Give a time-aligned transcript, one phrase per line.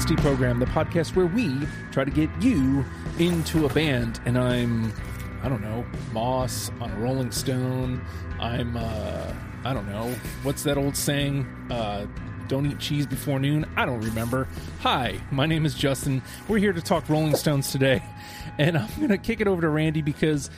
[0.00, 1.54] God's Deprogram, the podcast where we
[1.92, 2.84] try to get you
[3.18, 4.18] into a band.
[4.24, 4.94] And I'm,
[5.42, 8.02] I don't know, Moss on a Rolling Stone.
[8.38, 10.10] I'm, uh, I don't know,
[10.42, 11.44] what's that old saying?
[11.70, 12.06] Uh,
[12.48, 13.66] don't eat cheese before noon.
[13.76, 14.48] I don't remember.
[14.80, 16.22] Hi, my name is Justin.
[16.48, 18.02] We're here to talk Rolling Stones today,
[18.58, 20.48] and I'm going to kick it over to Randy because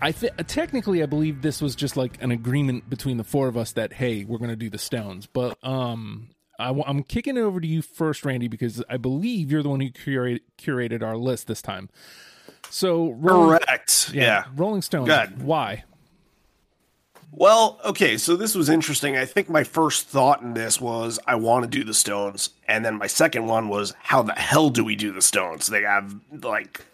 [0.00, 3.56] I th- technically I believe this was just like an agreement between the four of
[3.58, 5.26] us that hey, we're going to do the Stones.
[5.26, 9.50] But um, i w- I'm kicking it over to you first, Randy, because I believe
[9.52, 11.88] you're the one who curate- curated our list this time.
[12.70, 14.44] So Rolling, correct, yeah, yeah.
[14.56, 15.08] Rolling Stones.
[15.08, 15.42] Good.
[15.42, 15.84] Why?
[17.30, 19.16] Well, okay, so this was interesting.
[19.16, 22.84] I think my first thought in this was I want to do the Stones, and
[22.84, 25.66] then my second one was how the hell do we do the Stones?
[25.66, 26.84] They have like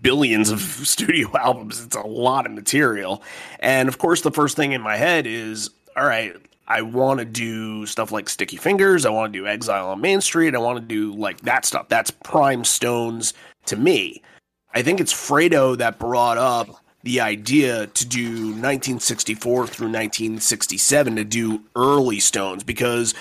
[0.00, 1.82] billions of studio albums.
[1.82, 3.22] It's a lot of material.
[3.60, 6.34] And of course, the first thing in my head is, all right,
[6.68, 9.06] I want to do stuff like Sticky Fingers.
[9.06, 10.54] I want to do Exile on Main Street.
[10.54, 11.88] I want to do like that stuff.
[11.88, 13.34] That's prime Stones
[13.66, 14.22] to me.
[14.74, 16.68] I think it's Fredo that brought up
[17.02, 23.14] the idea to do 1964 through 1967 to do early Stones because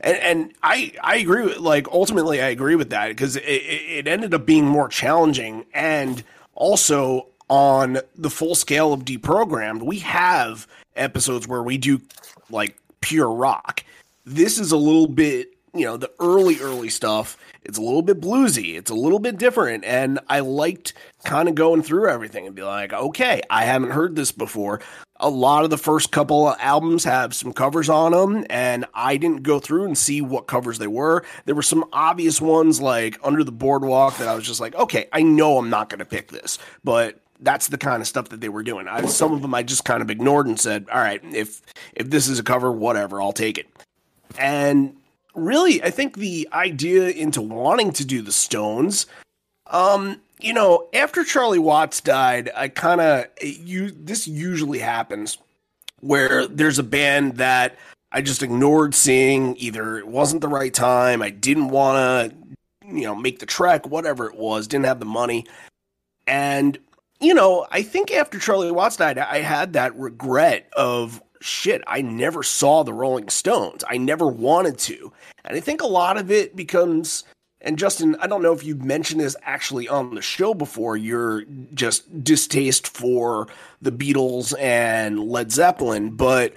[0.00, 4.06] and, and I I agree with like ultimately I agree with that because it, it
[4.06, 6.22] ended up being more challenging and
[6.54, 12.00] also on the full scale of deprogrammed we have episodes where we do
[12.48, 13.84] like pure rock.
[14.24, 18.20] This is a little bit you know the early early stuff it's a little bit
[18.20, 20.92] bluesy it's a little bit different and i liked
[21.24, 24.80] kind of going through everything and be like okay i haven't heard this before
[25.16, 29.16] a lot of the first couple of albums have some covers on them and i
[29.16, 33.18] didn't go through and see what covers they were there were some obvious ones like
[33.24, 36.04] under the boardwalk that i was just like okay i know i'm not going to
[36.04, 38.88] pick this but that's the kind of stuff that they were doing.
[38.88, 41.62] I, some of them I just kind of ignored and said, "All right, if
[41.94, 43.66] if this is a cover, whatever, I'll take it."
[44.38, 44.96] And
[45.34, 49.06] really, I think the idea into wanting to do the Stones,
[49.66, 55.38] um, you know, after Charlie Watts died, I kind of you this usually happens
[56.00, 57.76] where there's a band that
[58.10, 59.56] I just ignored seeing.
[59.56, 63.86] Either it wasn't the right time, I didn't want to, you know, make the trek,
[63.86, 65.46] whatever it was, didn't have the money,
[66.26, 66.78] and
[67.22, 72.02] you know, I think after Charlie Watts died, I had that regret of shit, I
[72.02, 73.84] never saw the Rolling Stones.
[73.88, 75.12] I never wanted to.
[75.44, 77.24] And I think a lot of it becomes
[77.62, 81.44] and Justin, I don't know if you've mentioned this actually on the show before, your
[81.72, 83.46] just distaste for
[83.80, 86.54] the Beatles and Led Zeppelin, but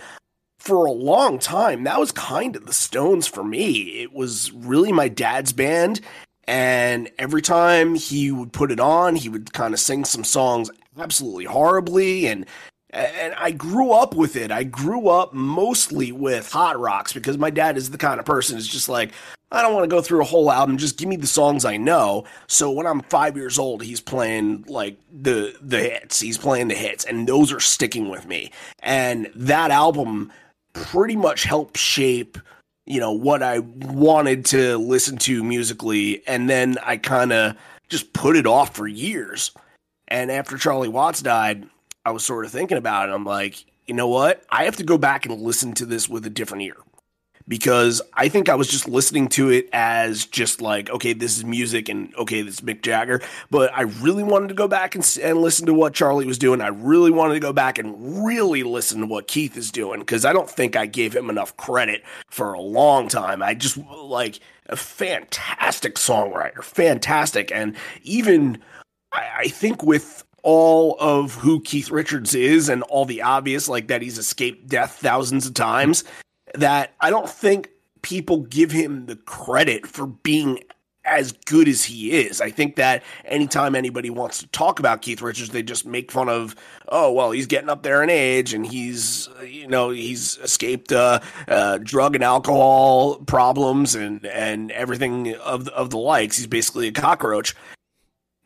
[0.57, 4.01] for a long time, that was kind of the Stones for me.
[4.01, 6.01] It was really my dad's band.
[6.47, 10.69] And every time he would put it on, he would kind of sing some songs
[10.97, 12.45] absolutely horribly and
[12.95, 14.51] and I grew up with it.
[14.51, 18.55] I grew up mostly with hot rocks because my dad is the kind of person
[18.55, 19.11] who's just like,
[19.51, 20.77] I don't want to go through a whole album.
[20.77, 22.25] Just give me the songs I know.
[22.47, 26.19] So when I'm five years old, he's playing like the the hits.
[26.19, 28.51] He's playing the hits, and those are sticking with me.
[28.79, 30.31] And that album
[30.73, 32.37] pretty much helped shape,
[32.85, 36.25] you know, what I wanted to listen to musically.
[36.27, 37.55] And then I kind of
[37.89, 39.51] just put it off for years.
[40.07, 41.67] And after Charlie Watts died,
[42.05, 43.13] I was sort of thinking about it.
[43.13, 44.43] I'm like, you know what?
[44.49, 46.77] I have to go back and listen to this with a different ear
[47.47, 51.45] because I think I was just listening to it as just like, okay, this is
[51.45, 53.21] music and okay, this is Mick Jagger.
[53.51, 56.61] But I really wanted to go back and, and listen to what Charlie was doing.
[56.61, 60.25] I really wanted to go back and really listen to what Keith is doing because
[60.25, 63.43] I don't think I gave him enough credit for a long time.
[63.43, 67.51] I just like a fantastic songwriter, fantastic.
[67.51, 68.57] And even
[69.11, 73.87] I, I think with all of who Keith Richards is and all the obvious, like
[73.87, 76.03] that he's escaped death thousands of times,
[76.59, 77.69] that I don't think
[78.01, 80.59] people give him the credit for being
[81.05, 82.41] as good as he is.
[82.41, 86.29] I think that anytime anybody wants to talk about Keith Richards, they just make fun
[86.29, 86.55] of,
[86.89, 91.19] oh, well, he's getting up there in age and he's, you know, he's escaped uh,
[91.47, 96.37] uh, drug and alcohol problems and, and everything of, of the likes.
[96.37, 97.55] He's basically a cockroach.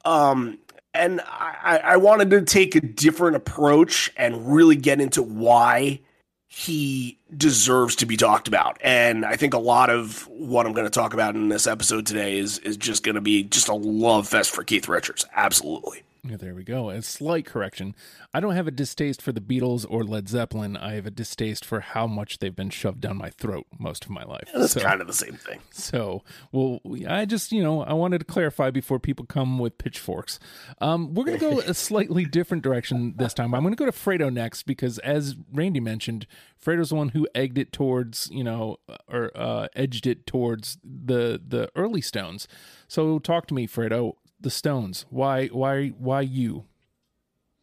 [0.04, 0.60] Um,
[0.94, 6.02] and I, I wanted to take a different approach and really get into why
[6.52, 8.80] he deserves to be talked about.
[8.82, 12.08] And I think a lot of what I'm going to talk about in this episode
[12.08, 15.26] today is is just going to be just a love fest for Keith Richards.
[15.36, 16.02] Absolutely.
[16.24, 16.90] Yeah, there we go.
[16.90, 17.96] A slight correction.
[18.34, 20.76] I don't have a distaste for the Beatles or Led Zeppelin.
[20.76, 24.10] I have a distaste for how much they've been shoved down my throat most of
[24.10, 24.50] my life.
[24.54, 25.60] That's so, kind of the same thing.
[25.72, 30.40] So, well, I just, you know, I wanted to clarify before people come with pitchforks.
[30.82, 33.56] Um, we're going to go a slightly different direction this time.
[33.56, 36.28] I'm going to go to Fredo next because, as Randy mentioned,
[36.64, 38.78] Fredo's the one who egged it towards, you know,
[39.08, 42.48] or uh, edged it towards the the early Stones.
[42.88, 45.06] So, talk to me, Fredo the Stones?
[45.10, 46.66] Why why why you?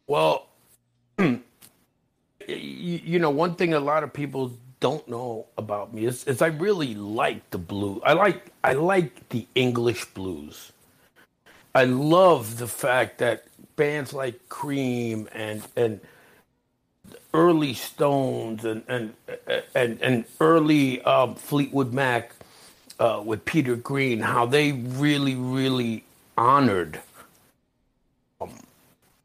[0.07, 0.47] Well,
[2.47, 6.47] you, know, one thing a lot of people don't know about me is, is I
[6.47, 8.01] really like the blues.
[8.05, 10.71] I like I like the English blues.
[11.75, 13.45] I love the fact that
[13.75, 15.99] bands like Cream and and
[17.33, 19.13] early Stones and and
[19.75, 22.31] and, and early um, Fleetwood Mac
[22.99, 26.03] uh, with Peter Green, how they really really
[26.37, 27.01] honored
[28.39, 28.51] um,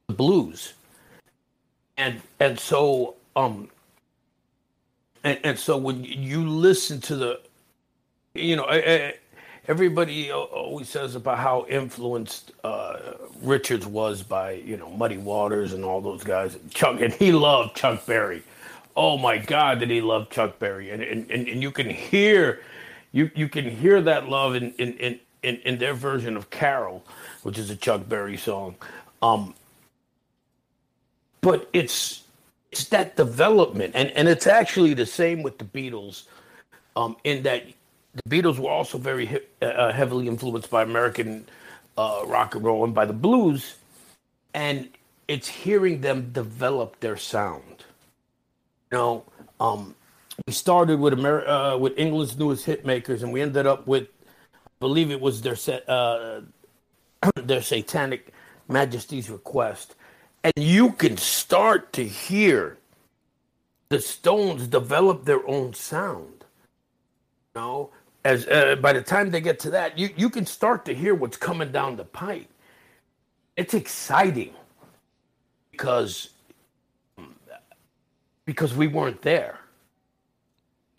[0.09, 0.75] the blues,
[1.97, 3.69] and and so um
[5.25, 7.41] and, and so when you listen to the,
[8.35, 8.65] you know,
[9.69, 12.99] everybody always says about how influenced uh,
[13.43, 16.57] Richards was by you know Muddy Waters and all those guys.
[16.71, 18.43] Chuck and he loved Chuck Berry.
[18.97, 20.91] Oh my God, did he love Chuck Berry?
[20.91, 22.61] And and, and, and you can hear,
[23.13, 27.05] you you can hear that love in in, in in, in their version of Carol,
[27.43, 28.77] which is a Chuck Berry song.
[29.21, 29.55] Um,
[31.41, 32.25] but it's
[32.71, 36.25] it's that development, and and it's actually the same with the Beatles,
[36.97, 37.65] um, in that
[38.15, 41.47] the Beatles were also very he- uh, heavily influenced by American
[41.99, 43.75] uh, rock and roll and by the blues,
[44.55, 44.89] and
[45.29, 47.85] it's hearing them develop their sound.
[48.91, 49.25] You know,
[49.61, 49.95] um,
[50.47, 54.09] we started with Amer- uh, with England's newest hit makers, and we ended up with
[54.83, 55.57] believe it was their
[55.89, 56.41] uh,
[57.37, 58.33] their Satanic
[58.69, 59.95] Majesties Request.
[60.45, 62.79] And you can start to hear
[63.91, 66.45] the Stones develop their own sound.
[67.55, 67.91] You know,
[68.25, 71.15] as uh, by the time they get to that, you, you can start to hear
[71.15, 72.49] what's coming down the pipe.
[73.57, 74.55] It's exciting
[75.71, 76.31] because
[78.45, 79.61] because we weren't there.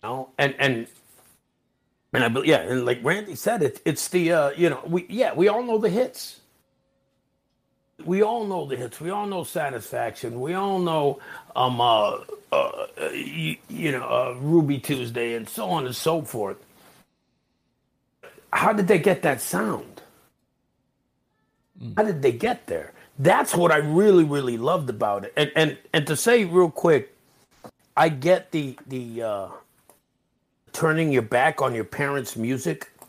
[0.02, 0.86] You know, and and
[2.14, 5.06] and I believe, yeah, and like Randy said, it, it's the, uh, you know, we,
[5.10, 6.40] yeah, we all know the hits.
[8.04, 9.00] We all know the hits.
[9.00, 10.40] We all know Satisfaction.
[10.40, 11.20] We all know,
[11.56, 12.18] um, uh,
[12.52, 16.58] uh, you, you know, uh, Ruby Tuesday and so on and so forth.
[18.52, 20.02] How did they get that sound?
[21.82, 21.94] Mm.
[21.96, 22.92] How did they get there?
[23.18, 25.32] That's what I really, really loved about it.
[25.36, 27.14] And and and to say real quick,
[27.96, 29.48] I get the the uh,
[30.74, 32.90] turning your back on your parents' music.
[33.00, 33.06] I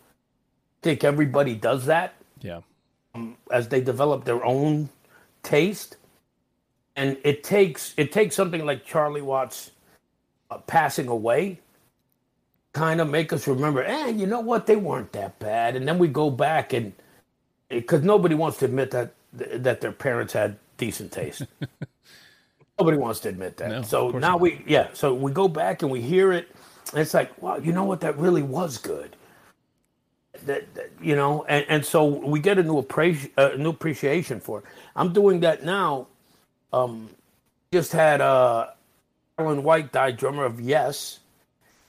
[0.83, 2.13] think everybody does that.
[2.39, 2.61] Yeah.
[3.13, 4.89] Um, as they develop their own
[5.43, 5.97] taste,
[6.95, 9.71] and it takes it takes something like Charlie Watts
[10.49, 11.59] uh, passing away,
[12.73, 13.83] kind of make us remember.
[13.83, 14.67] Eh, you know what?
[14.67, 16.93] They weren't that bad, and then we go back and
[17.69, 21.43] because nobody wants to admit that that their parents had decent taste.
[22.79, 23.69] nobody wants to admit that.
[23.69, 24.41] No, so now not.
[24.41, 24.89] we yeah.
[24.93, 26.49] So we go back and we hear it
[26.93, 28.01] it's like, wow, you know what?
[28.01, 29.15] That really was good.
[30.45, 34.39] That, that you know, and, and so we get a new appreciation, uh, new appreciation
[34.39, 34.65] for it.
[34.95, 36.07] I'm doing that now.
[36.71, 37.09] Um,
[37.73, 38.67] just had uh,
[39.37, 41.19] Alan White die, drummer of Yes,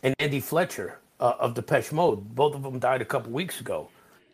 [0.03, 2.35] and Andy Fletcher uh, of Depeche Mode.
[2.35, 3.89] Both of them died a couple weeks ago.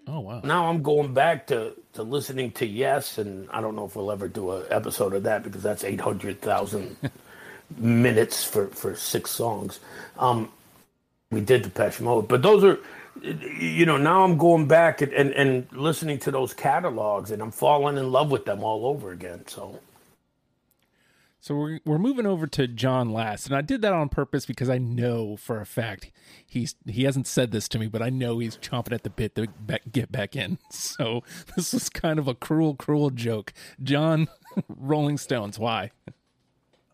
[0.07, 0.41] Oh wow!
[0.43, 4.11] Now I'm going back to to listening to Yes, and I don't know if we'll
[4.11, 6.97] ever do an episode of that because that's eight hundred thousand
[7.79, 9.81] minutes for for six songs.
[10.19, 10.51] Um,
[11.31, 12.79] we did Depeche Mode, but those are,
[13.23, 17.51] you know, now I'm going back and, and, and listening to those catalogs, and I'm
[17.51, 19.47] falling in love with them all over again.
[19.47, 19.81] So.
[21.41, 24.71] So we're we're moving over to John last, and I did that on purpose because
[24.71, 26.13] I know for a fact
[26.47, 29.35] he's he hasn't said this to me, but I know he's chomping at the bit
[29.35, 29.49] to
[29.91, 30.59] get back in.
[30.71, 31.25] So
[31.57, 33.53] this is kind of a cruel, cruel joke.
[33.83, 34.29] John,
[34.69, 35.91] Rolling Stones, why?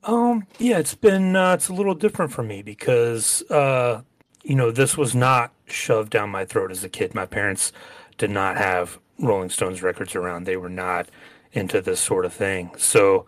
[0.05, 4.03] Um, yeah, it's been uh, it's a little different for me because uh,
[4.43, 7.15] you know this was not shoved down my throat as a kid.
[7.15, 7.73] My parents
[8.17, 10.45] did not have Rolling Stones records around.
[10.45, 11.09] They were not
[11.53, 12.71] into this sort of thing.
[12.77, 13.27] So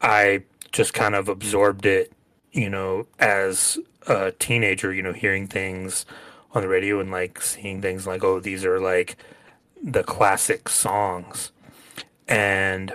[0.00, 0.42] I
[0.72, 2.12] just kind of absorbed it,
[2.52, 6.04] you know, as a teenager, you know, hearing things
[6.52, 9.16] on the radio and like seeing things like, oh, these are like
[9.82, 11.52] the classic songs.
[12.28, 12.94] And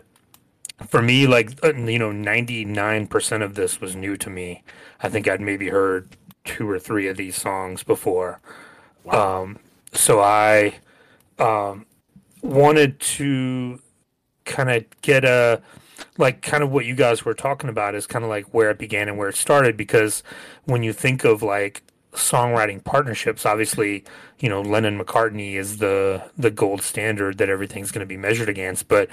[0.87, 4.63] for me, like uh, you know, ninety nine percent of this was new to me.
[5.01, 6.09] I think I'd maybe heard
[6.45, 8.39] two or three of these songs before.
[9.03, 9.41] Wow.
[9.41, 9.59] Um,
[9.93, 10.75] so I
[11.37, 11.85] um,
[12.41, 13.79] wanted to
[14.45, 15.61] kind of get a
[16.17, 18.77] like kind of what you guys were talking about is kind of like where it
[18.77, 20.23] began and where it started because
[20.65, 21.83] when you think of like
[22.13, 24.03] songwriting partnerships obviously
[24.39, 28.49] you know lennon mccartney is the the gold standard that everything's going to be measured
[28.49, 29.07] against but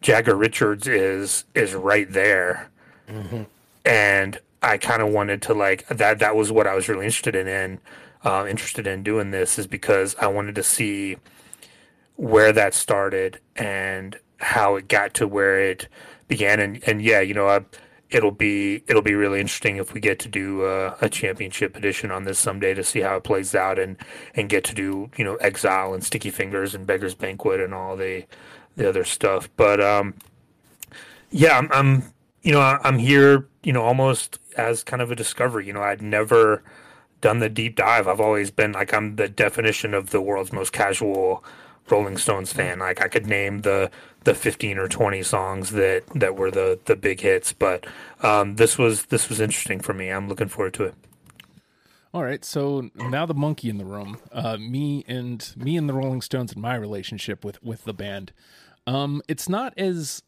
[0.00, 2.70] jagger richards is is right there
[3.08, 3.42] mm-hmm.
[3.84, 7.34] and i kind of wanted to like that that was what i was really interested
[7.34, 7.78] in in
[8.22, 11.16] uh, interested in doing this is because i wanted to see
[12.16, 15.88] where that started and how it got to where it
[16.28, 17.64] began and and yeah you know I,
[18.10, 22.10] it'll be it'll be really interesting if we get to do uh, a championship edition
[22.10, 23.96] on this someday to see how it plays out and
[24.34, 27.96] and get to do you know Exile and Sticky Fingers and Beggars Banquet and all
[27.96, 28.24] the
[28.80, 29.48] the other stuff.
[29.56, 30.14] But um,
[31.30, 32.02] yeah, I'm, I'm
[32.42, 35.66] you know I'm here you know almost as kind of a discovery.
[35.66, 36.62] You know, I'd never
[37.20, 38.08] done the deep dive.
[38.08, 41.44] I've always been like I'm the definition of the world's most casual
[41.88, 42.78] Rolling Stones fan.
[42.78, 43.90] Like I could name the
[44.24, 47.86] the 15 or 20 songs that that were the the big hits, but
[48.22, 50.08] um, this was this was interesting for me.
[50.08, 50.94] I'm looking forward to it.
[52.12, 55.94] All right, so now the monkey in the room, uh, me and me and the
[55.94, 58.32] Rolling Stones and my relationship with with the band.
[58.86, 60.22] Um, it's not as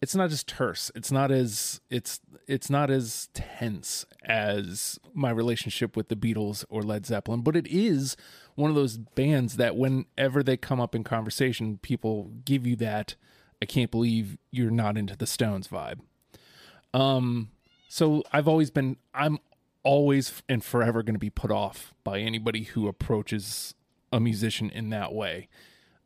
[0.00, 0.90] it's not as terse.
[0.94, 6.82] It's not as it's it's not as tense as my relationship with the Beatles or
[6.82, 8.16] Led Zeppelin, but it is
[8.54, 13.14] one of those bands that whenever they come up in conversation, people give you that
[13.62, 16.00] I can't believe you're not into the Stones vibe.
[16.92, 17.48] Um
[17.88, 19.38] so I've always been I'm
[19.84, 23.74] always and forever going to be put off by anybody who approaches
[24.12, 25.48] a musician in that way.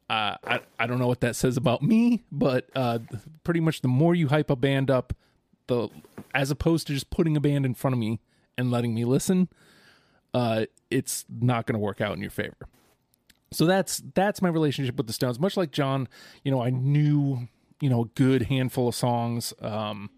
[0.09, 3.00] Uh, I I don't know what that says about me, but uh,
[3.45, 5.12] pretty much the more you hype a band up,
[5.67, 5.88] the
[6.35, 8.21] as opposed to just putting a band in front of me
[8.57, 9.49] and letting me listen,
[10.33, 12.69] uh, it's not going to work out in your favor.
[13.50, 15.38] So that's that's my relationship with the Stones.
[15.38, 16.09] Much like John,
[16.43, 17.49] you know, I knew
[17.81, 20.11] you know a good handful of songs, um,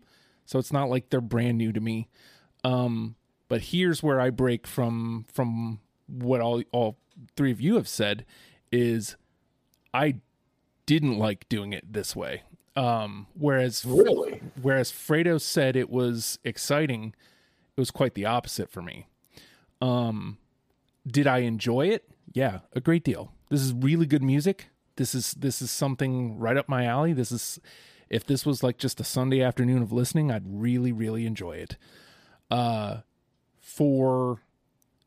[0.47, 2.09] so it's not like they're brand new to me.
[2.65, 3.17] Um,
[3.49, 6.99] but here's where I break from from what all all
[7.37, 8.25] three of you have said
[8.73, 9.17] is
[9.93, 10.17] I
[10.87, 12.43] didn't like doing it this way.
[12.77, 17.15] Um, whereas really, whereas Fredo said it was exciting,
[17.77, 19.07] it was quite the opposite for me.
[19.81, 20.39] Um,
[21.07, 22.09] did I enjoy it?
[22.33, 23.33] Yeah, a great deal.
[23.49, 24.69] This is really good music.
[24.97, 27.13] This is this is something right up my alley.
[27.13, 27.59] This is
[28.09, 31.77] if this was like just a Sunday afternoon of listening, I'd really really enjoy it.
[32.51, 32.99] Uh
[33.61, 34.41] for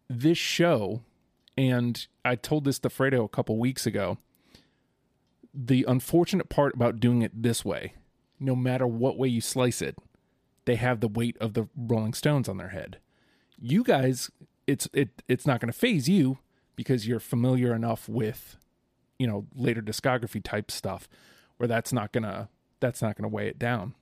[0.10, 1.02] this show
[1.58, 4.18] and I told this to Fredo a couple weeks ago.
[5.54, 7.94] The unfortunate part about doing it this way,
[8.40, 9.98] no matter what way you slice it,
[10.66, 12.98] they have the weight of the Rolling Stones on their head.
[13.60, 14.32] You guys
[14.68, 16.40] it's it it's not going to phase you
[16.76, 18.58] because you're familiar enough with
[19.20, 21.08] you know later discography type stuff
[21.58, 22.48] where that's not going to
[22.80, 23.94] that's not going to weigh it down.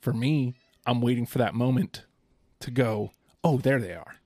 [0.00, 0.54] For me,
[0.86, 2.04] I'm waiting for that moment
[2.60, 3.12] to go,
[3.42, 4.16] "Oh, there they are."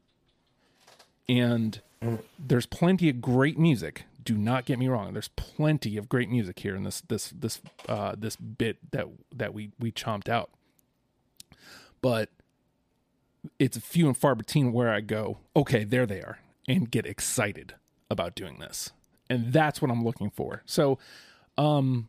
[1.29, 1.81] And
[2.39, 4.05] there's plenty of great music.
[4.23, 5.13] Do not get me wrong.
[5.13, 9.55] There's plenty of great music here in this this this uh, this bit that that
[9.55, 10.51] we we chomped out.
[12.03, 12.31] But
[13.59, 17.07] it's a few and far between where I go, okay, there they are, and get
[17.07, 17.75] excited
[18.11, 18.91] about doing this.
[19.29, 20.63] And that's what I'm looking for.
[20.67, 20.99] So,
[21.57, 22.09] um,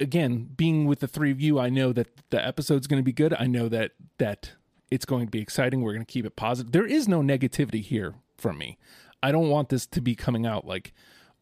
[0.00, 3.12] again, being with the three of you, I know that the episode's going to be
[3.12, 3.34] good.
[3.38, 4.52] I know that that
[4.90, 5.82] it's going to be exciting.
[5.82, 6.72] We're going to keep it positive.
[6.72, 8.78] There is no negativity here from me.
[9.22, 10.92] I don't want this to be coming out like,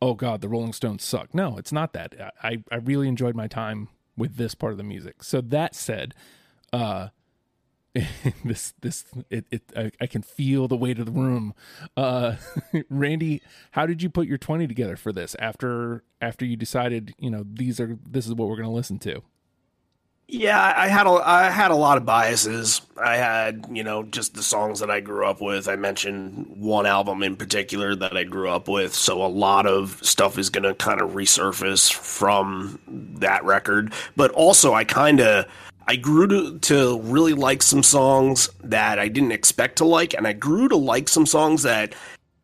[0.03, 1.35] oh God, the Rolling Stones suck.
[1.35, 2.35] No, it's not that.
[2.43, 5.23] I I really enjoyed my time with this part of the music.
[5.23, 6.15] So that said,
[6.73, 7.09] uh,
[8.45, 11.55] this this it, it I, I, can feel the weight of the room
[11.97, 12.37] uh
[12.89, 17.31] randy how did you put your 20 together for this after after you decided you
[17.31, 19.23] know these are this is what we're going to listen to
[20.31, 22.83] yeah i had a i had a lot of biases.
[23.03, 25.69] I had you know just the songs that i grew up with.
[25.69, 28.95] I mentioned one album in particular that i grew up with.
[28.95, 32.79] So a lot of stuff is going to kind of resurface from
[33.19, 33.93] that record.
[34.17, 35.47] But also i kind of
[35.91, 40.25] I grew to, to really like some songs that I didn't expect to like, and
[40.25, 41.97] I grew to like some songs that,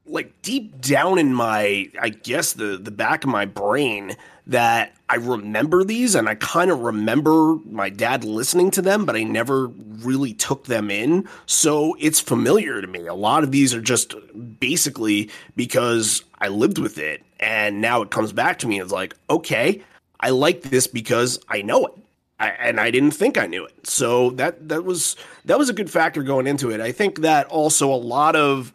[0.04, 5.16] like deep down in my, I guess the the back of my brain, that I
[5.16, 9.68] remember these, and I kind of remember my dad listening to them, but I never
[9.68, 11.28] really took them in.
[11.46, 13.06] So it's familiar to me.
[13.06, 14.14] A lot of these are just
[14.60, 18.80] basically because I lived with it, and now it comes back to me.
[18.80, 19.82] It's like, okay,
[20.20, 21.92] I like this because I know it
[22.38, 23.86] I, and I didn't think I knew it.
[23.86, 26.80] So that that was that was a good factor going into it.
[26.80, 28.72] I think that also a lot of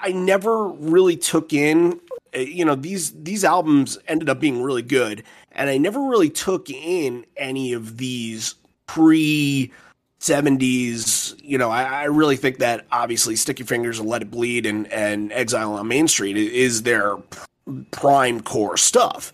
[0.00, 2.00] I never really took in
[2.34, 6.30] Uh, you know these these albums ended up being really good, and I never really
[6.30, 8.54] took in any of these
[8.86, 9.72] pre
[10.20, 11.40] 70s.
[11.42, 14.92] You know, I, I, really think that obviously Sticky Fingers and Let It Bleed and,
[14.92, 17.18] and Exile on Main Street is their
[17.92, 19.32] prime core stuff.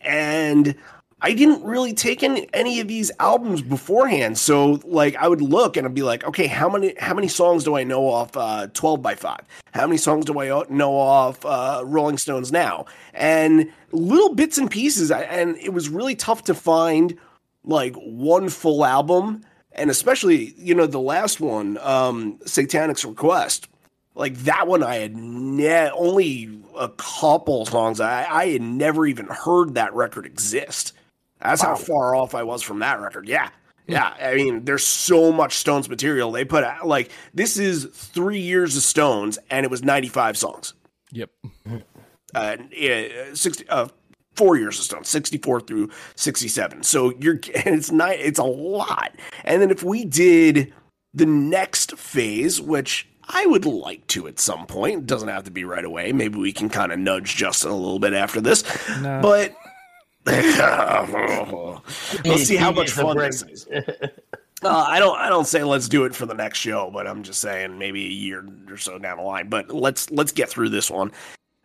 [0.00, 0.74] And
[1.24, 4.36] I didn't really take in any of these albums beforehand.
[4.38, 7.62] So like I would look and I'd be like, okay, how many how many songs
[7.62, 9.40] do I know off uh, 12 by 5?
[9.72, 12.86] How many songs do I know off uh, Rolling Stones now?
[13.14, 17.16] And little bits and pieces and it was really tough to find
[17.64, 23.68] like one full album and especially, you know, the last one, um Satanic's Request
[24.14, 28.00] like that one I had ne- only a couple songs.
[28.00, 30.92] I, I had never even heard that record exist.
[31.42, 31.70] That's wow.
[31.70, 33.28] how far off I was from that record.
[33.28, 33.50] Yeah.
[33.86, 36.86] Yeah, I mean, there's so much Stones material they put out.
[36.86, 40.74] Like this is three years of Stones, and it was 95 songs.
[41.10, 41.30] Yep.
[42.34, 43.88] Uh, yeah, 60, uh,
[44.34, 46.82] four years of Stones, 64 through 67.
[46.84, 49.14] So you're, and it's not, it's a lot.
[49.44, 50.72] And then if we did
[51.12, 55.50] the next phase, which I would like to at some point, it doesn't have to
[55.50, 56.12] be right away.
[56.12, 58.64] Maybe we can kind of nudge Justin a little bit after this,
[59.00, 59.20] no.
[59.20, 59.54] but
[62.24, 63.66] Let's see how much fun this is.
[64.64, 65.18] Uh, I don't.
[65.18, 68.06] I don't say let's do it for the next show, but I'm just saying maybe
[68.06, 69.48] a year or so down the line.
[69.48, 71.10] But let's let's get through this one.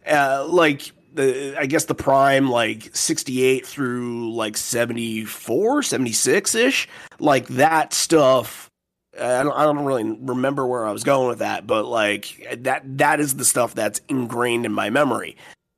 [0.07, 7.47] Uh, like the, I guess the prime like 68 through like 74, 76 ish, like
[7.49, 8.71] that stuff.
[9.19, 12.81] I don't, I don't really remember where I was going with that, but like that
[12.97, 15.37] that is the stuff that's ingrained in my memory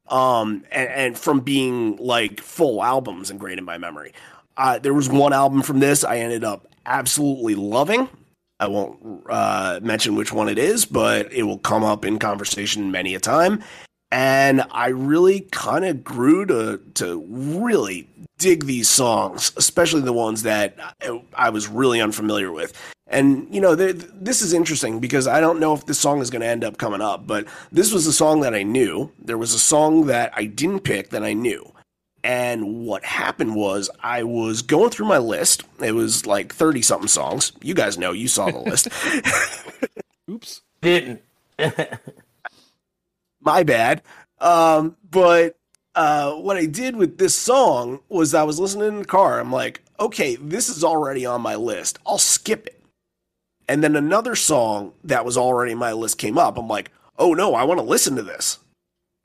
[0.10, 4.14] um, and, and, from being like full albums ingrained in my memory.
[4.58, 8.10] Uh, there was one album from this I ended up absolutely loving.
[8.60, 12.92] I won't uh, mention which one it is, but it will come up in conversation
[12.92, 13.64] many a time.
[14.12, 20.44] And I really kind of grew to to really dig these songs, especially the ones
[20.44, 20.78] that
[21.34, 22.74] I was really unfamiliar with.
[23.10, 26.42] And you know, this is interesting because I don't know if this song is going
[26.42, 29.12] to end up coming up, but this was a song that I knew.
[29.20, 31.74] There was a song that I didn't pick that I knew.
[32.24, 35.64] And what happened was I was going through my list.
[35.80, 37.52] It was like 30 something songs.
[37.62, 38.90] You guys know, you saw the list.
[40.30, 40.62] Oops.
[40.82, 41.22] Didn't.
[43.42, 44.04] my bad.
[44.40, 45.58] Um, but
[45.96, 49.40] uh, what I did with this song was I was listening in the car.
[49.40, 52.00] I'm like, okay, this is already on my list.
[52.06, 52.79] I'll skip it.
[53.70, 56.58] And then another song that was already in my list came up.
[56.58, 58.58] I'm like, oh no, I want to listen to this.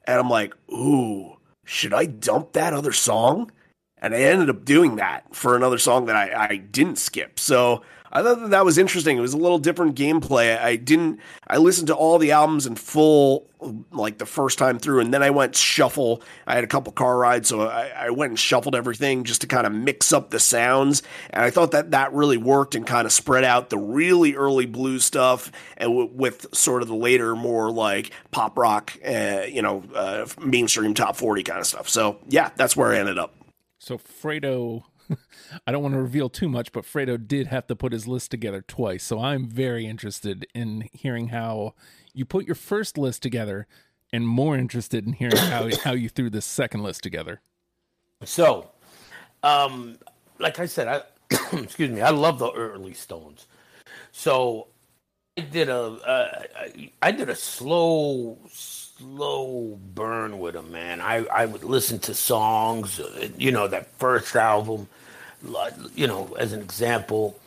[0.06, 3.50] And I'm like, ooh, should I dump that other song?
[3.96, 7.38] And I ended up doing that for another song that I, I didn't skip.
[7.38, 7.80] So
[8.16, 9.18] I thought that, that was interesting.
[9.18, 10.56] It was a little different gameplay.
[10.56, 11.18] I didn't.
[11.48, 13.50] I listened to all the albums in full,
[13.90, 16.22] like the first time through, and then I went shuffle.
[16.46, 19.48] I had a couple car rides, so I, I went and shuffled everything just to
[19.48, 21.02] kind of mix up the sounds.
[21.30, 24.66] And I thought that that really worked and kind of spread out the really early
[24.66, 29.60] blues stuff and w- with sort of the later, more like pop rock, uh, you
[29.60, 31.88] know, uh, mainstream top forty kind of stuff.
[31.88, 33.34] So yeah, that's where I ended up.
[33.80, 34.84] So Fredo
[35.66, 38.30] I don't want to reveal too much, but Fredo did have to put his list
[38.30, 39.04] together twice.
[39.04, 41.74] So I'm very interested in hearing how
[42.12, 43.66] you put your first list together
[44.12, 47.40] and more interested in hearing how, how you threw this second list together.
[48.24, 48.70] So,
[49.42, 49.98] um,
[50.38, 51.02] like I said, I
[51.52, 53.46] excuse me, I love the early Stones.
[54.12, 54.68] So
[55.36, 56.42] I did a uh,
[57.02, 61.00] I did a slow slow burn with them, man.
[61.00, 64.88] I I would listen to songs, uh, you know, that first album
[65.94, 67.38] you know, as an example,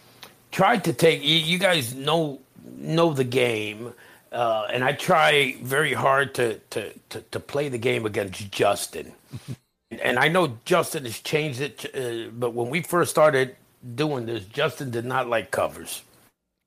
[0.52, 1.22] tried to take.
[1.24, 2.40] You, guys know
[2.78, 3.94] know the game,
[4.32, 9.14] uh, and I try very hard to, to to to play the game against Justin.
[9.92, 13.56] and I know Justin has changed it, uh, but when we first started
[13.96, 16.02] doing this, Justin did not like covers.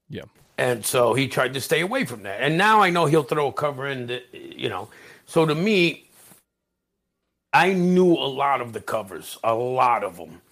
[0.09, 0.25] Yeah.
[0.59, 2.43] And so he tried to stay away from that.
[2.43, 4.91] And now I know he'll throw a cover in, the, you know.
[5.25, 6.05] So to me,
[7.53, 10.43] I knew a lot of the covers, a lot of them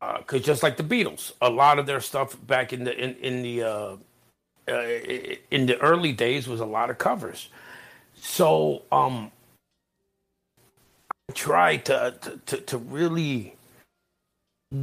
[0.00, 3.14] because uh, just like the Beatles, a lot of their stuff back in the in
[3.16, 3.96] in the uh,
[4.68, 4.82] uh,
[5.50, 7.48] in the early days was a lot of covers.
[8.20, 9.32] So um,
[11.28, 12.14] I tried to,
[12.46, 13.56] to to really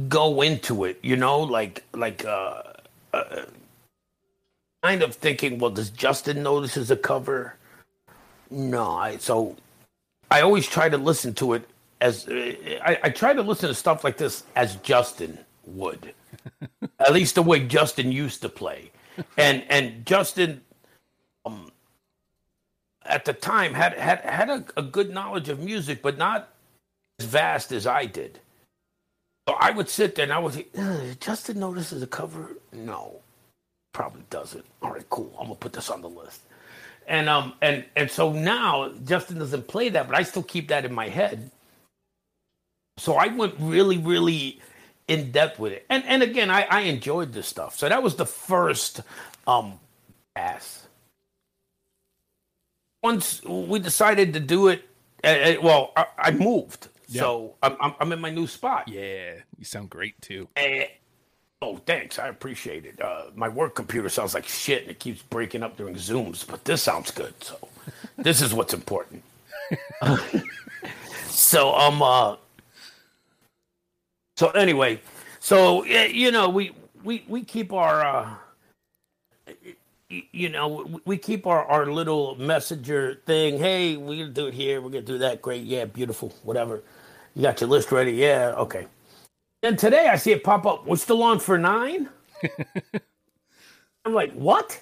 [0.08, 2.62] go into it, you know, like like uh,
[3.14, 3.42] uh,
[4.82, 7.56] kind of thinking, well, does Justin know this is a cover?
[8.50, 9.56] No, I so
[10.30, 11.68] I always try to listen to it
[12.00, 16.14] as I, I try to listen to stuff like this as Justin would,
[17.00, 18.92] at least the way Justin used to play,
[19.36, 20.62] and and Justin,
[21.46, 21.70] um,
[23.04, 26.50] at the time had had had a, a good knowledge of music, but not
[27.20, 28.40] as vast as I did.
[29.48, 32.56] So I would sit there and I would say, "Ugh, Justin notices a cover?
[32.72, 33.20] No,
[33.92, 34.64] probably doesn't.
[34.82, 35.32] All right, cool.
[35.38, 36.42] I'm gonna put this on the list.
[37.08, 40.84] And um and and so now Justin doesn't play that, but I still keep that
[40.84, 41.50] in my head.
[42.98, 44.60] So I went really, really
[45.08, 45.86] in depth with it.
[45.90, 47.76] And and again, I, I enjoyed this stuff.
[47.76, 49.02] So that was the first
[49.46, 49.78] um
[50.34, 50.86] pass.
[53.02, 54.88] Once we decided to do it,
[55.22, 58.88] uh, uh, well, I, I moved, so I'm, I'm I'm in my new spot.
[58.88, 60.48] Yeah, you sound great too.
[60.56, 60.86] Eh,
[61.62, 62.18] oh, thanks.
[62.18, 63.00] I appreciate it.
[63.00, 66.64] Uh, my work computer sounds like shit and it keeps breaking up during Zooms, but
[66.64, 67.34] this sounds good.
[67.44, 67.68] So
[68.18, 69.22] this is what's important.
[71.26, 72.36] so um uh
[74.36, 75.00] so anyway,
[75.40, 76.72] so you know, we
[77.04, 78.34] we we keep our uh
[80.08, 83.58] you know, we- keep our, our little messenger thing.
[83.58, 84.80] Hey, we're gonna do it here.
[84.80, 85.42] We're gonna do that.
[85.42, 85.64] Great.
[85.64, 86.34] Yeah, beautiful.
[86.44, 86.82] Whatever.
[87.34, 88.12] You got your list ready?
[88.12, 88.54] Yeah.
[88.58, 88.86] Okay.
[89.62, 90.86] And today I see it pop up.
[90.86, 92.08] We're still on for nine.
[94.06, 94.80] I'm like, what?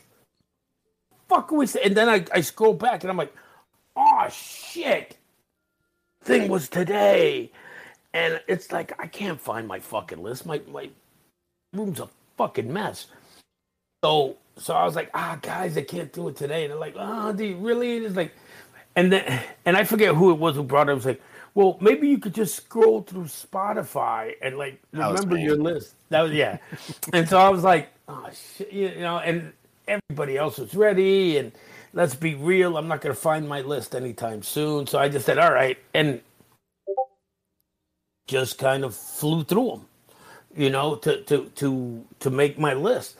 [1.29, 1.83] Fuck we say?
[1.85, 3.35] And then I, I scroll back and I'm like,
[3.97, 5.17] oh shit.
[6.23, 7.53] Thing was today.
[8.15, 10.47] And it's like I can't find my fucking list.
[10.47, 10.89] My my
[11.75, 13.09] room's a fucking mess.
[14.03, 16.65] So so I was like, ah guys, I can't do it today.
[16.65, 17.97] And they're like, oh, dude, really?
[17.97, 18.33] And it's like
[18.97, 20.93] and then and I forget who it was who brought it.
[20.93, 21.21] I was like,
[21.55, 25.95] well, maybe you could just scroll through Spotify and like remember your list.
[26.11, 26.59] That was yeah.
[27.13, 29.53] and so I was like, oh shit, you know, and
[29.89, 31.39] everybody else was ready.
[31.39, 31.51] And
[31.93, 34.87] let's be real, I'm not gonna find my list anytime soon.
[34.87, 36.21] So I just said, all right, and
[38.27, 39.87] just kind of flew through them,
[40.57, 43.17] you know, to to to to make my list.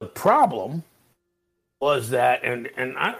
[0.00, 0.82] The problem
[1.80, 3.16] was that, and and I,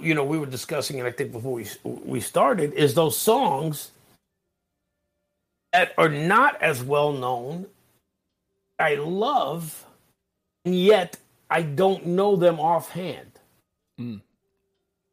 [0.00, 1.06] you know, we were discussing it.
[1.06, 3.92] I think before we we started, is those songs
[5.72, 7.66] that are not as well known.
[8.78, 9.86] I love,
[10.64, 11.16] and yet
[11.50, 13.32] I don't know them offhand.
[14.00, 14.20] Mm.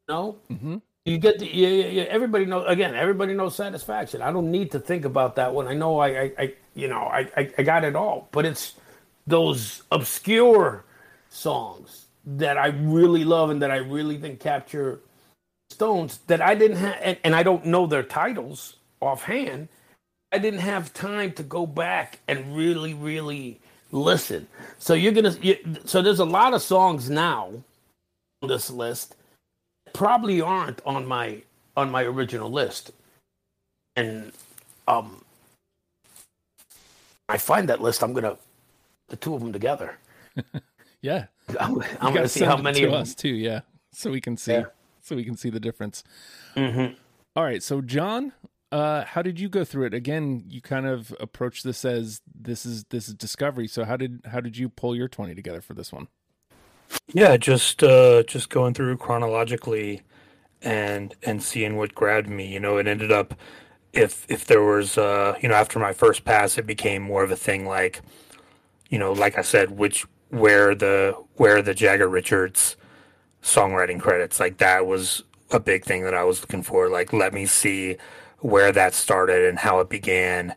[0.10, 0.78] No, Mm-hmm.
[1.06, 2.04] You get the yeah, yeah, yeah.
[2.04, 2.96] Everybody knows again.
[2.96, 4.22] Everybody knows satisfaction.
[4.22, 5.68] I don't need to think about that one.
[5.68, 8.30] I know I, I, I you know, I, I, I got it all.
[8.32, 8.76] But it's
[9.28, 10.86] those obscure
[11.30, 15.02] songs that I really love and that I really think capture
[15.72, 19.70] Stones that I didn't have, and, and I don't know their titles offhand.
[20.34, 23.62] I didn't have time to go back and really, really
[23.92, 24.48] listen.
[24.80, 27.54] So you're gonna, you, so there's a lot of songs now
[28.42, 29.16] on this list
[29.94, 31.42] probably aren't on my
[31.78, 32.92] on my original list
[33.96, 34.32] and
[34.88, 35.24] um
[37.30, 38.38] i find that list i'm gonna
[39.10, 39.98] the two of them together
[41.02, 41.26] Yeah,
[41.60, 43.30] i'm, I'm gonna see how many to of them us too.
[43.30, 44.66] Yeah, so we can see, Yeah.
[45.02, 46.04] so we can see the difference.
[46.56, 46.96] Mhm.
[47.36, 48.34] All right, so John,
[48.72, 49.96] uh, how did you go through it?
[49.96, 53.68] Again, you kind of approached this as this is this is discovery.
[53.68, 56.08] So how did how did you pull your twenty together for this one?
[57.14, 60.02] Yeah, just uh just going through chronologically
[60.62, 62.48] and and seeing what grabbed me.
[62.48, 63.36] You know, it ended up
[63.94, 67.32] if if there was uh you know after my first pass it became more of
[67.32, 68.02] a thing like
[68.90, 72.78] you know like I said which where the where the Jagger Richards
[73.44, 77.34] songwriting credits like that was a big thing that I was looking for like let
[77.34, 77.98] me see
[78.40, 80.56] where that started and how it began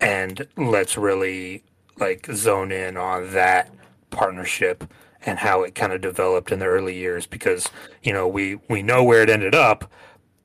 [0.00, 1.64] and let's really
[1.98, 3.70] like zone in on that
[4.10, 4.84] partnership
[5.26, 7.68] and how it kind of developed in the early years because
[8.02, 9.90] you know we we know where it ended up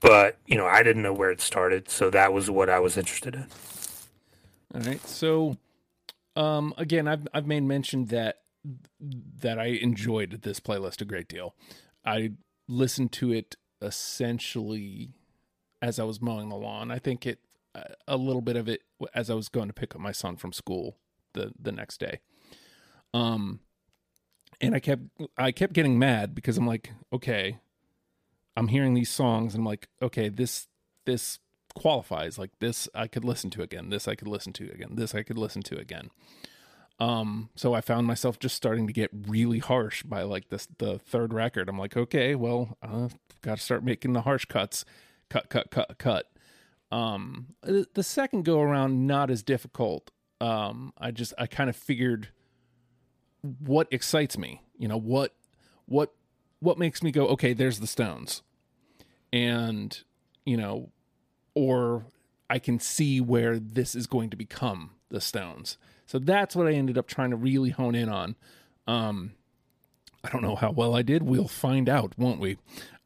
[0.01, 2.97] but you know I didn't know where it started so that was what I was
[2.97, 3.47] interested in
[4.73, 5.05] All right.
[5.07, 5.57] So,
[6.35, 8.39] um, again, I've I've made mention that
[9.39, 11.55] that I enjoyed this playlist a great deal.
[12.05, 12.33] I
[12.67, 15.09] listened to it essentially
[15.81, 16.91] as I was mowing the lawn.
[16.91, 17.39] I think it
[18.07, 18.81] a little bit of it
[19.13, 20.97] as I was going to pick up my son from school
[21.33, 22.19] the the next day.
[23.13, 23.61] Um,
[24.62, 25.04] and I kept
[25.38, 27.60] I kept getting mad because I'm like, okay,
[28.56, 30.68] I'm hearing these songs and I'm like, okay, this
[31.06, 31.39] this
[31.76, 32.38] qualifies.
[32.39, 33.89] Like this I could listen to again.
[33.89, 34.96] This I could listen to again.
[34.96, 36.10] This I could listen to again.
[37.00, 41.00] Um so I found myself just starting to get really harsh by like this the
[41.00, 41.68] third record.
[41.68, 43.10] I'm like okay well uh
[43.41, 44.86] got to start making the harsh cuts.
[45.30, 46.32] Cut cut cut cut.
[46.91, 50.12] Um the second go around not as difficult.
[50.39, 52.30] Um I just I kind of figured
[53.60, 55.34] what excites me you know what
[55.86, 56.13] what
[56.60, 58.41] what makes me go okay there's the stones
[59.31, 60.03] and
[60.45, 60.89] you know
[61.53, 62.05] or
[62.49, 65.77] I can see where this is going to become the Stones.
[66.05, 68.36] So that's what I ended up trying to really hone in on.
[68.86, 69.34] Um,
[70.23, 71.23] I don't know how well I did.
[71.23, 72.58] We'll find out, won't we?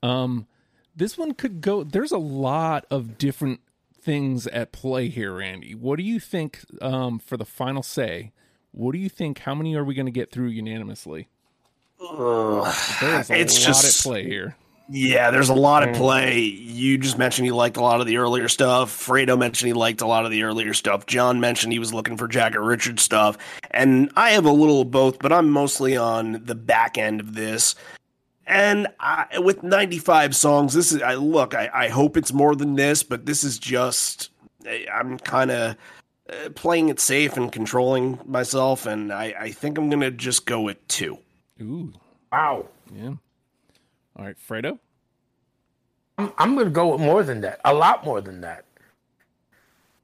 [0.04, 0.48] Um,
[0.96, 1.84] this one could go.
[1.84, 3.62] There's a lot of different
[4.02, 5.76] things at play here, Randy.
[5.76, 8.34] What do you think um, for the final say?
[8.72, 9.40] What do you think?
[9.40, 11.28] How many are we going to get through unanimously?
[12.02, 12.76] Ugh.
[13.02, 14.56] There's a It's lot just- at play here.
[14.92, 15.98] Yeah, there's a lot at mm.
[15.98, 16.40] play.
[16.40, 18.90] You just mentioned you liked a lot of the earlier stuff.
[18.90, 21.06] Fredo mentioned he liked a lot of the earlier stuff.
[21.06, 23.38] John mentioned he was looking for Jagger Richard stuff.
[23.70, 27.36] And I have a little of both, but I'm mostly on the back end of
[27.36, 27.76] this.
[28.48, 32.74] And I, with 95 songs, this is, I look, I, I hope it's more than
[32.74, 34.32] this, but this is just,
[34.66, 35.76] I- I'm kind of
[36.30, 38.86] uh, playing it safe and controlling myself.
[38.86, 41.18] And I, I think I'm going to just go with two.
[41.62, 41.92] Ooh,
[42.32, 42.68] Wow.
[42.94, 43.14] yeah.
[44.16, 44.78] All right, Fredo.
[46.18, 47.60] I'm, I'm going to go with more than that.
[47.66, 48.66] A lot more than that.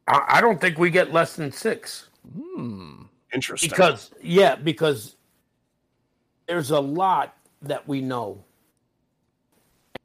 [0.07, 2.09] I, I don't think we get less than six.
[2.33, 3.03] Hmm.
[3.33, 3.69] Interesting.
[3.69, 5.15] Because yeah, because
[6.47, 8.43] there's a lot that we know.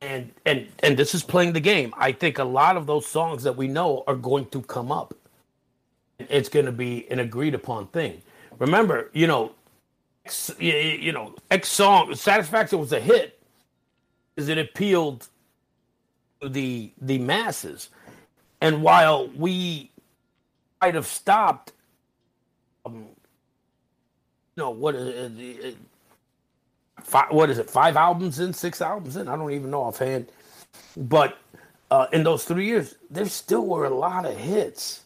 [0.02, 1.92] And and and this is playing the game.
[1.96, 5.14] I think a lot of those songs that we know are going to come up.
[6.28, 8.22] It's going to be an agreed upon thing.
[8.58, 9.52] Remember, you know,
[10.26, 13.40] X, you know, X song Satisfaction was a hit
[14.34, 15.28] because it appealed
[16.40, 17.88] to the the masses.
[18.60, 19.90] And while we
[20.80, 21.72] might have stopped
[22.84, 23.06] um,
[24.56, 25.76] no, what is it?
[27.02, 27.70] Five, what is it?
[27.70, 29.28] Five albums in, six albums in?
[29.28, 30.30] I don't even know offhand.
[30.96, 31.38] But
[31.90, 35.02] uh, in those three years, there still were a lot of hits.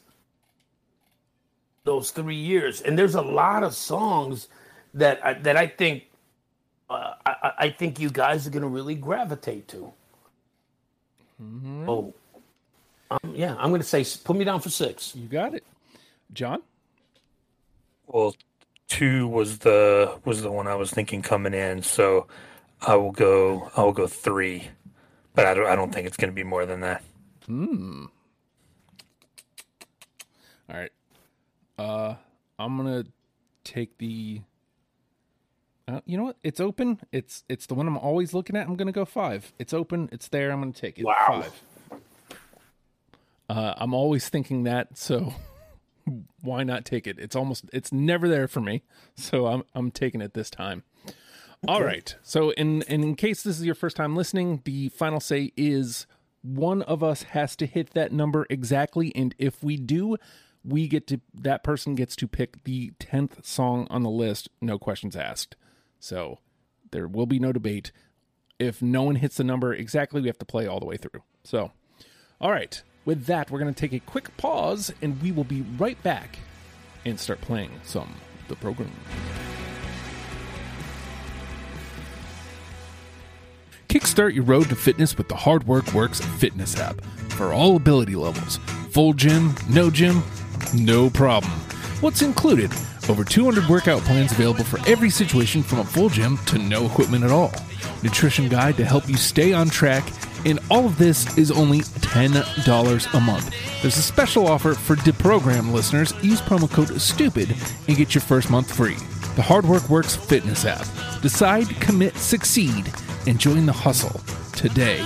[1.85, 4.49] Those three years, and there's a lot of songs
[4.95, 6.05] that I, that I think
[6.89, 9.93] uh, I, I- I think you guys are going to really gravitate to.
[11.87, 12.15] Oh,
[13.11, 15.15] um, yeah, I'm going to say put me down for six.
[15.15, 15.63] You got it,
[16.33, 16.63] John.
[18.07, 18.35] Well,
[18.89, 22.29] two was the was the one I was thinking coming in, so
[22.81, 24.69] I will go I will go three,
[25.35, 27.03] but I don't I don't think it's going to be more than that.
[27.45, 28.07] Hmm.
[30.71, 30.91] All right.
[31.79, 32.15] Uh,
[32.59, 33.05] I'm gonna
[33.65, 34.43] take the.
[35.87, 36.37] Uh, you know what?
[36.43, 37.01] It's open.
[37.13, 38.67] It's it's the one I'm always looking at.
[38.67, 39.53] I'm gonna go five.
[39.59, 40.09] It's open.
[40.13, 40.51] It's there.
[40.51, 41.05] I'm gonna take it.
[41.05, 41.43] Wow.
[41.43, 41.63] Five.
[43.49, 45.35] Uh, I'm always thinking that, so
[46.43, 47.19] why not take it?
[47.19, 48.83] It's almost it's never there for me,
[49.17, 50.83] so I'm I'm taking it this time.
[51.67, 52.15] All right.
[52.23, 56.07] So in and in case this is your first time listening, the final say is
[56.43, 60.17] one of us has to hit that number exactly, and if we do,
[60.65, 64.79] we get to that person gets to pick the tenth song on the list, no
[64.79, 65.57] questions asked.
[66.01, 66.39] So
[66.91, 67.93] there will be no debate.
[68.59, 71.23] If no one hits the number exactly, we have to play all the way through.
[71.43, 71.73] So,
[72.41, 72.83] all right.
[73.05, 76.39] With that, we're going to take a quick pause, and we will be right back
[77.05, 78.91] and start playing some of the program.
[83.89, 88.17] Kickstart your road to fitness with the Hard Work Works fitness app for all ability
[88.17, 88.57] levels.
[88.91, 90.23] Full gym, no gym,
[90.73, 91.53] no problem.
[92.01, 92.73] What's included?
[93.09, 97.25] Over 200 workout plans available for every situation from a full gym to no equipment
[97.25, 97.53] at all.
[98.03, 100.05] Nutrition guide to help you stay on track,
[100.47, 103.55] and all of this is only $10 a month.
[103.83, 106.15] There's a special offer for Deprogram listeners.
[106.23, 107.51] Use promo code STUPID
[107.89, 108.97] and get your first month free.
[109.37, 110.87] The Hard Work Works fitness app.
[111.21, 112.93] Decide, commit, succeed,
[113.27, 114.21] and join the hustle
[114.53, 115.05] today.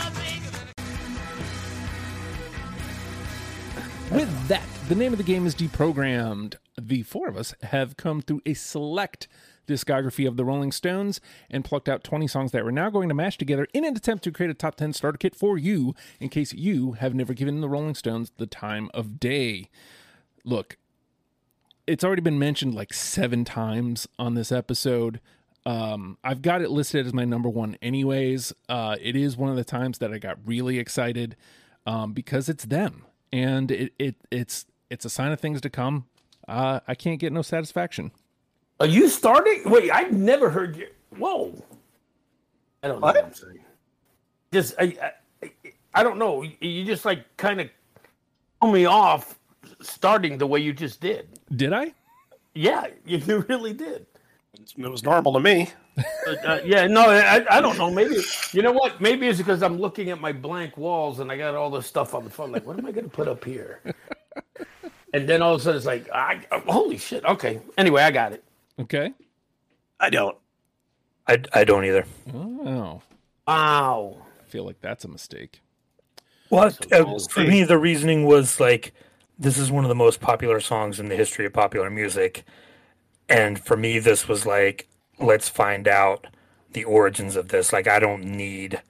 [4.11, 6.55] With that, the name of the game is Deprogrammed.
[6.81, 9.29] The four of us have come through a select
[9.66, 11.20] discography of the Rolling Stones
[11.51, 14.24] and plucked out 20 songs that we're now going to mash together in an attempt
[14.24, 17.61] to create a top 10 starter kit for you in case you have never given
[17.61, 19.68] the Rolling Stones the time of day.
[20.42, 20.79] Look,
[21.87, 25.20] it's already been mentioned like seven times on this episode.
[25.66, 28.55] Um, I've got it listed as my number one, anyways.
[28.70, 31.37] Uh, it is one of the times that I got really excited
[31.85, 36.07] um, because it's them, and it, it it's it's a sign of things to come.
[36.46, 38.11] Uh, I can't get no satisfaction.
[38.81, 39.62] Are you starting?
[39.66, 40.88] Wait, I've never heard you.
[41.16, 41.53] Whoa.
[42.83, 43.16] I don't know What?
[43.16, 43.61] what I'm saying.
[44.53, 44.96] Just, I,
[45.42, 45.51] I,
[45.94, 46.44] I don't know.
[46.61, 47.68] You just like kind of
[48.61, 49.38] pull me off
[49.81, 51.29] starting the way you just did.
[51.57, 51.92] Did I?
[52.55, 54.07] Yeah, you, you really did.
[54.77, 55.70] It was normal to me.
[56.24, 57.90] But, uh, yeah, no, I, I don't know.
[57.90, 58.16] Maybe
[58.53, 59.01] you know what?
[59.01, 62.14] Maybe it's because I'm looking at my blank walls and I got all this stuff
[62.14, 62.53] on the phone.
[62.53, 63.81] Like, what am I going to put up here?
[65.14, 67.24] And then all of a sudden it's like, I, holy shit.
[67.24, 67.61] Okay.
[67.79, 68.44] Anyway, I got it.
[68.79, 69.12] Okay.
[69.98, 70.37] I don't.
[71.27, 72.05] I, I don't either.
[72.35, 73.03] Oh,
[73.46, 74.16] Wow.
[74.40, 75.61] I feel like that's a mistake.
[76.51, 78.92] Well, So uh, for me, the reasoning was like,
[79.38, 82.44] this is one of the most popular songs in the history of popular music.
[83.29, 86.27] And for me, this was like, let's find out
[86.72, 87.72] the origins of this.
[87.72, 88.83] Like, I don't need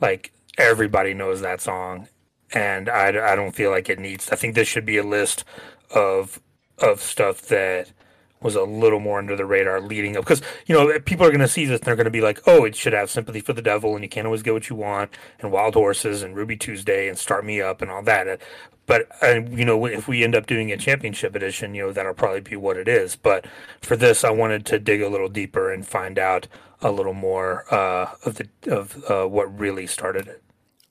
[0.00, 2.08] Like everybody knows that song,
[2.54, 4.30] and I, I don't feel like it needs.
[4.30, 5.44] I think this should be a list
[5.90, 6.40] of
[6.78, 7.92] of stuff that
[8.40, 11.40] was a little more under the radar leading up because you know people are going
[11.40, 13.52] to see this and they're going to be like oh it should have sympathy for
[13.52, 16.56] the devil and you can't always get what you want and wild horses and ruby
[16.56, 18.40] tuesday and start me up and all that
[18.86, 22.12] but uh, you know if we end up doing a championship edition you know that'll
[22.12, 23.46] probably be what it is but
[23.80, 26.48] for this i wanted to dig a little deeper and find out
[26.82, 30.42] a little more uh, of the of uh, what really started it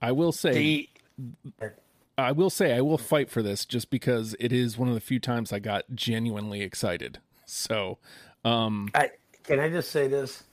[0.04, 0.90] I will say, The,
[2.18, 5.02] I will say, I will fight for this just because it is one of the
[5.02, 7.20] few times I got genuinely excited.
[7.46, 7.98] So,
[8.46, 9.12] um, I,
[9.44, 10.44] can I just say this?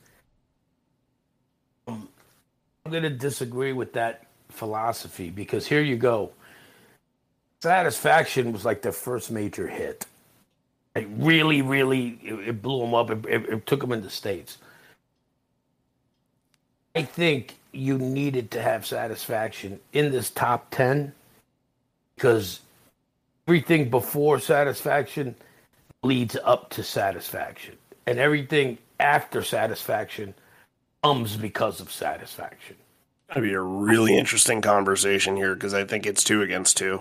[1.86, 2.08] Um,
[2.84, 6.32] I'm going to disagree with that philosophy because here you go.
[7.62, 10.06] Satisfaction was like their first major hit.
[10.96, 13.10] It really, really, it, it blew them up.
[13.10, 14.58] It, it, it took them into states.
[16.94, 21.12] I think you needed to have satisfaction in this top 10
[22.16, 22.60] because
[23.46, 25.34] everything before satisfaction
[26.02, 27.76] leads up to satisfaction,
[28.06, 30.34] and everything after satisfaction
[31.02, 32.76] comes because of satisfaction.
[33.28, 37.00] That'd be a really interesting conversation here because I think it's two against two.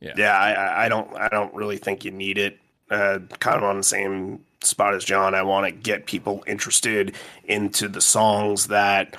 [0.00, 0.14] Yeah.
[0.16, 0.38] yeah.
[0.38, 2.58] I- I, I don't, I don't really think you need it.
[2.90, 5.34] Uh, kind of on the same spot as John.
[5.34, 9.16] I want to get people interested into the songs that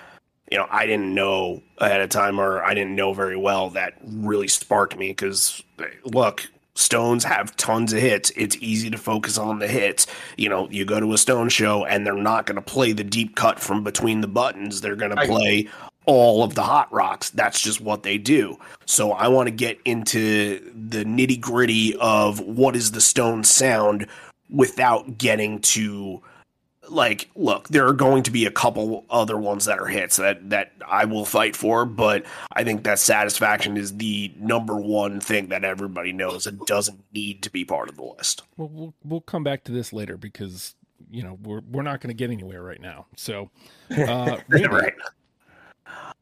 [0.52, 3.94] you know I didn't know ahead of time or I didn't know very well that
[4.04, 5.10] really sparked me.
[5.10, 5.62] Because
[6.06, 8.32] look, Stones have tons of hits.
[8.36, 10.08] It's easy to focus on the hits.
[10.38, 13.04] You know, you go to a Stone show and they're not going to play the
[13.04, 14.82] deep cut from between the buttons.
[14.82, 15.70] They're going to play
[16.06, 17.30] all of the hot rocks.
[17.30, 18.58] That's just what they do.
[18.86, 24.08] So I want to get into the nitty gritty of what is the Stone sound
[24.52, 26.22] without getting to
[26.90, 30.50] like look there are going to be a couple other ones that are hits that
[30.50, 35.50] that I will fight for but I think that satisfaction is the number one thing
[35.50, 38.44] that everybody knows and doesn't need to be part of the list.
[38.58, 40.76] We'll, we'll we'll come back to this later because
[41.10, 43.06] you know we're we're not going to get anywhere right now.
[43.16, 43.50] So,
[43.92, 44.94] uh, right.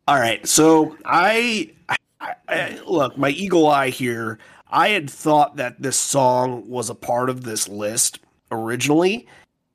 [0.08, 0.46] All right.
[0.48, 1.72] So I,
[2.20, 4.40] I, I look my eagle eye here
[4.70, 8.20] I had thought that this song was a part of this list
[8.52, 9.28] originally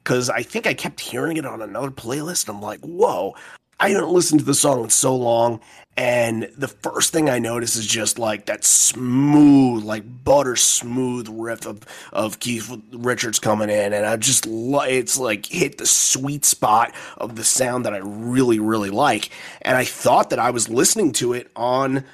[0.02, 2.48] because I think I kept hearing it on another playlist.
[2.48, 3.34] I'm like, whoa,
[3.80, 5.60] I haven't listened to the song in so long.
[5.96, 11.66] And the first thing I notice is just like that smooth, like butter smooth riff
[11.66, 13.92] of, of Keith Richards coming in.
[13.92, 18.58] And I just, it's like hit the sweet spot of the sound that I really,
[18.58, 19.30] really like.
[19.62, 22.04] And I thought that I was listening to it on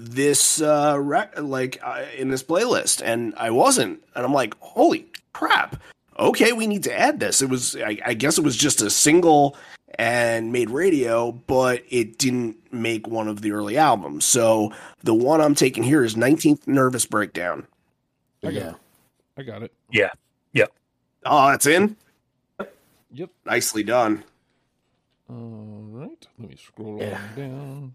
[0.00, 5.06] this uh rec- like uh, in this playlist and I wasn't and I'm like holy
[5.32, 5.80] crap
[6.18, 8.90] okay we need to add this it was I, I guess it was just a
[8.90, 9.56] single
[9.98, 15.40] and made radio but it didn't make one of the early albums so the one
[15.40, 17.66] I'm taking here is 19th Nervous Breakdown
[18.44, 18.68] I got yeah.
[18.70, 18.74] it.
[19.36, 19.72] I got it.
[19.90, 20.10] yeah
[20.52, 20.72] yep
[21.24, 21.96] oh that's in
[23.10, 23.30] Yep.
[23.46, 24.22] nicely done
[25.30, 25.36] All
[25.90, 26.26] right.
[26.38, 27.18] Let me scroll Yeah.
[27.20, 27.94] on down.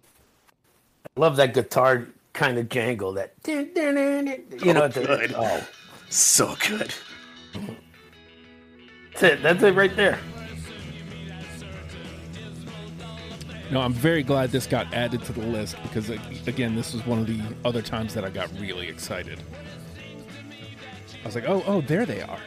[1.16, 3.14] Love that guitar kind of jangle.
[3.14, 3.66] That you
[4.74, 4.82] know.
[4.82, 5.34] Oh, it's a- good.
[5.36, 5.68] oh,
[6.10, 6.94] so good
[9.14, 9.44] that's it.
[9.44, 10.20] That's it right there.
[13.72, 17.06] No, I'm very glad this got added to the list because uh, again, this was
[17.06, 19.42] one of the other times that I got really excited.
[21.24, 22.40] I was like, "Oh, oh, there they are."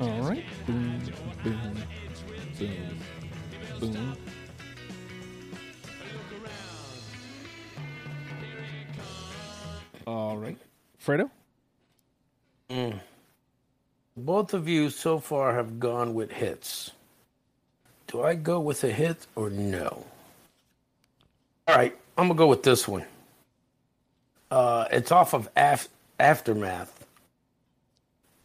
[0.00, 0.44] All right.
[0.66, 1.00] Boom,
[1.42, 1.84] boom,
[2.58, 2.98] boom,
[3.80, 4.16] boom.
[10.06, 10.58] All right,
[11.04, 11.30] Fredo.
[14.16, 16.92] Both of you so far have gone with hits.
[18.08, 20.06] Do I go with a hit or no?
[21.68, 23.06] All right, I'm gonna go with this one.
[24.50, 25.88] Uh, it's off of Af-
[26.20, 27.06] Aftermath,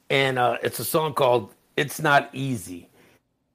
[0.10, 2.89] and uh, it's a song called "It's Not Easy."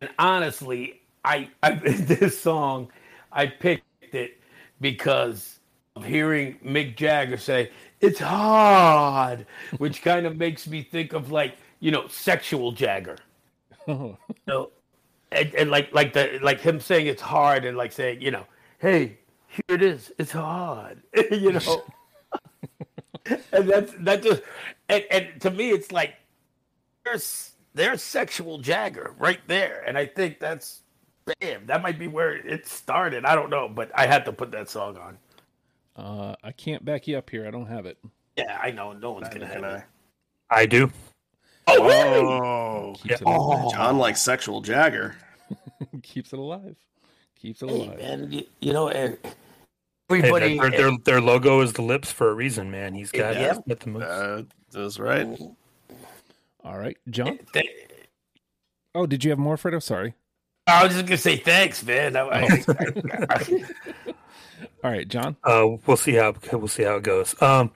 [0.01, 2.91] And honestly, I, I this song,
[3.33, 3.85] I picked
[4.15, 4.41] it
[4.81, 5.61] because
[6.03, 7.71] hearing Mick Jagger say
[8.01, 9.47] "It's hard,"
[9.79, 13.19] which kind of makes me think of like you know sexual Jagger.
[13.87, 14.17] Oh,
[14.47, 14.71] No,
[15.31, 18.47] and, and like like the like him saying it's hard and like saying you know,
[18.79, 21.83] hey, here it is, it's hard, you know.
[23.53, 24.43] and that's that just
[24.89, 26.15] and, and to me it's like
[27.05, 30.81] there's there's sexual Jagger right there, and I think that's
[31.41, 33.25] bam, that might be where it started.
[33.27, 35.19] I don't know, but I had to put that song on.
[35.97, 37.47] Uh, I can't back you up here.
[37.47, 37.99] I don't have it.
[38.37, 39.83] Yeah, I know no one's gonna have Can it.
[40.51, 40.91] i do
[41.69, 42.27] Oh, really?
[42.27, 43.71] oh Keeps Oh.
[43.73, 45.17] John likes sexual Jagger
[46.03, 46.77] Keeps it alive.
[47.41, 47.99] Keeps it Hey, alive.
[47.99, 49.17] man, you, you know, and
[50.09, 50.59] Hey, everybody.
[50.59, 52.95] their, their, their logo is the lips for a reason, man.
[52.95, 53.55] He's got, Yeah.
[53.67, 54.05] he's the moves.
[54.05, 54.43] Uh,
[54.73, 55.27] that's right.
[56.65, 57.39] All right, John.
[57.53, 57.67] Th-
[58.97, 59.83] Oh, did you have more, Fredo?
[59.83, 60.15] Sorry.
[60.67, 62.17] I was just gonna say thanks, man.
[62.17, 63.65] I, I-
[64.85, 65.37] All right, John.
[65.43, 67.41] Uh, we'll see how we'll see how it goes.
[67.41, 67.71] Um,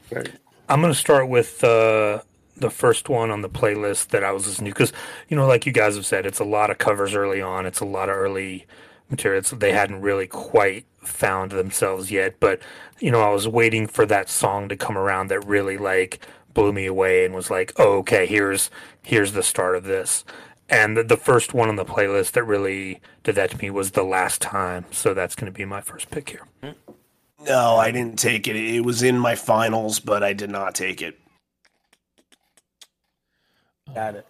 [0.69, 2.21] I'm gonna start with uh,
[2.55, 4.93] the first one on the playlist that I was listening to because
[5.29, 7.65] you know, like you guys have said, it's a lot of covers early on.
[7.65, 8.67] It's a lot of early
[9.09, 9.51] materials.
[9.51, 12.61] They hadn't really quite found themselves yet, but
[12.99, 16.21] you know, I was waiting for that song to come around that really like
[16.53, 18.71] blew me away and was like, oh, okay, here's
[19.03, 20.27] here's the start of this.
[20.69, 23.93] And the, the first one on the playlist that really did that to me was
[23.93, 24.85] the last time.
[24.91, 26.47] So that's going to be my first pick here.
[27.45, 28.57] No, I didn't take it.
[28.57, 31.19] It was in my finals, but I did not take it.
[33.95, 34.27] got it.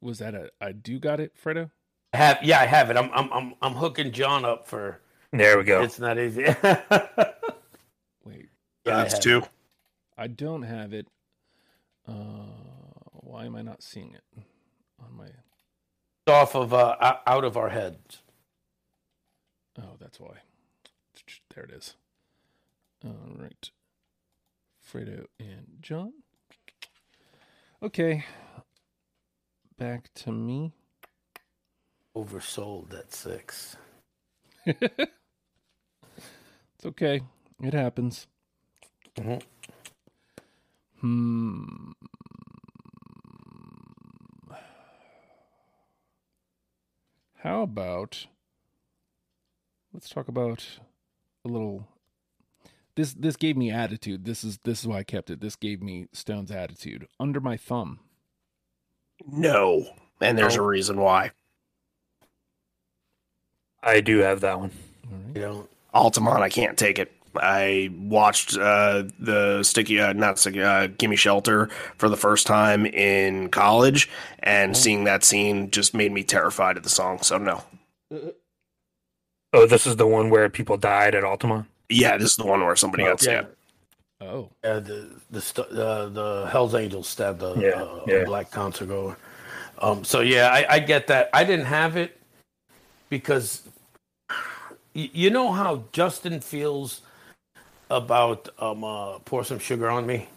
[0.00, 1.70] Was that a I do got it, Fredo?
[2.12, 2.96] I have yeah, I have it.
[2.96, 5.00] I'm I'm I'm I'm hooking John up for.
[5.32, 5.82] There we go.
[5.82, 6.44] It's not easy.
[8.24, 8.48] Wait,
[8.84, 9.42] Yeah, That's have two.
[10.16, 11.08] I don't have it.
[12.06, 12.12] Uh,
[13.12, 14.44] why am I not seeing it
[15.00, 15.26] on my?
[16.26, 18.22] off of uh, out of our heads.
[19.78, 20.43] Oh, that's why.
[21.54, 21.94] There it is.
[23.04, 23.70] All right.
[24.90, 26.12] Fredo and John.
[27.82, 28.24] Okay.
[29.78, 30.72] Back to me.
[32.16, 33.76] Oversold at six.
[36.76, 37.22] It's okay.
[37.62, 38.26] It happens.
[39.16, 39.42] Mhm.
[41.00, 41.92] Hmm.
[47.36, 48.26] How about
[49.92, 50.78] let's talk about
[51.44, 51.86] a little
[52.96, 54.24] this this gave me attitude.
[54.24, 55.40] This is this is why I kept it.
[55.40, 57.08] This gave me Stone's attitude.
[57.18, 58.00] Under my thumb.
[59.26, 59.86] No.
[60.20, 61.32] And there's a reason why.
[63.82, 64.70] I do have that one.
[65.06, 65.36] All right.
[65.36, 65.70] You don't.
[65.92, 67.12] Altamont, I can't take it.
[67.36, 71.68] I watched uh, the sticky, uh, not sticky, uh, Gimme Shelter
[71.98, 76.84] for the first time in college, and seeing that scene just made me terrified of
[76.84, 77.18] the song.
[77.22, 77.62] So no.
[79.54, 81.66] Oh, this is the one where people died at Altamont.
[81.88, 83.48] Yeah, this is the one where somebody got Yeah, stabbed.
[84.20, 84.50] Oh.
[84.64, 88.24] uh, the the st- uh, the Hell's Angels stabbed a, Yeah, a, a yeah.
[88.24, 89.16] black concert goer.
[89.78, 91.30] Um, so yeah, I, I get that.
[91.32, 92.18] I didn't have it
[93.10, 93.62] because
[94.92, 97.02] you know how Justin feels
[97.90, 100.28] about um uh, pour some sugar on me.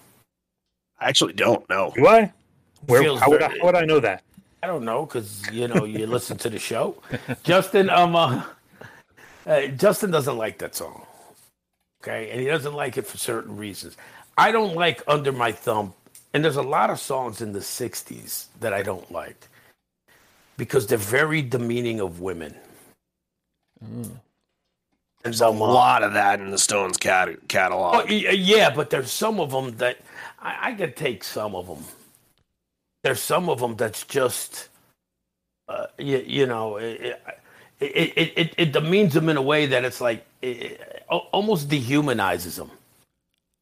[0.99, 1.91] I actually don't know.
[1.95, 2.32] Do I?
[2.86, 3.01] Where?
[3.01, 4.24] Feels How would, I, how would I know that?
[4.61, 7.01] I don't know because you know you listen to the show.
[7.43, 8.43] Justin, um, uh,
[9.48, 11.06] uh, Justin doesn't like that song.
[12.04, 13.98] Okay, and he doesn't like it for certain reasons.
[14.38, 15.93] I don't like Under My Thumb,
[16.34, 19.50] and there's a lot of songs in the '60s that I don't like
[20.58, 22.56] because they're very demeaning of women.
[23.84, 24.12] Oh.
[25.24, 27.38] There's a lot of that in the Stones cat-
[27.93, 28.10] Oh, catalog.
[28.10, 30.00] y- yeah, but there's some of them that
[30.39, 31.86] I, I can take some of them.
[33.04, 34.70] There's some of them that's just,
[35.70, 37.24] uh, you, you know, it, it,
[37.80, 42.57] it, it, it demeans them in a way that it's like, it, it almost dehumanizes
[42.57, 42.71] them.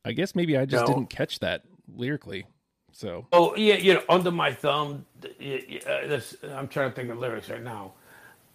[0.06, 0.94] I guess maybe I just No.
[0.94, 1.64] didn't catch that
[1.96, 2.46] lyrically.
[2.92, 6.90] So Oh, yeah, you know, under my thumb, th- y- y- uh, this, I'm trying
[6.92, 7.94] to think of lyrics right now.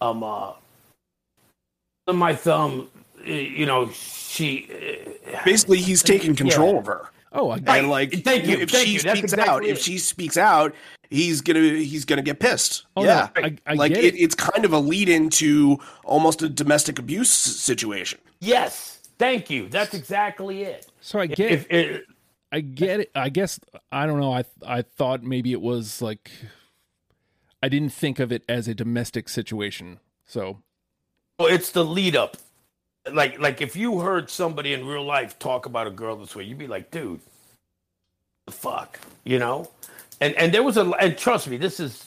[0.01, 0.53] Um, uh,
[2.09, 2.89] under my thumb,
[3.25, 4.71] you know, she,
[5.35, 7.11] uh, Basically, he's taking control of her.
[7.33, 9.99] Oh, I And like, Thank you, if thank she you, speaks exactly out, if she
[9.99, 10.75] speaks out,
[11.11, 12.87] he's gonna he's gonna get pissed.
[12.97, 14.19] Oh, no, yeah, I- I like get it, it.
[14.19, 18.19] it's kind of a lead into almost a domestic abuse situation.
[18.41, 19.69] yes, thank you.
[19.69, 20.87] That's exactly it.
[21.01, 22.03] so I get If, if,
[22.53, 23.11] I get it.
[23.15, 23.61] I guess
[23.93, 24.33] I don't know.
[24.33, 26.31] I I thought maybe it was like
[27.63, 30.01] I didn't think of it as a domestic situation.
[30.27, 30.59] So
[31.39, 32.37] Well, it's the lead up.
[33.11, 36.45] Like, like if you heard somebody in real life talk about a girl this way,
[36.45, 37.21] you'd be like, dude,
[38.47, 39.71] the fuck, you know?
[40.21, 42.05] And and there was a and trust me, this is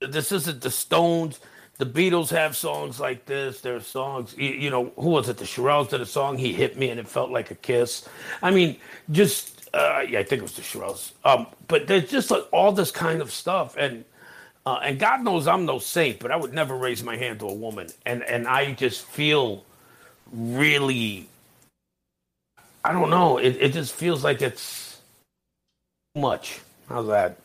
[0.00, 1.40] this isn't the Stones.
[1.78, 3.62] The Beatles have songs like this.
[3.62, 5.38] There's songs, you, you know, who was it?
[5.38, 6.36] The Shirelles did a song.
[6.36, 8.06] He hit me and it felt like a kiss.
[8.42, 8.76] I mean,
[9.10, 11.12] just uh, yeah, I think it was the Shirelles.
[11.24, 14.04] Um, but there's just like all this kind of stuff, and
[14.66, 17.46] uh, and God knows I'm no saint, but I would never raise my hand to
[17.48, 19.64] a woman, and and I just feel
[20.32, 21.28] really,
[22.84, 25.00] I don't know, it it just feels like it's
[26.16, 26.60] much.
[26.90, 27.38] How's that?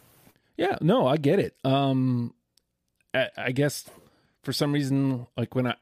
[0.57, 1.55] yeah, no, I get it.
[1.63, 2.33] Um,
[3.13, 3.85] I, I guess
[4.43, 5.75] for some reason, like when I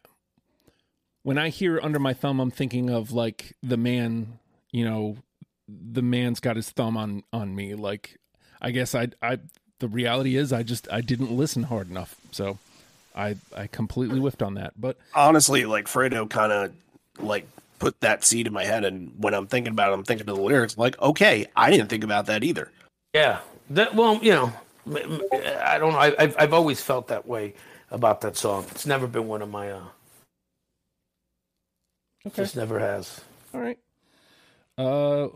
[1.23, 4.39] when I hear under my thumb, I'm thinking of like the man.
[4.71, 5.17] You know,
[5.67, 7.73] the man's got his thumb on on me.
[7.75, 8.19] Like
[8.61, 9.39] I guess I I
[9.79, 12.15] the reality is I just I didn't listen hard enough.
[12.31, 12.57] So
[13.15, 16.73] I I completely whiffed on that, but honestly, like Fredo kind of
[17.19, 17.47] like
[17.79, 20.35] put that seed in my head, and when I'm thinking about it, I'm thinking of
[20.35, 20.77] the lyrics.
[20.77, 22.71] Like, okay, I didn't think about that either.
[23.13, 23.39] Yeah.
[23.73, 24.53] That well, you know,
[25.63, 25.99] I don't know.
[25.99, 27.55] I, I've I've always felt that way
[27.91, 28.65] about that song.
[28.71, 29.71] It's never been one of my.
[29.71, 29.83] uh
[32.25, 32.43] Okay.
[32.43, 33.21] Just never has.
[33.53, 33.79] all right.
[34.77, 35.27] Uh,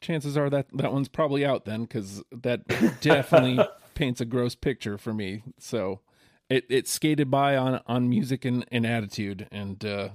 [0.00, 2.66] chances are that that one's probably out then, because that
[3.00, 3.58] definitely
[3.94, 5.42] paints a gross picture for me.
[5.58, 6.00] So,
[6.50, 10.10] it it skated by on on music and, and attitude, and uh,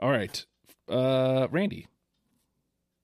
[0.00, 0.44] all right,
[0.88, 1.86] uh, Randy.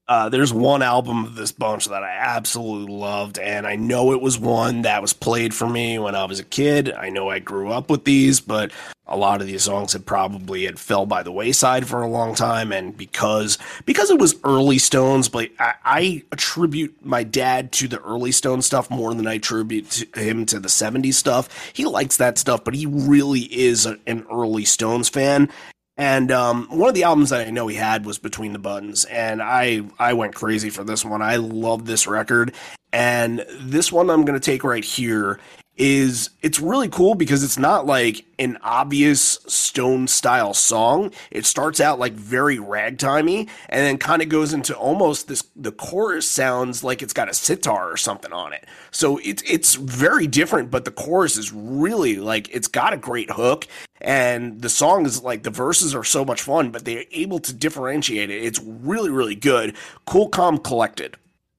[0.09, 4.21] Uh, there's one album of this bunch that I absolutely loved, and I know it
[4.21, 6.93] was one that was played for me when I was a kid.
[6.93, 8.71] I know I grew up with these, but
[9.09, 12.37] a lot of these songs had probably had fell by the wayside for a long
[12.37, 17.89] time, and because because it was early Stones, but I, I attribute my dad to
[17.89, 21.49] the early Stone stuff more than I attribute to him to the '70s stuff.
[21.73, 25.51] He likes that stuff, but he really is a, an early Stones fan,
[25.97, 29.05] and um, one of the albums that I know he had was Between the Buttons,
[29.05, 31.23] and I I went crazy for this one.
[31.23, 32.53] I love this record,
[32.93, 35.41] and this one I'm going to take right here
[35.77, 41.13] is it's really cool because it's not like an obvious Stone style song.
[41.31, 45.45] It starts out like very ragtimey, and then kind of goes into almost this.
[45.55, 49.75] The chorus sounds like it's got a sitar or something on it, so it's it's
[49.75, 50.71] very different.
[50.71, 53.67] But the chorus is really like it's got a great hook
[54.01, 57.51] and the song is like the verses are so much fun but they're able to
[57.55, 59.75] differentiate it it's really really good
[60.05, 61.17] cool calm collected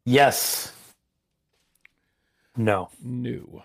[0.07, 0.71] Yes.
[2.55, 2.91] No.
[3.03, 3.61] New.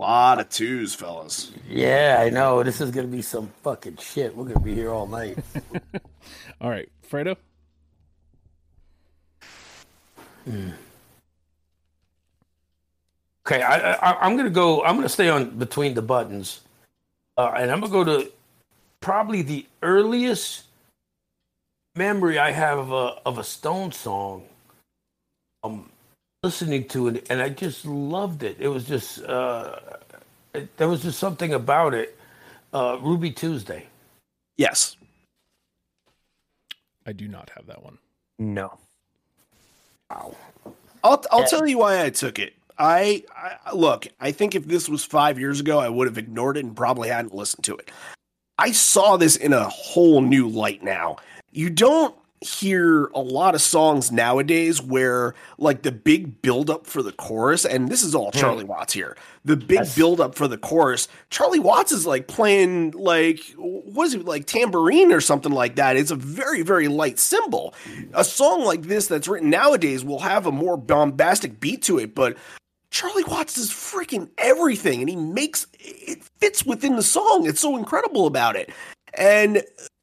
[0.00, 2.62] A lot of twos fellas Yeah, I know.
[2.62, 4.34] This is gonna be some fucking shit.
[4.34, 5.38] We're gonna be here all night.
[6.60, 7.36] All right, Fredo.
[13.46, 14.82] Okay, I, I I'm gonna go.
[14.84, 16.60] I'm gonna stay on between the buttons,
[17.36, 18.30] uh, and I'm gonna go to
[19.00, 20.64] probably the earliest
[21.96, 24.44] memory I have of a of a Stone song.
[25.62, 25.90] Um,
[26.42, 28.56] listening to it, and I just loved it.
[28.58, 29.76] It was just uh,
[30.54, 32.16] it, there was just something about it.
[32.72, 33.86] Uh, Ruby Tuesday.
[34.56, 34.96] yes
[37.04, 37.98] I do not have that one.
[38.38, 38.78] No.
[40.08, 40.36] Wow.
[41.02, 44.88] i'll, I'll tell you why i took it I, I look i think if this
[44.88, 47.92] was five years ago i would have ignored it and probably hadn't listened to it
[48.58, 51.16] i saw this in a whole new light now
[51.52, 57.02] you don't hear a lot of songs nowadays where like the big build up for
[57.02, 58.38] the chorus and this is all hmm.
[58.38, 59.16] Charlie Watts here.
[59.44, 59.94] The big Yes.
[59.94, 64.46] build up for the chorus, Charlie Watts is like playing like what is it like
[64.46, 65.96] tambourine or something like that.
[65.96, 67.74] It's a very very light cymbal.
[68.14, 72.14] A song like this that's written nowadays will have a more bombastic beat to it,
[72.14, 72.38] but
[72.90, 77.46] Charlie Watts is freaking everything and he makes it fits within the song.
[77.46, 78.70] It's so incredible about it.
[79.14, 79.62] And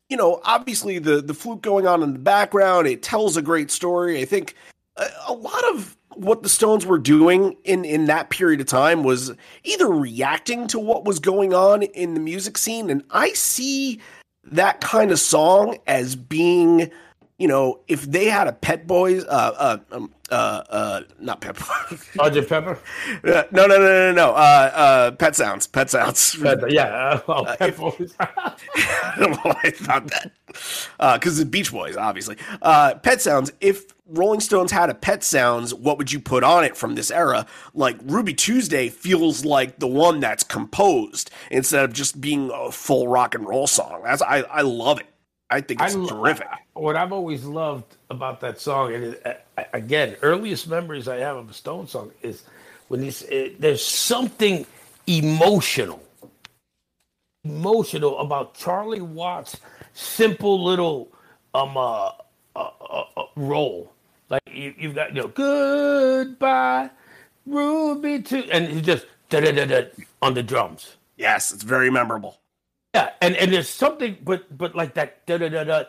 [0.09, 3.71] you know, obviously the the flute going on in the background, it tells a great
[3.71, 4.21] story.
[4.21, 4.55] I think
[4.95, 9.03] a, a lot of what the Stones were doing in in that period of time
[9.03, 9.31] was
[9.63, 13.99] either reacting to what was going on in the music scene, and I see
[14.43, 16.89] that kind of song as being,
[17.37, 21.55] you know, if they had a Pet Boys, uh, uh, um, uh, uh, not Pet
[21.55, 22.79] Boys, Sergeant Pepper.
[23.23, 26.35] no, no, no, no, no, uh, uh, Pet Sounds, Pet Sounds.
[26.69, 26.85] yeah.
[26.85, 28.15] Uh, well, Pep Boys.
[28.19, 30.31] I don't I thought that.
[31.19, 32.37] Because it's Beach Boys, obviously.
[32.61, 33.51] Uh, Pet Sounds.
[33.61, 37.11] If Rolling Stones had a Pet Sounds, what would you put on it from this
[37.11, 37.45] era?
[37.75, 43.07] Like Ruby Tuesday feels like the one that's composed instead of just being a full
[43.07, 44.01] rock and roll song.
[44.03, 45.07] That's I, I love it.
[45.49, 46.47] I think it's I terrific.
[46.73, 51.49] What I've always loved about that song, and it, again, earliest memories I have of
[51.49, 52.43] a Stone song is
[52.89, 54.65] when it, there's something
[55.07, 56.03] emotional,
[57.45, 59.57] emotional about Charlie Watts'
[59.93, 61.09] simple little
[61.53, 62.11] um uh,
[62.55, 63.93] uh, uh, uh, role.
[64.29, 66.89] Like you, you've got you know goodbye,
[67.45, 69.87] Ruby, to and he just da da da da
[70.21, 70.97] on the drums.
[71.17, 72.37] yes, it's very memorable.
[72.95, 75.83] Yeah, and and there's something, but but like that da da da da.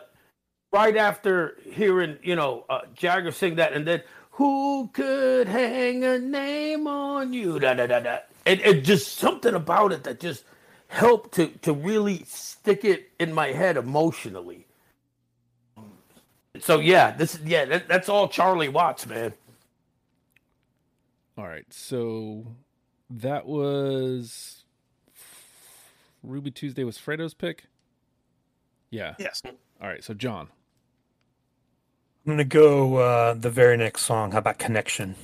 [0.73, 6.19] Right after hearing you know uh, Jagger sing that, and then who could hang a
[6.19, 7.59] name on you?
[7.59, 8.19] Da da da da.
[8.45, 10.45] And, and just something about it that just
[10.87, 14.67] helped to to really stick it in my head emotionally.
[16.59, 19.33] So yeah, this yeah that, that's all Charlie Watts, man.
[21.37, 22.55] All right, so
[23.09, 24.58] that was
[26.23, 27.65] Ruby Tuesday was Fredo's pick.
[28.89, 29.15] Yeah.
[29.19, 29.41] Yes.
[29.81, 30.49] All right, so John.
[32.25, 34.31] I'm gonna go uh, the very next song.
[34.31, 35.15] How about Connection?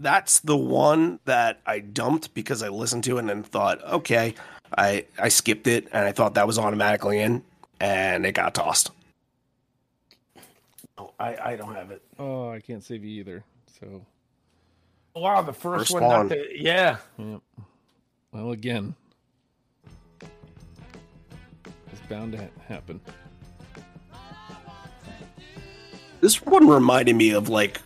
[0.00, 4.34] that's the one that I dumped because I listened to it and then thought, okay,
[4.76, 7.42] I I skipped it and I thought that was automatically in,
[7.80, 8.90] and it got tossed.
[10.96, 12.02] Oh, I, I don't have it.
[12.18, 13.44] Oh, I can't save you either.
[13.80, 14.04] So,
[15.14, 16.04] Wow, the first, First one.
[16.04, 16.28] one.
[16.28, 16.98] Not the, yeah.
[17.18, 17.40] yep.
[18.32, 18.94] Well, again,
[21.92, 23.00] it's bound to ha- happen.
[26.20, 27.80] This one reminded me of like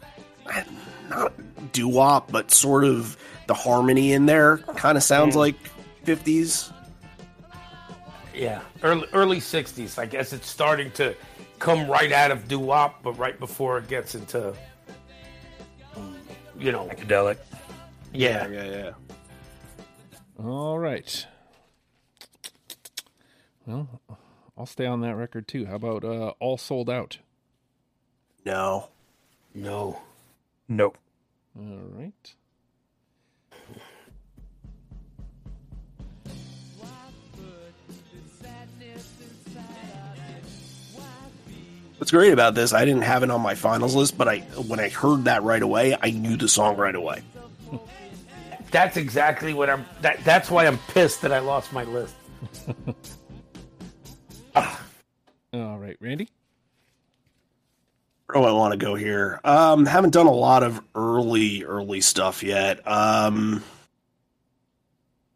[1.11, 1.33] not
[1.73, 5.41] doo wop, but sort of the harmony in there kind of sounds hmm.
[5.41, 5.57] like
[6.05, 6.73] fifties.
[8.35, 9.99] Yeah, early early '60s.
[9.99, 11.15] I guess it's starting to
[11.59, 14.55] come right out of doo wop, but right before it gets into,
[16.59, 17.39] you know, Psychedelic.
[18.13, 18.49] yeah.
[18.49, 18.91] yeah, yeah.
[20.45, 21.27] All right.
[23.67, 24.01] Well,
[24.57, 25.67] I'll stay on that record too.
[25.67, 27.19] How about uh, All Sold Out?
[28.45, 28.89] No,
[29.55, 30.01] No,
[30.69, 30.99] Nope.
[31.57, 32.35] All right.
[41.99, 42.73] what's great about this?
[42.73, 45.63] I didn't have it on my finals list, but I when I heard that right
[45.63, 47.23] away, I knew the song right away.
[48.73, 49.85] that's exactly what I'm.
[50.01, 52.15] That that's why I'm pissed that I lost my list.
[55.53, 56.29] All right, Randy.
[58.27, 59.39] Where do I want to go here?
[59.45, 62.87] Um, haven't done a lot of early, early stuff yet.
[62.89, 63.63] Um,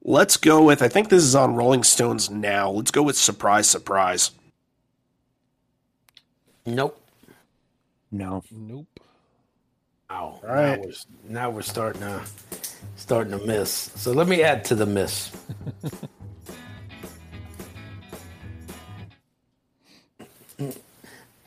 [0.03, 0.81] let's go with.
[0.81, 2.71] I think this is on Rolling Stones now.
[2.71, 4.31] Let's go with "Surprise, Surprise."
[6.65, 6.99] Nope.
[8.11, 8.43] No.
[8.51, 8.87] Nope.
[10.09, 10.41] Wow.
[10.43, 10.79] right.
[10.79, 10.93] Now we're,
[11.29, 12.23] now we're starting to
[12.97, 13.71] starting to miss.
[13.97, 15.31] So let me add to the miss.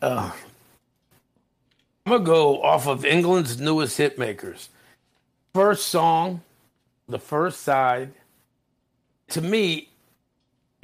[0.02, 0.32] Uh,
[2.06, 4.70] I'm gonna go off of England's newest hit makers.
[5.54, 6.42] First song,
[7.08, 8.12] the first side.
[9.30, 9.90] To me,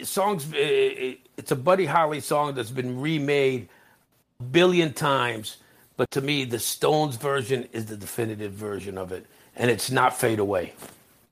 [0.03, 0.51] songs.
[0.53, 3.69] eh, eh, It's a Buddy Holly song that's been remade
[4.39, 5.57] a billion times,
[5.97, 10.15] but to me, the Stones version is the definitive version of it, and it's not
[10.17, 10.73] Fade Away.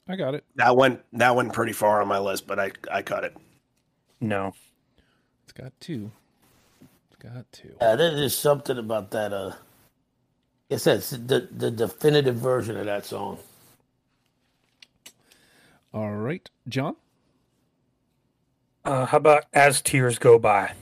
[0.08, 0.44] I got it.
[0.56, 3.36] That went that went pretty far on my list, but I I cut it.
[4.22, 4.54] No.
[5.44, 6.12] It's got two.
[7.24, 7.74] It's got two.
[7.80, 9.32] Yeah, there's something about that.
[9.34, 9.54] Uh,
[10.70, 13.38] it says the the definitive version of that song.
[15.94, 16.96] All right, John.
[18.84, 20.74] Uh, how about As Tears Go By?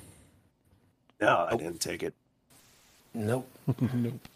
[1.19, 2.15] No, I didn't take it.
[3.13, 3.47] Nope.
[3.93, 4.27] nope.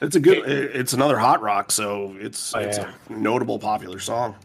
[0.00, 0.48] It's a good.
[0.48, 2.92] It's another hot rock, so it's Oh, it's yeah.
[3.08, 4.36] a notable popular song.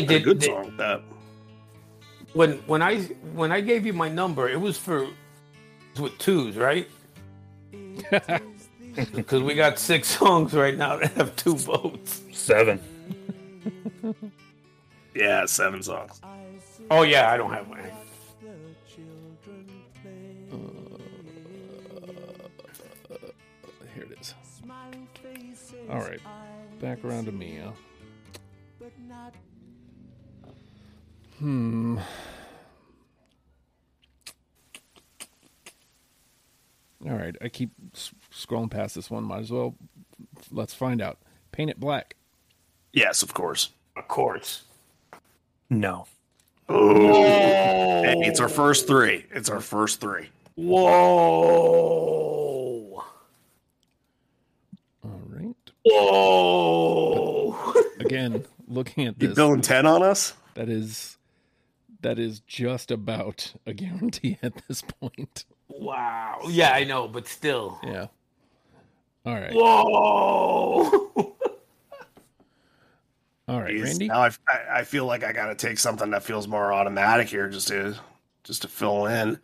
[0.00, 0.76] a good did- song.
[0.78, 1.02] That
[2.36, 2.98] When when I
[3.32, 5.08] when I gave you my number, it was for
[5.98, 6.86] with twos, right?
[9.14, 12.22] Because we got six songs right now that have two votes.
[12.32, 12.80] Seven.
[15.14, 16.18] yeah, seven songs.
[16.90, 17.80] Oh yeah, I don't have one.
[20.50, 20.56] Uh,
[23.94, 24.34] here it is.
[25.90, 26.20] All right,
[26.80, 27.60] back around to me.
[27.62, 27.72] Huh?
[31.38, 31.98] Hmm.
[37.04, 37.70] All right, I keep
[38.32, 39.24] scrolling past this one.
[39.24, 39.76] Might as well.
[40.50, 41.18] Let's find out.
[41.52, 42.16] Paint it black.
[42.92, 43.70] Yes, of course.
[43.96, 44.64] Of course.
[45.70, 46.06] No.
[46.68, 49.26] Hey, it's our first three.
[49.30, 50.30] It's our first three.
[50.56, 50.82] Whoa.
[55.04, 55.54] All right.
[55.84, 57.74] Whoa.
[58.00, 59.22] Again, looking at this.
[59.22, 60.32] You this, billing ten on us?
[60.56, 61.15] that is
[62.02, 65.44] that is just about a guarantee at this point.
[65.68, 66.40] wow.
[66.48, 67.78] Yeah, I know, but still.
[67.82, 68.06] Yeah.
[69.24, 69.52] All right.
[69.52, 71.34] Whoa.
[73.48, 74.08] All right, Jeez, Randy.
[74.08, 77.28] Now I, I- I feel like I got to take something that feels more automatic
[77.28, 77.94] here, just to
[78.42, 79.38] just to fill in.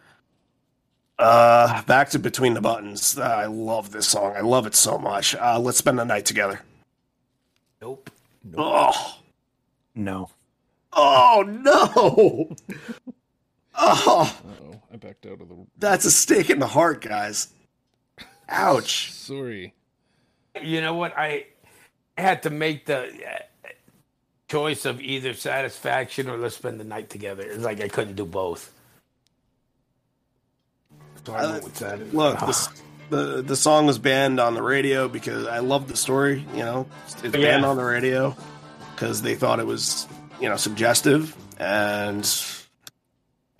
[1.18, 3.16] Uh, back to between the buttons.
[3.16, 4.34] Uh, I love this song.
[4.36, 5.36] I love it so much.
[5.36, 6.61] Uh, let's spend the night together.
[7.80, 8.11] nope.
[8.57, 9.18] Oh,
[9.94, 10.30] No.
[10.93, 12.57] Oh no!
[13.74, 15.57] oh, Oh, I backed out of the.
[15.78, 17.49] that's a stake in the heart, guys.
[18.49, 19.12] Ouch.
[19.12, 19.72] Sorry.
[20.62, 21.16] You know what?
[21.16, 21.47] I
[22.18, 23.68] had to make the uh,
[24.49, 27.43] choice of either satisfaction or let's spend the night together.
[27.43, 28.70] It's like I couldn't do both.
[31.24, 32.68] So I went with Satis- Look, this,
[33.09, 36.45] the the song was banned on the radio because I love the story.
[36.53, 37.30] You know, it's Yeah.
[37.30, 38.36] banned on the radio
[38.95, 40.07] because they thought it was
[40.43, 42.24] you know suggestive and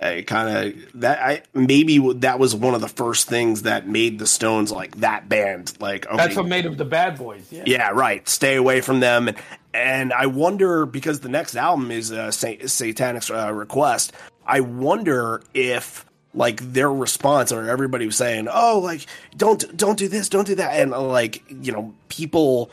[0.03, 4.18] I kind of that I maybe that was one of the first things that made
[4.18, 5.74] the Stones like that band.
[5.80, 7.47] Like okay, That's what made them the bad boys.
[7.51, 7.62] Yeah.
[7.66, 8.28] yeah, right.
[8.28, 9.28] Stay away from them.
[9.28, 9.37] And,
[9.72, 14.12] and I wonder because the next album is uh, Sa- Satanic's uh, Request.
[14.45, 16.05] I wonder if
[16.35, 19.07] like their response or everybody was saying, "Oh, like
[19.37, 22.70] don't don't do this, don't do that," and like you know people.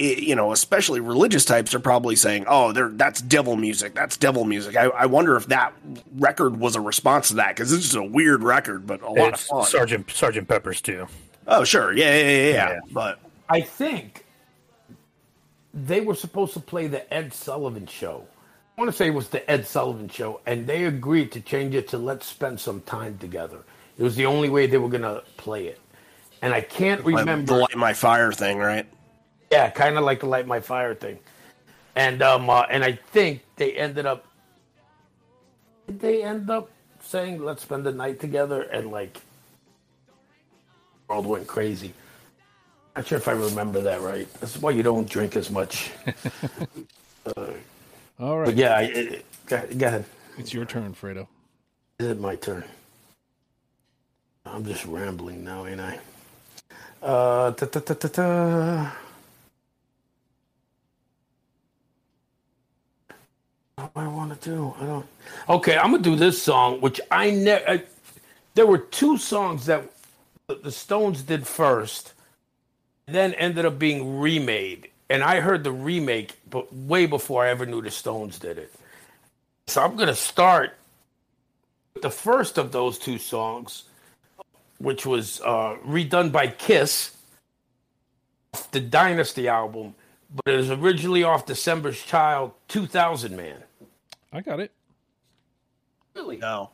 [0.00, 3.94] I- You know, especially religious types are probably saying, "Oh, they're, that's devil music.
[3.94, 5.72] That's devil music." I, I wonder if that
[6.16, 9.34] record was a response to that because it's just a weird record, but a lot
[9.34, 9.64] of fun.
[9.64, 11.06] Sergeant Sergeant Pepper's too.
[11.46, 12.52] oh, sure, yeah, yeah, yeah, yeah.
[12.72, 12.78] Yeah.
[12.92, 13.18] But
[13.48, 14.24] I think
[15.74, 18.24] they were supposed to play the Ed Sullivan show.
[18.76, 21.74] I want to say it was the Ed Sullivan show, and they agreed to change
[21.74, 23.58] it to "Let's Spend Some Time Together."
[23.98, 25.80] It was the only way they were gonna play it,
[26.42, 27.54] and I can't remember.
[27.54, 28.86] the light my fire thing, right?
[29.50, 31.18] Yeah, kind of like the light my fire thing,
[31.96, 34.26] and um, uh, and I think they ended up.
[35.86, 36.70] Did they end up
[37.02, 39.18] saying "Let's spend the night together" and like,
[41.08, 41.94] world went crazy.
[42.96, 44.32] Not sure if I remember that right.
[44.40, 45.90] That's why you don't drink as much.
[48.18, 48.46] All right.
[48.46, 50.04] But yeah, I, go, go ahead.
[50.36, 51.26] It's your turn, Fredo.
[52.00, 52.64] Is it my turn?
[54.44, 55.98] I'm just rambling now, ain't I?
[57.02, 58.96] Uh, ta ta ta ta ta.
[63.78, 64.74] What I want to do?
[64.80, 65.06] I don't.
[65.48, 67.80] Okay, I'm gonna do this song, which I never.
[68.54, 69.84] There were two songs that
[70.48, 72.12] the- the Stones did first,
[73.06, 77.66] then ended up being remade, and I heard the remake, but way before I ever
[77.66, 78.74] knew the Stones did it.
[79.68, 80.76] So I'm gonna start
[81.94, 83.84] with the first of those two songs,
[84.78, 87.12] which was uh, redone by Kiss,
[88.72, 89.94] the Dynasty album,
[90.34, 93.62] but it was originally off December's Child 2000 Man.
[94.32, 94.72] I got it.
[96.14, 96.36] Really?
[96.36, 96.70] No.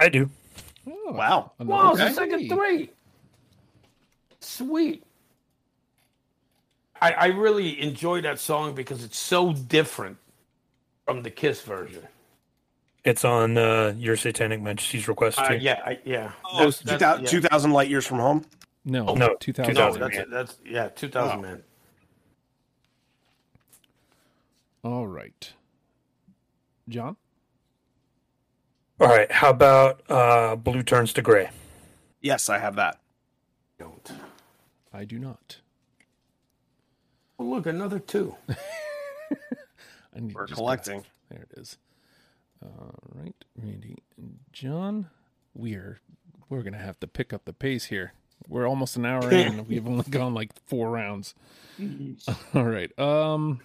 [0.00, 0.30] I do.
[0.86, 1.52] Oh, Wow.
[1.58, 2.90] another Wow, it's the second three.
[4.40, 5.02] Sweet.
[7.00, 10.16] I, I really enjoy that song because it's so different
[11.06, 12.02] from the Kiss version.
[13.04, 15.56] It's on uh, your Satanic Majesties request Uh, too.
[15.56, 16.32] yeah, I, yeah.
[16.44, 17.30] Oh, That's- 2000, yeah.
[17.30, 18.44] 2000 light years from home.
[18.86, 19.74] No, No, 2000.
[19.74, 20.30] No, that's man.
[20.30, 21.42] that's yeah, 2000 Oh.
[21.42, 21.62] man.
[24.82, 25.52] All right.
[26.88, 27.16] John?
[29.00, 29.30] All right.
[29.30, 31.50] How about uh, Blue turns to gray?
[32.20, 33.00] Yes, I have that.
[33.78, 34.12] Don't.
[34.92, 35.58] I do not.
[37.38, 38.36] Oh, look, another two.
[38.48, 41.00] I need We're collecting.
[41.00, 41.76] go- There it is.
[42.64, 45.10] All right, Randy and John.
[45.54, 45.98] We're
[46.48, 48.12] we're gonna have to pick up the pace here.
[48.48, 49.66] We're almost an hour in.
[49.68, 51.34] We've only gone like four rounds.
[52.54, 52.96] All right.
[52.98, 53.60] Um.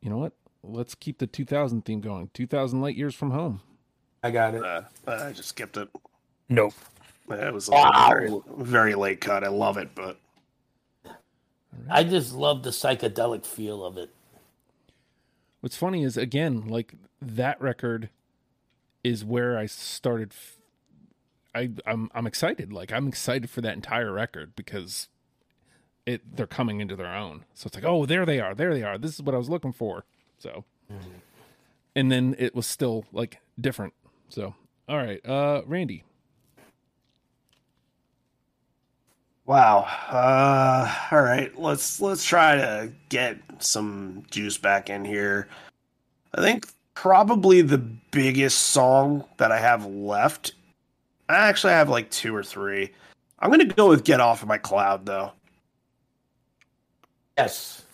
[0.00, 0.32] You know what?
[0.62, 2.30] Let's keep the 2000 theme going.
[2.34, 3.60] 2000 light years from home.
[4.22, 4.62] I got it.
[4.64, 5.88] Uh, I just skipped it.
[6.48, 6.74] Nope.
[7.28, 8.08] That was a Wow.
[8.10, 9.44] very, very late cut.
[9.44, 10.18] I love it, but
[11.88, 14.10] I just love the psychedelic feel of it.
[15.60, 18.10] What's funny is again, like that record
[19.04, 20.32] is where I started.
[20.32, 20.58] F-
[21.54, 22.72] I I'm I'm excited.
[22.72, 25.08] Like I'm excited for that entire record because
[26.06, 27.44] it they're coming into their own.
[27.54, 28.98] So it's like, oh, there they are, there they are.
[28.98, 30.04] This is what I was looking for.
[30.40, 30.64] So,
[31.94, 33.92] and then it was still like different.
[34.30, 34.54] So,
[34.88, 36.02] all right, uh, Randy,
[39.44, 39.86] wow.
[40.08, 45.46] Uh, all right, let's let's try to get some juice back in here.
[46.34, 50.54] I think probably the biggest song that I have left.
[51.28, 52.92] I actually have like two or three.
[53.40, 55.32] I'm gonna go with "Get Off of My Cloud" though.
[57.36, 57.84] Yes.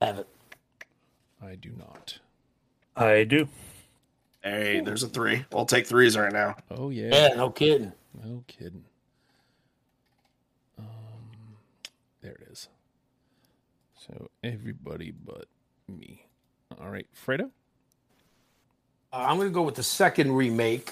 [0.00, 0.28] Have it.
[1.42, 2.18] I do not.
[2.96, 3.48] I do.
[4.42, 5.44] Hey, there's a three.
[5.52, 6.56] We'll take threes right now.
[6.70, 7.92] Oh yeah, Yeah, no kidding.
[8.24, 8.84] no kidding.
[10.78, 10.84] Um,
[12.22, 12.68] there it is.
[14.06, 15.46] So everybody but
[15.88, 16.24] me.
[16.80, 17.50] All right, Fredo.
[19.12, 20.90] Uh, I'm going to go with the second remake,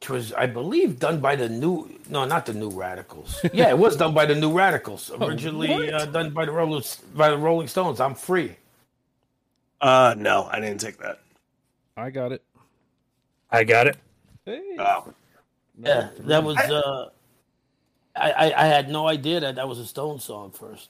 [0.00, 1.88] which was, I believe, done by the new.
[2.08, 3.40] No, not the New Radicals.
[3.52, 5.10] Yeah, it was done by the New Radicals.
[5.20, 5.92] Originally what?
[5.94, 6.82] uh, done by the Rolling
[7.14, 8.00] by the Rolling Stones.
[8.00, 8.56] I'm free.
[9.84, 11.20] Uh, no, I didn't take that.
[11.94, 12.42] I got it.
[13.50, 13.98] I got it.
[14.46, 14.62] Hey.
[14.78, 15.12] Oh,
[15.78, 16.56] Yeah, that was.
[16.56, 17.10] Uh,
[18.16, 20.88] I, I I had no idea that that was a Stone song first.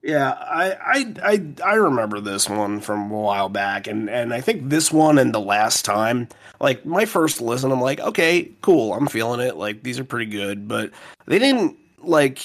[0.00, 4.40] Yeah, I, I I I remember this one from a while back, and and I
[4.40, 6.28] think this one and the last time,
[6.60, 9.56] like my first listen, I'm like, okay, cool, I'm feeling it.
[9.56, 10.92] Like these are pretty good, but
[11.26, 12.38] they didn't like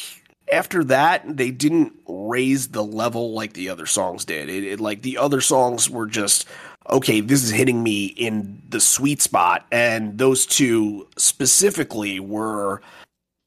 [0.51, 1.93] after that they didn't
[2.29, 4.49] raise the level like the other songs did.
[4.49, 6.47] It, it like the other songs were just
[6.89, 9.65] okay, this is hitting me in the sweet spot.
[9.71, 12.81] And those two specifically were,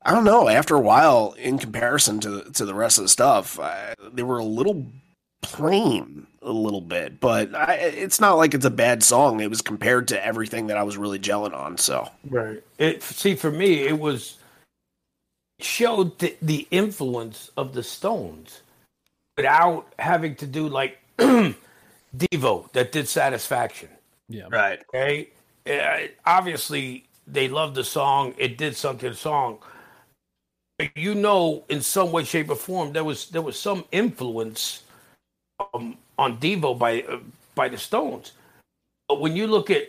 [0.05, 3.59] I don't know, after a while, in comparison to to the rest of the stuff,
[3.59, 4.87] uh, they were a little
[5.43, 7.21] plain a little bit.
[7.21, 9.41] But I, it's not like it's a bad song.
[9.41, 11.79] It was compared to everything that I was really gelling on.
[11.79, 12.63] So Right.
[12.79, 14.39] It see for me it was
[15.61, 18.63] showed the, the influence of the Stones
[19.37, 23.89] without having to do like Devo that did Satisfaction.
[24.29, 24.47] Yeah.
[24.51, 25.29] right, Okay,
[25.67, 28.35] Uh, obviously they loved the song.
[28.39, 29.59] It did something to the song.
[30.79, 34.83] But You know, in some way, shape, or form, there was there was some influence
[35.75, 37.19] um, on Devo by uh,
[37.55, 38.33] by the Stones.
[39.09, 39.89] But when you look at,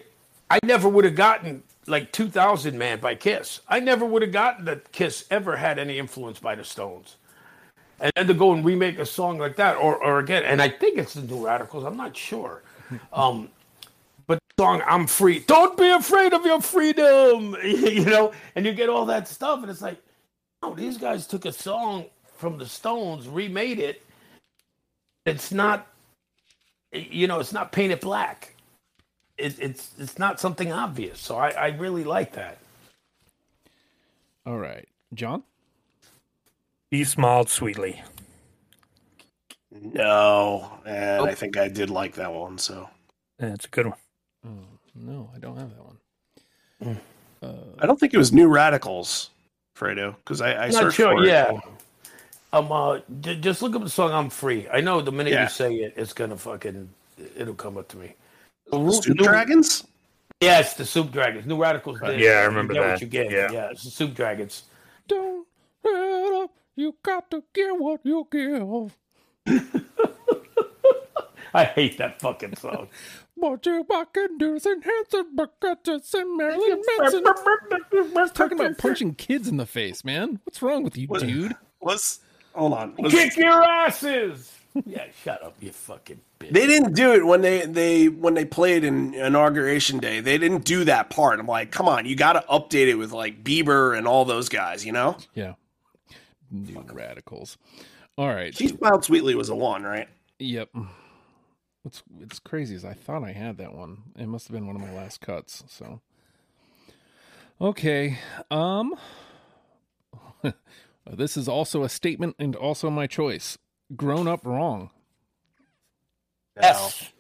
[0.50, 3.62] I never would have gotten like 2000 Man by Kiss.
[3.68, 7.16] I never would have gotten that Kiss ever had any influence by the Stones.
[8.04, 10.70] And then to go and remake a song like that, or or again, and I
[10.70, 11.86] think it's the New Radicals.
[11.86, 12.64] I'm not sure.
[13.14, 13.50] Um,
[14.28, 18.90] but song "I'm Free," don't be afraid of your freedom, you know, and you get
[18.90, 19.98] all that stuff, and it's like,
[20.62, 22.06] oh, these guys took a song
[22.38, 24.04] from the Stones, remade it.
[25.26, 25.88] It's not,
[26.92, 28.56] you know, it's not painted black.
[29.38, 31.20] It, it's it's not something obvious.
[31.20, 32.60] So I, I really like that.
[34.46, 34.88] All right.
[35.14, 35.44] John?
[36.94, 38.04] He smiled sweetly.
[39.72, 42.60] no, and I think I did like that one.
[42.60, 42.88] So
[43.40, 43.98] That's a good one.
[44.46, 44.50] Oh,
[44.94, 45.84] no, I don't have that
[46.86, 47.00] one.
[47.82, 49.32] I don't think it was New Radicals,
[49.76, 51.18] Fredo, because I, I I'm searched sure.
[51.18, 51.28] for it.
[51.30, 51.60] Yeah.
[52.54, 52.72] Um.
[52.72, 53.00] Uh.
[53.22, 55.44] j- just look up the song "I'm Free." I know the minute Yeah.
[55.46, 56.88] you say it, it's gonna fucking
[57.36, 58.14] it'll come up to me.
[58.72, 59.88] The Soup New- Dragons.
[60.42, 61.48] Yes, the Soup Dragons.
[61.48, 62.20] New Radicals did.
[62.20, 62.92] Yeah, I You remember get that.
[62.92, 63.32] What you get.
[63.32, 63.52] Yeah.
[63.52, 63.70] Yeah.
[63.72, 64.64] it's the Soup Dragons.
[65.08, 65.48] Don't
[65.84, 66.52] let up.
[66.76, 68.98] You got to get what you give.
[71.56, 72.88] I hate that fucking song.
[73.36, 77.24] What you fucking do is enhance it, buckets and Marilyn Manson.
[78.34, 80.40] Talking about punching kids in the face, man.
[80.46, 81.54] What's wrong with you, What- dude?
[81.82, 82.22] Was
[82.56, 82.96] hold on.
[82.98, 84.52] Was- Kick your asses.
[84.86, 86.52] Yeah, shut up, you fucking bitch.
[86.52, 90.20] they didn't do it when they they when they played in inauguration day.
[90.22, 91.40] They didn't do that part.
[91.40, 94.50] I'm like, come on, you got to update it with like Bieber and all those
[94.50, 94.84] guys.
[94.86, 95.54] You know, Yeah.
[96.54, 97.58] New radicals.
[98.18, 98.56] All right.
[98.56, 100.08] she smiled sweetly was a one, right?
[100.40, 100.70] Yep.
[101.82, 104.04] What's it's crazy as I thought I had that one.
[104.18, 105.64] It must have been one of my last cuts.
[105.68, 106.00] So
[107.60, 108.20] okay.
[108.52, 108.94] Um
[111.10, 113.58] this is also a statement and also my choice.
[113.96, 114.92] Grown up wrong.
[116.62, 117.12] Yes.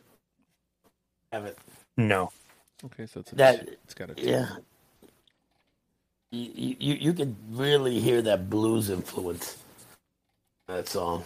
[1.32, 1.58] Have it.
[1.98, 2.32] No.
[2.86, 4.48] Okay, so it's a, That- it's got a Yeah.
[6.34, 9.58] You, you you can really hear that blues influence.
[10.68, 11.24] in That song.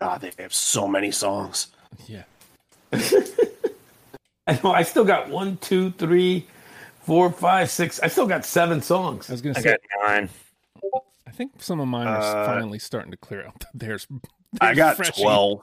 [0.00, 1.68] God, they have so many songs.
[2.06, 2.22] yeah.
[4.46, 4.72] I know.
[4.72, 6.46] I still got one, two, three,
[7.02, 8.00] four, five, six.
[8.00, 9.28] I still got seven songs.
[9.28, 10.30] I was gonna I say got nine.
[11.26, 13.64] I think some of mine are Uh, finally starting to clear out.
[13.74, 14.06] There's,
[14.62, 15.22] I got Freshie.
[15.22, 15.60] twelve.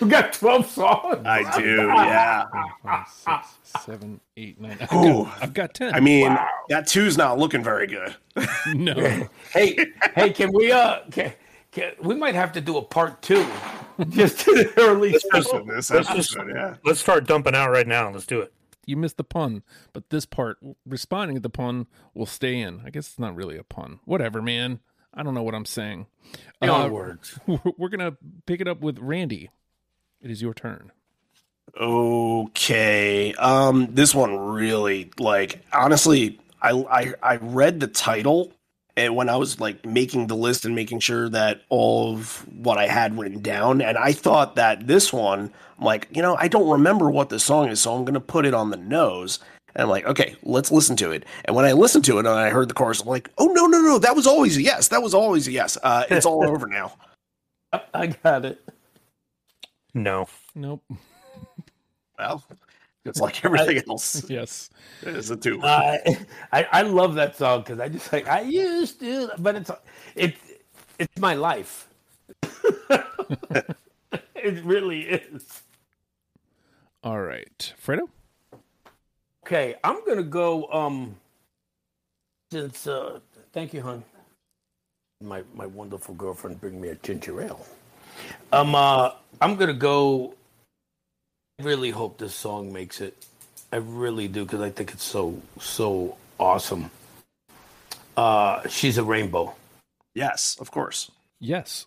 [0.00, 1.24] You got twelve songs.
[1.24, 2.44] I do, yeah.
[2.82, 4.76] Five, six, seven, eight, nine.
[4.80, 5.24] I've Ooh.
[5.24, 5.94] got, I've got ten.
[5.94, 6.36] I mean,
[6.68, 8.14] that two's not looking very good.
[8.74, 8.94] no.
[9.52, 9.76] hey,
[10.14, 11.32] hey, can we uh, can,
[11.72, 13.46] can, we might have to do a part two,
[14.10, 15.64] just to the early This show.
[15.64, 16.74] this Let's just- episode, yeah.
[16.84, 18.10] Let's start dumping out right now.
[18.10, 18.52] Let's do it.
[18.86, 19.62] you missed the pun,
[19.94, 22.82] but this part, responding to the pun, will stay in.
[22.84, 24.00] I guess it's not really a pun.
[24.04, 24.80] Whatever, man.
[25.14, 26.06] I don't know what I'm saying.
[26.60, 27.38] Uh, Onwards.
[27.78, 29.50] we're gonna pick it up with Randy.
[30.20, 30.92] It is your turn.
[31.78, 33.34] Okay.
[33.34, 38.52] Um, this one really like honestly, I I I read the title
[38.96, 42.78] and when I was like making the list and making sure that all of what
[42.78, 46.48] I had written down, and I thought that this one, I'm like, you know, I
[46.48, 49.40] don't remember what the song is, so I'm gonna put it on the nose.
[49.74, 51.24] And I'm like, okay, let's listen to it.
[51.44, 53.66] And when I listened to it and I heard the chorus, I'm like, oh no,
[53.66, 54.88] no, no, that was always a yes.
[54.88, 55.76] That was always a yes.
[55.82, 56.92] Uh, it's all over now.
[57.92, 58.62] I got it.
[59.94, 60.28] No.
[60.54, 60.84] Nope.
[62.18, 62.44] Well,
[63.04, 64.28] it's like everything else.
[64.28, 64.70] Yes.
[65.02, 65.60] It's a two.
[65.60, 65.98] Uh,
[66.52, 69.70] I I love that song because I just like I used to, but it's
[70.14, 70.40] it's
[70.98, 71.88] it's my life.
[74.34, 75.62] it really is.
[77.02, 78.08] All right, Fredo.
[79.44, 80.72] Okay, I'm gonna go.
[80.72, 81.16] Um,
[82.50, 83.20] since uh,
[83.52, 84.02] thank you, hon.
[85.22, 87.66] My my wonderful girlfriend bring me a ginger ale.
[88.52, 89.10] Um, uh,
[89.42, 90.32] I'm gonna go.
[91.60, 93.14] I really hope this song makes it.
[93.70, 96.90] I really do because I think it's so so awesome.
[98.16, 99.54] Uh, she's a rainbow.
[100.14, 101.10] Yes, of course.
[101.38, 101.84] Yes.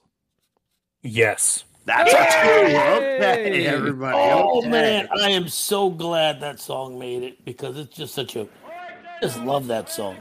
[1.01, 1.63] Yes.
[1.87, 2.71] That's a two.
[2.73, 3.15] Yay!
[3.15, 4.17] Okay, everybody.
[4.19, 4.69] Oh okay.
[4.69, 8.41] man, I am so glad that song made it because it's just such a.
[8.41, 10.17] I just love that song.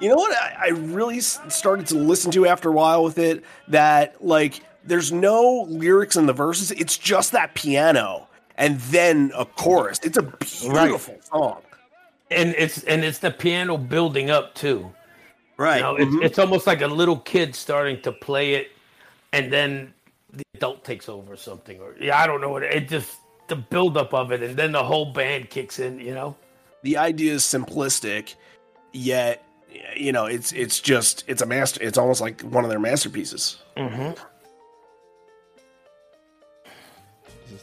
[0.00, 0.32] You know what?
[0.32, 5.10] I, I really started to listen to after a while with it that like there's
[5.12, 6.70] no lyrics in the verses.
[6.70, 9.98] It's just that piano and then a chorus.
[10.04, 11.62] It's a beautiful song.
[12.30, 14.92] And it's and it's the piano building up too.
[15.56, 15.78] Right.
[15.78, 16.24] You know, it's, Mhm.
[16.24, 18.68] it's almost like a little kid starting to play it,
[19.32, 19.94] and then
[20.32, 23.16] the adult takes over something, or yeah, I don't know what it just
[23.48, 25.98] the buildup of it, and then the whole band kicks in.
[26.00, 26.36] You know,
[26.82, 28.34] the idea is simplistic,
[28.92, 29.44] yet
[29.96, 31.82] you know it's it's just it's a master.
[31.82, 33.58] It's almost like one of their masterpieces.
[33.76, 34.00] mm-hmm.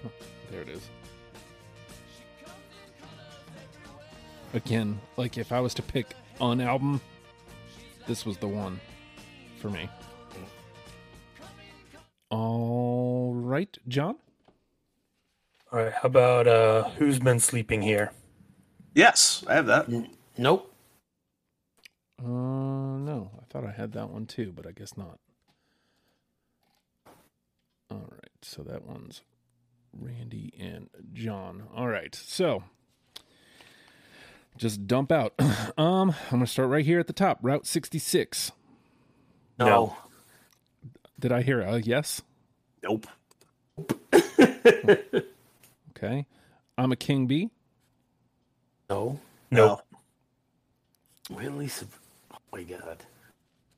[0.04, 0.14] Not-
[0.52, 0.82] There it is.
[4.54, 6.08] Again, like if I was to pick
[6.42, 7.02] an album,
[8.08, 8.80] this was the one
[9.62, 9.90] for me.
[12.30, 14.16] All right, John.
[15.72, 18.12] All right, how about uh, Who's Been Sleeping Here?
[18.94, 19.88] Yes, I have that.
[20.38, 20.74] nope.
[22.20, 25.20] Uh, no, I thought I had that one too, but I guess not.
[27.92, 29.22] All right, so that one's
[29.94, 31.64] Randy and John.
[31.76, 32.64] All right, so
[34.58, 35.34] just dump out.
[35.78, 38.52] um, I'm gonna start right here at the top, Route 66.
[39.60, 39.96] No.
[41.18, 41.22] No.
[41.22, 42.22] Did I hear a yes?
[42.84, 43.08] Nope.
[45.96, 46.26] Okay,
[46.78, 47.50] I'm a king bee.
[48.90, 49.20] No.
[49.50, 49.82] Nope.
[51.32, 51.70] Really?
[52.32, 53.04] Oh my god.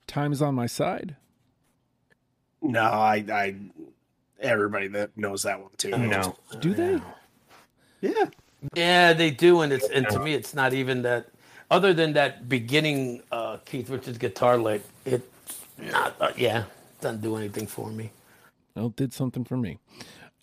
[0.08, 1.16] Time is on my side.
[2.62, 3.56] No, I, I,
[4.42, 5.98] everybody that knows that one too.
[5.98, 6.36] No.
[6.60, 7.00] Do they?
[8.02, 8.26] Yeah.
[8.74, 11.28] Yeah, they do, and it's and to me, it's not even that.
[11.72, 15.26] Other than that beginning uh, Keith Richards guitar lick, it's
[15.78, 16.16] not.
[16.20, 16.66] Uh, yeah,
[17.02, 18.12] doesn't do anything for me.
[18.76, 19.80] Well, it did something for me.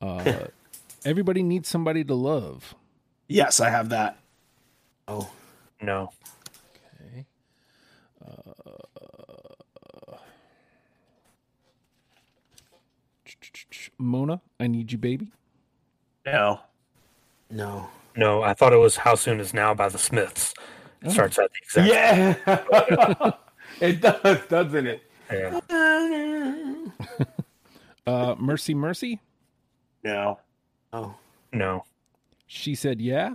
[0.00, 0.46] Uh,
[1.04, 2.74] everybody needs somebody to love.
[3.28, 4.18] Yes, I have that.
[5.09, 5.30] Oh,
[5.82, 6.11] No.
[7.02, 7.26] Okay.
[8.24, 10.16] Uh,
[13.98, 15.30] Mona, I need you, baby.
[16.26, 16.61] No.
[17.50, 17.88] no.
[18.16, 20.54] No, I thought it was How Soon Is Now by the Smiths.
[21.02, 21.88] It starts at the exact
[22.48, 23.32] Yeah,
[23.80, 25.02] it does, doesn't it?
[25.30, 25.61] yeah.
[28.07, 29.20] Uh, Mercy, Mercy.
[30.04, 30.38] No.
[30.92, 31.14] Oh,
[31.52, 31.84] No.
[32.46, 33.34] She said, "Yeah."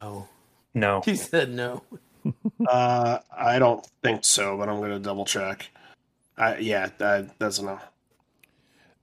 [0.00, 0.26] oh.
[0.74, 1.00] No.
[1.04, 1.82] He said no.
[2.68, 5.70] Uh, I don't think so, but I'm gonna double check.
[6.36, 7.78] I, yeah, that, that's a no.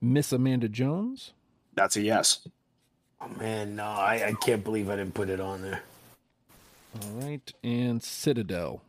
[0.00, 1.32] Miss Amanda Jones.
[1.74, 2.46] That's a yes.
[3.20, 5.82] Oh man, no, I, I can't believe I didn't put it on there.
[7.02, 8.82] All right, and Citadel.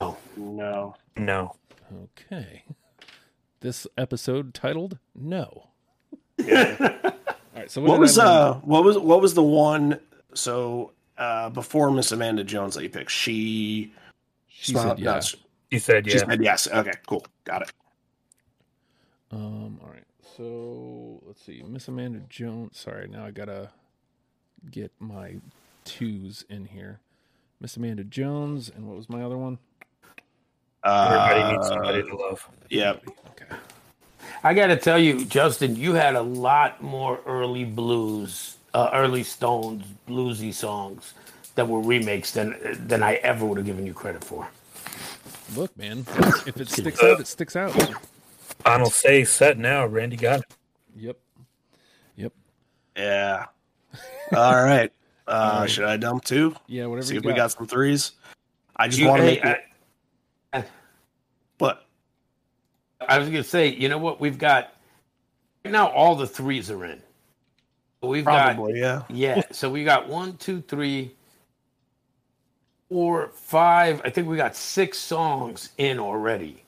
[0.00, 0.96] Oh, No.
[1.16, 1.54] No.
[2.04, 2.64] Okay.
[3.60, 5.68] This episode titled "No."
[6.38, 6.76] Yeah.
[7.04, 7.12] All
[7.54, 7.70] right.
[7.70, 10.00] So what did was uh what was what was the one
[10.34, 13.10] so uh before Miss Amanda Jones that you picked?
[13.10, 13.92] She
[14.48, 15.38] She not- said, no, "Yeah." she-
[15.70, 16.24] He said she yeah.
[16.24, 16.68] said yes.
[16.68, 17.24] Okay, cool.
[17.44, 17.72] Got it.
[19.30, 19.78] Um.
[19.82, 20.04] All right.
[20.36, 21.62] So let's see.
[21.66, 22.78] Miss Amanda Jones.
[22.78, 23.06] Sorry.
[23.08, 23.70] Now I gotta
[24.70, 25.36] get my
[25.84, 27.00] twos in here.
[27.60, 29.58] Miss Amanda Jones, and what was my other one?
[30.84, 32.48] Everybody needs Uh, somebody to love.
[32.70, 32.92] Yeah.
[33.30, 33.56] Okay.
[34.42, 39.22] I got to tell you, Justin, you had a lot more early blues, uh, early
[39.22, 41.12] Stones bluesy songs
[41.56, 42.56] that were remakes than
[42.86, 44.48] than I ever would have given you credit for.
[45.56, 46.06] Look, man.
[46.46, 47.72] If it sticks out, it sticks out.
[48.64, 49.84] Final say set now.
[49.86, 50.46] Randy got it.
[50.96, 51.18] Yep.
[52.16, 52.32] Yep.
[52.96, 53.46] Yeah.
[54.36, 54.92] All right.
[55.26, 56.54] Uh should I dump two?
[56.66, 56.86] Yeah.
[56.86, 57.06] Whatever.
[57.06, 58.12] See you if we got some threes.
[58.76, 59.58] I just You- want to hey, make it I,
[61.58, 61.86] but
[63.06, 64.20] I was going to say, you know what?
[64.20, 64.74] We've got
[65.64, 67.02] right now all the threes are in.
[68.02, 69.02] We've probably, yeah.
[69.08, 69.42] got yeah.
[69.52, 71.12] So we got one, two, three,
[72.88, 74.00] four, five.
[74.04, 76.64] I think we got six songs in already.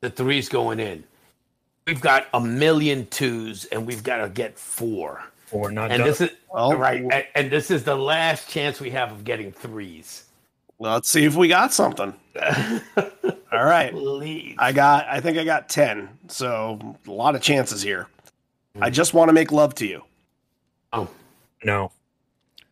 [0.00, 1.04] The threes going in.
[1.86, 5.22] We've got a million twos, and we've got to get four.
[5.50, 6.06] Or not And done.
[6.06, 7.02] this is Well, right.
[7.10, 10.24] And, and this is the last chance we have of getting threes.
[10.78, 12.14] Let's see if we got something.
[13.52, 13.90] All right.
[13.92, 14.54] Please.
[14.58, 16.08] I got I think I got 10.
[16.28, 18.06] So a lot of chances here.
[18.80, 20.02] I just want to make love to you.
[20.92, 21.08] oh,
[21.64, 21.90] no.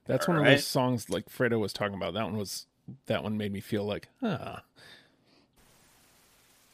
[0.06, 2.14] That's one of those songs like Fredo was talking about.
[2.14, 2.66] That one was
[3.06, 4.62] that one made me feel like, ah,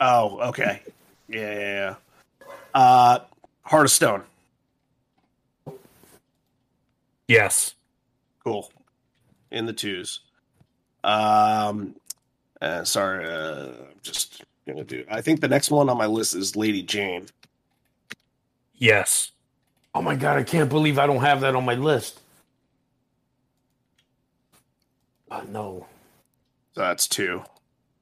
[0.01, 0.83] Oh, okay.
[1.29, 1.95] Yeah, yeah,
[2.41, 2.49] yeah.
[2.75, 3.19] Uh
[3.63, 4.23] Heart of Stone.
[7.29, 7.75] Yes.
[8.45, 8.71] Cool.
[9.51, 10.21] In the twos.
[11.05, 11.95] Um
[12.61, 16.35] uh, sorry, uh I'm just gonna do I think the next one on my list
[16.35, 17.27] is Lady Jane.
[18.75, 19.31] Yes.
[19.95, 22.21] Oh my god, I can't believe I don't have that on my list.
[25.31, 25.87] Uh, no.
[26.75, 27.43] That's two.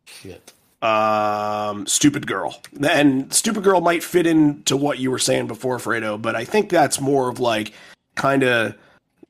[0.04, 0.52] Shit.
[0.82, 2.60] Um, Stupid Girl.
[2.88, 6.70] And Stupid Girl might fit into what you were saying before, Fredo, but I think
[6.70, 7.72] that's more of like
[8.14, 8.74] kind of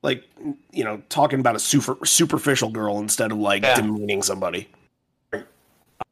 [0.02, 0.24] like
[0.72, 3.74] you know talking about a super superficial girl instead of like Yeah.
[3.76, 4.68] demeaning somebody.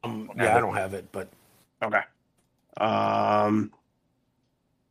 [0.03, 1.27] Um, yeah, I don't have it, but
[1.81, 2.01] Okay.
[2.77, 3.71] Um.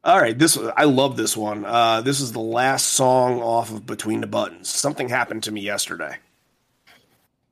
[0.04, 1.64] All right, this I love this one.
[1.64, 4.68] Uh, this is the last song off of Between the Buttons.
[4.68, 6.16] Something happened to me yesterday.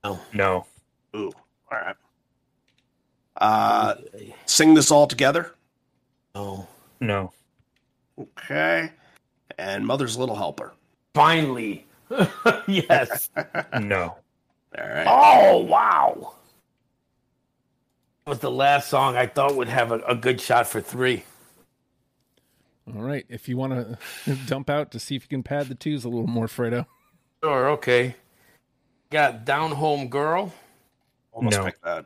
[0.05, 0.19] no.
[0.33, 0.67] No.
[1.15, 1.33] Ooh,
[1.71, 1.97] all right.
[3.37, 3.95] Uh,
[4.47, 5.53] sing this all together.
[6.35, 6.67] no.
[7.01, 7.33] No.
[8.19, 8.91] Okay.
[9.59, 10.73] And Mother's Little Helper.
[11.17, 11.87] Finally.
[12.67, 13.31] yes.
[13.81, 14.17] No.
[14.79, 15.07] All right.
[15.09, 16.35] Oh wow.
[18.27, 21.25] That was the last song I thought would have a, a good shot for three.
[22.95, 23.25] All right.
[23.31, 23.73] If you want
[24.27, 26.85] to dump out to see if you can pad the twos a little more, Fredo.
[27.43, 28.15] Sure, okay.
[29.09, 30.53] Got Down Home Girl.
[31.33, 31.65] Almost No.
[31.65, 32.05] picked that.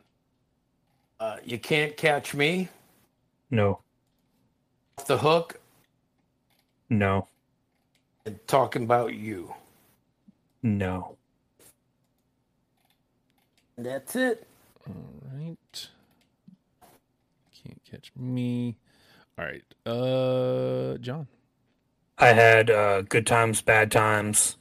[1.19, 2.69] Uh, you Can't Catch Me.
[3.49, 3.81] No.
[4.97, 5.59] Off the Hook.
[6.89, 7.27] No.
[8.25, 9.53] And Talking About You.
[10.61, 11.17] No.
[13.77, 14.47] That's it.
[14.87, 14.95] All
[15.33, 15.87] right.
[17.63, 18.77] Can't catch me.
[19.39, 19.63] All right.
[19.85, 21.27] Uh, John.
[22.17, 24.57] I had uh, good times, bad times.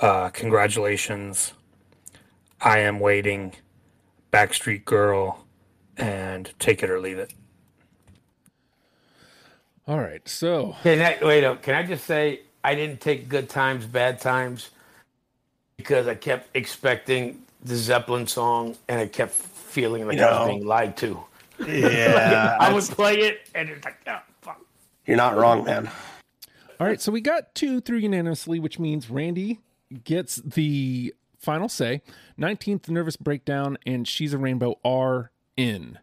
[0.00, 1.54] Uh, congratulations.
[2.60, 3.54] I am waiting.
[4.32, 5.44] Backstreet Girl,
[5.96, 7.34] and take it or leave it.
[9.86, 10.26] All right.
[10.28, 11.62] So Can I wait up?
[11.62, 14.70] Can I just say I didn't take good times, bad times
[15.76, 20.66] because I kept expecting the Zeppelin song and I kept feeling like I was being
[20.66, 21.22] lied to.
[21.66, 24.60] Yeah, I would play it and it's like, oh, fuck.
[25.06, 25.90] you're not wrong, man.
[26.80, 29.60] All right, so we got two through unanimously, which means Randy
[30.02, 32.02] gets the final say.
[32.40, 35.98] 19th Nervous Breakdown and She's a Rainbow are in.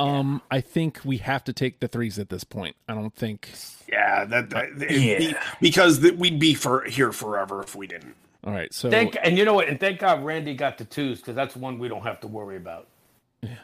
[0.00, 2.76] Um, I think we have to take the threes at this point.
[2.88, 3.50] I don't think.
[3.88, 5.42] Yeah, that, that it'd be- Yeah.
[5.60, 8.14] because th- we'd be for here forever if we didn't.
[8.42, 9.68] All right, so Thank and you know what?
[9.68, 12.56] And thank God Randy got the twos because that's one we don't have to worry
[12.56, 12.86] about.
[13.42, 13.56] Yeah.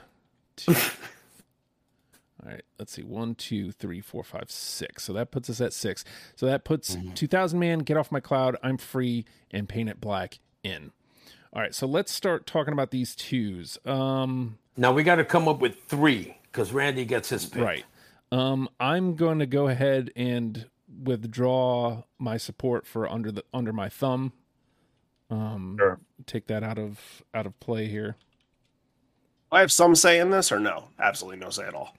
[0.69, 3.03] All right, let's see.
[3.03, 5.03] One, two, three, four, five, six.
[5.05, 6.05] So that puts us at six.
[6.37, 7.15] So that puts Mm-hmm.
[7.15, 10.93] 2000 Man, Get Off My Cloud, I'm Free, and Paint It Black in.
[11.53, 13.79] All right, so let's start talking about these twos.
[13.87, 17.63] Um, Now we got to come up with three because Randy gets his pick.
[17.63, 17.85] Right.
[18.33, 20.67] Um, I'm going to go ahead and
[21.03, 24.33] withdraw my support for under the under my thumb.
[25.31, 25.99] Um, Sure.
[26.27, 28.17] take that out of out of play here.
[29.51, 30.89] I have some say in this, or no?
[30.99, 31.95] Absolutely no say at all.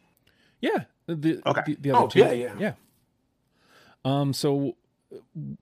[0.62, 0.84] Yeah.
[1.08, 1.62] The, Okay.
[1.66, 2.20] The, the other Oh, two.
[2.20, 2.54] yeah, yeah.
[2.60, 2.74] yeah.
[4.06, 4.34] Um.
[4.34, 4.76] So,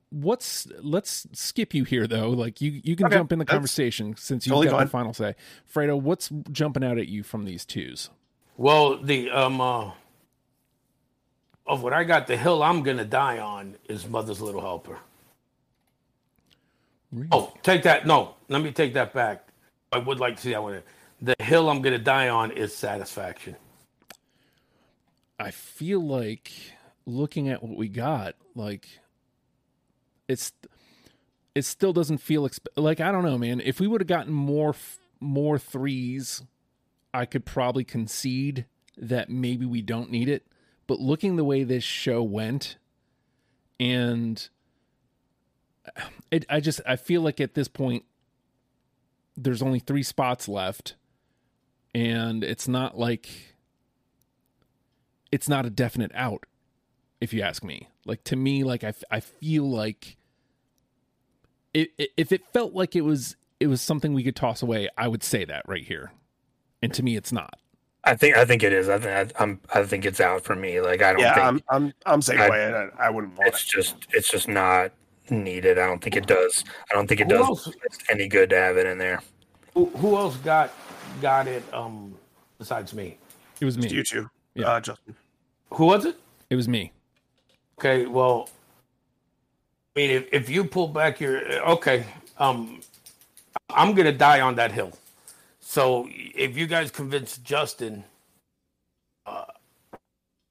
[0.10, 2.30] what's let's skip you here though.
[2.30, 4.86] Like you, you can Okay, jump in the that's conversation since you've totally got fine.
[4.88, 5.36] the final say.
[5.72, 8.10] Fredo, what's jumping out at you from these twos?
[8.58, 9.92] Well, the um uh,
[11.68, 15.00] of what I got, the hill I'm gonna die on is Mother's Little Helper.
[17.12, 17.28] Really?
[17.32, 18.06] Oh, take that.
[18.06, 19.48] No, let me take that back.
[19.92, 20.82] I would like to see that one.
[21.22, 23.56] The hill I'm gonna die on is Satisfaction.
[25.40, 26.52] I feel like
[27.06, 28.88] looking at what we got, like
[30.28, 30.52] it's
[31.54, 33.62] it still doesn't feel exp- like I don't know, man.
[33.62, 36.44] If we would have gotten more f- more threes,
[37.14, 38.66] I could probably concede
[38.98, 40.46] that maybe we don't need it.
[40.88, 42.78] But looking the way this show went,
[43.80, 44.48] and
[46.32, 48.04] it, I just I feel like at this point
[49.38, 50.96] there's only three spots left,
[51.94, 53.56] and it's not like
[55.32, 56.46] it's not a definite out
[57.22, 60.18] if you ask me like to me like i, f- I feel like
[61.74, 64.90] it, it, if it felt like it was it was something we could toss away
[64.98, 66.12] i would say that right here
[66.82, 67.60] and to me it's not
[68.08, 68.88] I think I think it is.
[68.88, 69.60] I think I'm.
[69.74, 70.80] I think it's out for me.
[70.80, 72.90] Like I don't Yeah, think I'm I'm I'm saying I- way.
[73.00, 73.68] I, I wouldn't want it's it.
[73.68, 74.92] just it's just not
[75.32, 75.80] needed.
[75.80, 76.64] I don't think it does.
[76.92, 77.72] I don't think it Who does else?
[78.12, 79.24] any good to have it in there.
[79.74, 80.72] Who, who else got
[81.20, 81.64] got it?
[81.74, 82.14] Um,
[82.60, 83.18] besides me,
[83.60, 84.68] it was me You two, Yeah.
[84.68, 85.16] uh, Justin.
[85.72, 86.16] who was it?
[86.52, 86.92] it was me
[87.80, 88.50] Okay, well,
[89.96, 92.06] I mean, if, if you pull back your okay,
[92.38, 92.82] um,
[93.70, 94.94] I'm gonna die on that hill.
[95.60, 98.04] So if you guys convince Justin,
[99.26, 99.46] uh,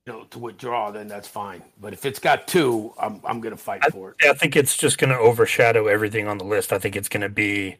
[0.06, 1.62] you know, to withdraw, then that's fine.
[1.80, 4.16] But if it's got two, I'm I'm gonna fight I, for it.
[4.28, 6.72] I think it's just going to overshadow everything on the list.
[6.72, 7.76] I think it's to be,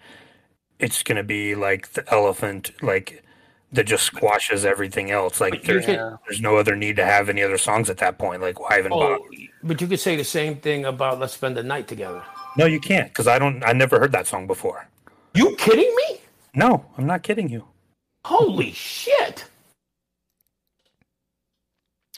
[0.78, 3.23] it's going to be like the elephant, like
[3.74, 5.40] that just squashes everything else.
[5.40, 8.40] Like there's could- there's no other need to have any other songs at that point.
[8.40, 9.14] Like why even oh, bother?
[9.14, 9.28] Oh,
[9.62, 12.22] but you could say the same thing about "Let's Spend the Night Together."
[12.56, 13.62] No, you can't because I don't.
[13.64, 14.86] I never heard that song before.
[15.34, 16.20] You kidding me?
[16.54, 17.64] No, I'm not kidding you.
[18.24, 19.44] Holy shit!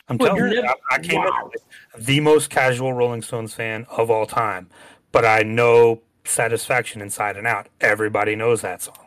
[0.09, 1.51] I'm Well, telling you, you're- I, I came wow.
[1.99, 4.69] the most casual Rolling Stones fan of all time,
[5.11, 7.69] but I know Satisfaction inside and out.
[7.81, 9.06] Everybody knows that song.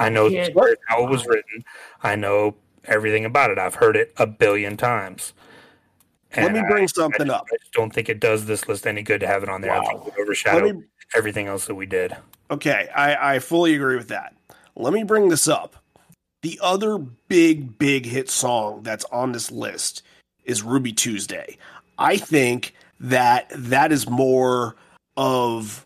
[0.00, 0.48] I know Yeah.
[0.88, 1.64] how it was written.
[2.02, 2.56] I know
[2.86, 3.58] everything about it.
[3.58, 5.32] I've heard it a billion times.
[6.36, 7.46] Let me bring I something just- up.
[7.52, 9.72] I just don't think it does this list any good to have it on there.
[9.72, 12.16] I think it would overshadow me- everything else that we did.
[12.50, 14.34] Okay, I, I fully agree with that.
[14.76, 15.76] Let me bring this up.
[16.42, 20.02] The other big, big hit song that's on this list
[20.44, 21.58] is Ruby Tuesday.
[21.98, 24.76] I think that that is more
[25.16, 25.84] of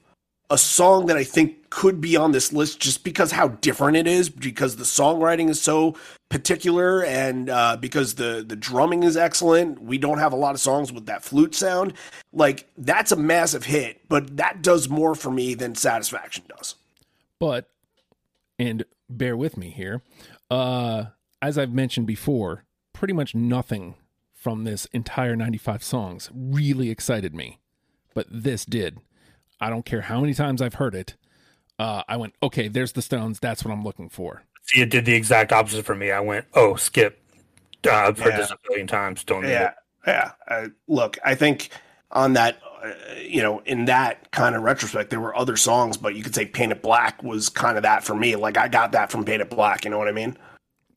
[0.51, 4.07] a song that I think could be on this list just because how different it
[4.07, 5.97] is, because the songwriting is so
[6.29, 9.83] particular, and uh, because the the drumming is excellent.
[9.83, 11.95] We don't have a lot of songs with that flute sound.
[12.33, 16.77] Like that's a massive hit, but that does more for me than Satisfaction does.
[17.41, 17.69] But,
[18.57, 20.01] and bear with me here,
[20.53, 21.07] uh,
[21.43, 23.97] as I've mentioned before, pretty much nothing
[24.33, 27.59] from this entire 95 songs really excited me.
[28.15, 29.01] But this did.
[29.61, 31.17] I don't care how many times I've heard it.
[31.79, 33.41] Uh, I went, okay, there's the Stones.
[33.41, 34.43] That's what I'm looking for.
[34.63, 36.11] See, it did the exact opposite for me.
[36.11, 37.21] I went, oh, skip.
[37.87, 39.25] Uh, I've heard this a billion times.
[39.25, 39.75] Don't need Yeah, it.
[40.07, 40.31] yeah.
[40.49, 41.69] Uh, look, I think
[42.13, 46.15] on that, uh, you know, in that kind of retrospect, there were other songs, but
[46.15, 48.37] you could say "Paint It Black" was kind of that for me.
[48.37, 50.37] Like I got that from "Paint It Black." You know what I mean?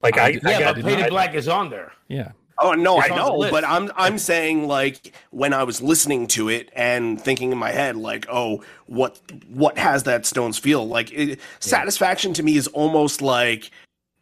[0.01, 1.91] Like I I, did- I Yeah, got but did Paint It Black is on there.
[2.07, 2.31] Yeah.
[2.59, 6.49] Oh no, It's I know, but I'm I'm saying like when I was listening to
[6.49, 11.11] it and thinking in my head like, oh, what what has that Stones feel like?
[11.11, 13.69] It, Satisfaction to me is almost like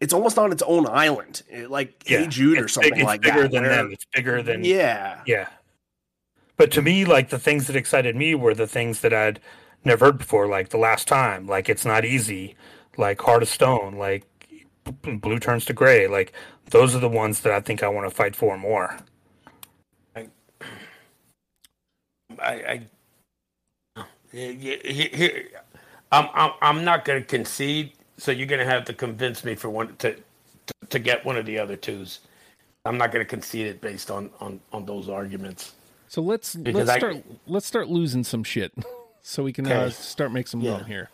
[0.02, 3.06] it's almost on its own island, It- like yeah, Hey Jude or something big- it's
[3.06, 3.52] like bigger that.
[3.52, 3.92] than where- them.
[3.94, 5.48] It's bigger than yeah, Yeah.
[6.58, 9.40] But to me, like the things that excited me were the things that I'd
[9.84, 12.56] never heard before, like the last time, like it's not easy,
[12.98, 14.26] like Heart of Stone, like
[15.02, 16.08] Blue Turns to Gray.
[16.08, 16.34] Like
[16.72, 18.98] those are the ones that I think I want to fight for more.
[22.40, 22.82] I, I
[24.34, 25.48] yeah, yeah, here, here-
[26.12, 29.56] I'm, I'm, I'm not going to concede, so you're going to have to convince me
[29.56, 32.20] for one to, to, to get one of the other twos.
[32.86, 35.74] I'm not going to concede it based on, on, on those arguments.
[36.08, 37.18] So let's Because let's I- start
[37.48, 38.72] let's start losing some shit,
[39.22, 40.78] so we can uh, start make some Yeah.
[40.78, 41.10] room here.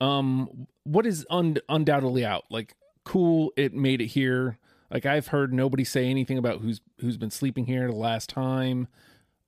[0.00, 2.44] Um, what is un- undoubtedly out?
[2.50, 2.74] Like,
[3.06, 4.58] cool, it made it here.
[4.90, 8.88] Like I've heard nobody say anything about who's who's been sleeping here the last time.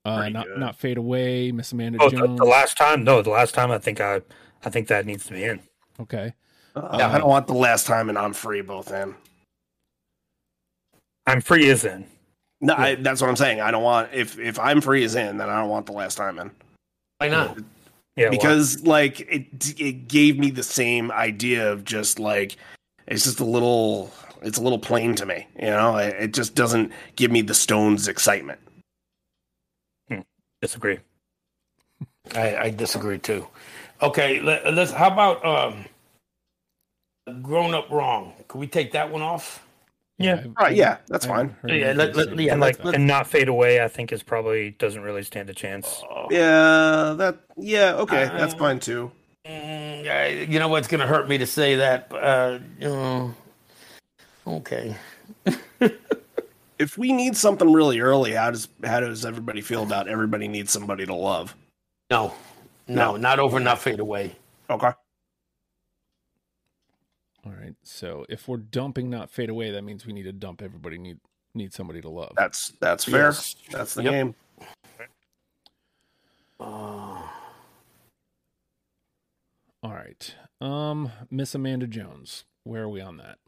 [0.04, 0.58] Uh, Pretty not good.
[0.58, 2.38] not fade away, Miss Amanda Oh, the, Jones.
[2.38, 4.22] the last time, no, the last time I think I,
[4.64, 5.60] I think that needs to be in.
[6.00, 6.32] okay,
[6.74, 9.14] Uh, I don't want the last time and I'm free both in.
[11.26, 12.06] I'm free is in.
[12.60, 13.60] No, I, that's what I'm saying.
[13.60, 16.16] I don't want if if I'm free is in, then I don't want the last
[16.16, 16.50] time in
[17.18, 17.58] Why not?
[18.16, 22.56] Yeah, well, because like it it gave me the same idea of just like
[23.08, 24.12] it's just a little
[24.42, 25.48] it's a little plain to me.
[25.58, 28.60] You know, it, it just doesn't give me the Stones excitement.
[30.60, 30.98] disagree.
[32.34, 33.46] I, I disagree too.
[34.02, 35.84] Okay, let, us How about um,
[37.42, 38.32] grown up wrong?
[38.48, 39.64] Can we take that one off?
[40.18, 40.34] Yeah.
[40.34, 40.76] I've- Right?
[40.76, 41.56] Yeah, that's I've fine.
[41.66, 42.94] Yeah, let- let- yeah, and like, that.
[42.94, 46.02] and not fade away, I think is probably doesn't really stand a chance.
[46.30, 49.10] Yeah, that yeah okay, that's Uh, fine too.
[50.06, 52.12] I- you know what's going to hurt me to say that?
[52.12, 53.34] Uh, you know,
[54.46, 54.96] okay.
[56.78, 60.70] If we need something really early, how does how does everybody feel about everybody needs
[60.70, 61.56] somebody to love?
[62.08, 62.32] No,
[62.86, 64.36] no, not over, not fade away.
[64.70, 64.92] Okay.
[67.44, 67.74] All right.
[67.82, 71.18] So if we're dumping not fade away, that means we need to dump everybody need
[71.52, 72.34] need somebody to love.
[72.36, 73.24] That's that's fair.
[73.30, 73.56] Yes.
[73.72, 74.12] That's the Yep.
[74.12, 74.34] game.
[76.60, 77.27] Uh,
[79.82, 80.34] All right.
[80.60, 82.44] Um, Miss Amanda Jones.
[82.64, 83.38] Where are we on that?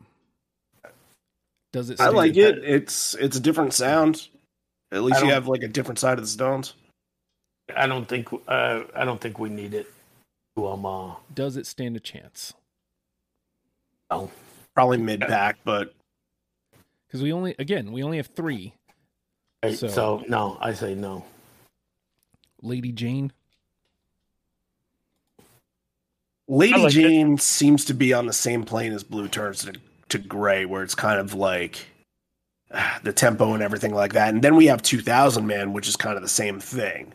[1.72, 2.00] Does it?
[2.00, 2.58] I like it.
[2.64, 4.28] It's it's a different sound.
[4.92, 6.74] At least you have like a different side of the Stones.
[7.76, 9.86] I don't think uh, I don't think we need it.
[10.56, 12.54] Um, uh, Does it stand a chance?
[14.10, 14.30] no.
[14.74, 15.94] Probably mid pack, but
[17.06, 18.74] Because we only, again, we only have three.
[19.62, 21.24] Right, So- so no, I say no.
[22.62, 23.32] Lady Jane.
[26.50, 27.02] Lady like it.
[27.02, 29.74] Jane seems to be on the same plane as Blue Turns to,
[30.08, 31.86] to Gray, where it's kind of like
[32.74, 34.34] ah, the tempo and everything like that.
[34.34, 37.12] And then we have 2000 Man, which is kind of the same thing.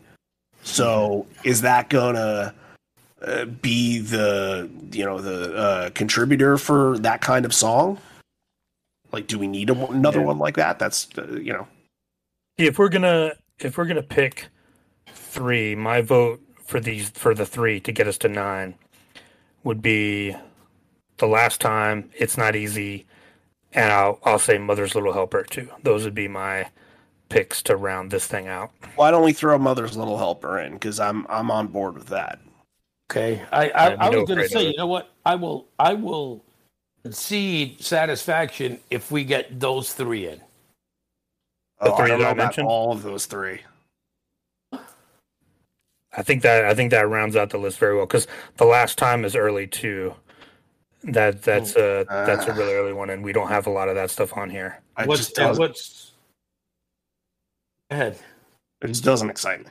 [0.62, 2.54] So is that gonna
[3.20, 7.98] uh, be the you know the uh, contributor for that kind of song?
[9.12, 10.78] Like, do we need a, another one like that?
[10.78, 11.68] That's uh, you know.
[12.56, 14.48] If we're gonna if we're gonna pick
[15.12, 18.74] three, my vote for these for the three to get us to nine
[19.66, 20.34] would be
[21.18, 22.08] the last time.
[22.14, 23.04] It's not easy,
[23.72, 25.68] and I'll I'll say Mother's Little Helper too.
[25.82, 26.70] Those would be my
[27.28, 28.70] picks to round this thing out.
[28.94, 30.74] Why don't we throw Mother's Little Helper in?
[30.74, 32.38] Because I'm I'm on board with that.
[33.10, 35.10] Okay, I I, I was know going to say, you know what?
[35.26, 36.44] I will I will
[37.02, 40.40] concede satisfaction if we get those three in.
[41.80, 42.68] Oh, I three don't that know I mentioned?
[42.68, 43.60] all of those three.
[46.16, 48.26] I think that I think that rounds out the list very well because
[48.56, 50.14] the last time is early too.
[51.04, 53.94] That that's a that's a really early one, and we don't have a lot of
[53.94, 54.80] that stuff on here.
[54.96, 56.12] I what's just uh, doesn't, what's
[57.90, 58.18] ahead?
[58.82, 59.70] it just doesn't excite me.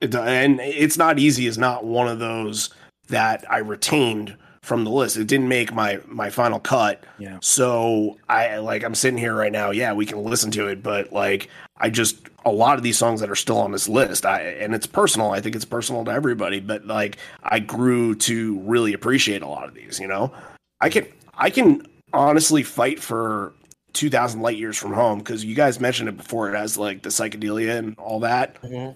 [0.00, 2.70] It, do- and it's not easy is not one of those
[3.08, 5.16] that I retained from the list.
[5.16, 7.04] It didn't make my my final cut.
[7.18, 7.38] Yeah.
[7.42, 9.70] So I like I'm sitting here right now.
[9.70, 11.48] Yeah, we can listen to it, but like
[11.80, 14.24] I just a lot of these songs that are still on this list.
[14.26, 15.30] I and it's personal.
[15.32, 19.66] I think it's personal to everybody, but like I grew to really appreciate a lot
[19.66, 19.98] of these.
[19.98, 20.32] You know,
[20.80, 23.52] I can I can honestly fight for
[23.92, 26.52] 2,000 light years from home because you guys mentioned it before.
[26.52, 28.60] It has like the psychedelia and all that.
[28.62, 28.94] Mhm.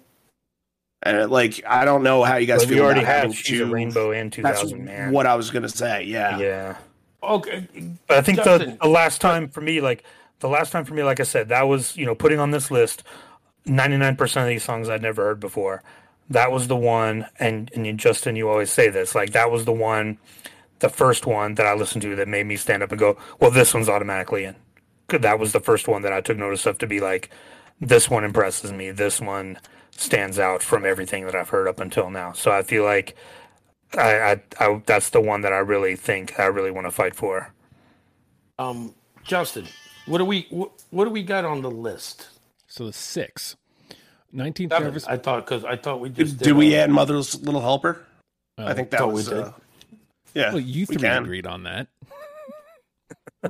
[1.02, 2.78] And it, like I don't know how you guys But feel.
[2.78, 5.12] we already about having have She's a Rainbow and Two That's Man.
[5.12, 6.04] what I was gonna say.
[6.04, 6.38] Yeah.
[6.38, 6.76] yeah.
[7.22, 7.66] Okay,
[8.06, 10.04] But I think the, the last time for me, like
[10.44, 12.70] the last time for me, like I said, that was you know putting on this
[12.70, 13.04] list.
[13.66, 15.82] Ninety nine percent of these songs I'd never heard before.
[16.30, 19.66] That was the one, and and you, Justin, you always say this, like that was
[19.66, 20.18] the one,
[20.80, 23.52] the first one that I listened to that made me stand up and go, well,
[23.52, 24.56] this one's automatically in.
[25.10, 27.30] That was the first one that I took notice of to be like,
[27.80, 28.92] this one impresses me.
[28.92, 29.58] This one
[29.92, 32.32] stands out from everything that I've heard up until now.
[32.34, 33.16] So I feel like
[33.98, 37.16] I, I, I that's the one that I really think I really want to fight
[37.16, 37.52] for.
[38.58, 38.94] um,
[39.24, 39.68] Justin,
[40.06, 42.28] what do we what, what do we got on the list?
[42.66, 43.56] So the six.
[44.34, 45.06] 19th Seven, nervous.
[45.06, 48.04] I thought because I thought we Did, just did we uh, add Mother's Little Helper?
[48.58, 49.32] Oh, I think that thought we did.
[49.32, 49.52] Uh,
[50.34, 50.50] yeah.
[50.50, 51.22] Well, you three can.
[51.22, 51.88] agreed on that.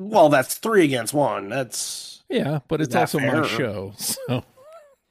[0.00, 1.48] Well, that's three against one.
[1.48, 3.92] That's Yeah, but it's that also my show.
[4.26, 4.44] So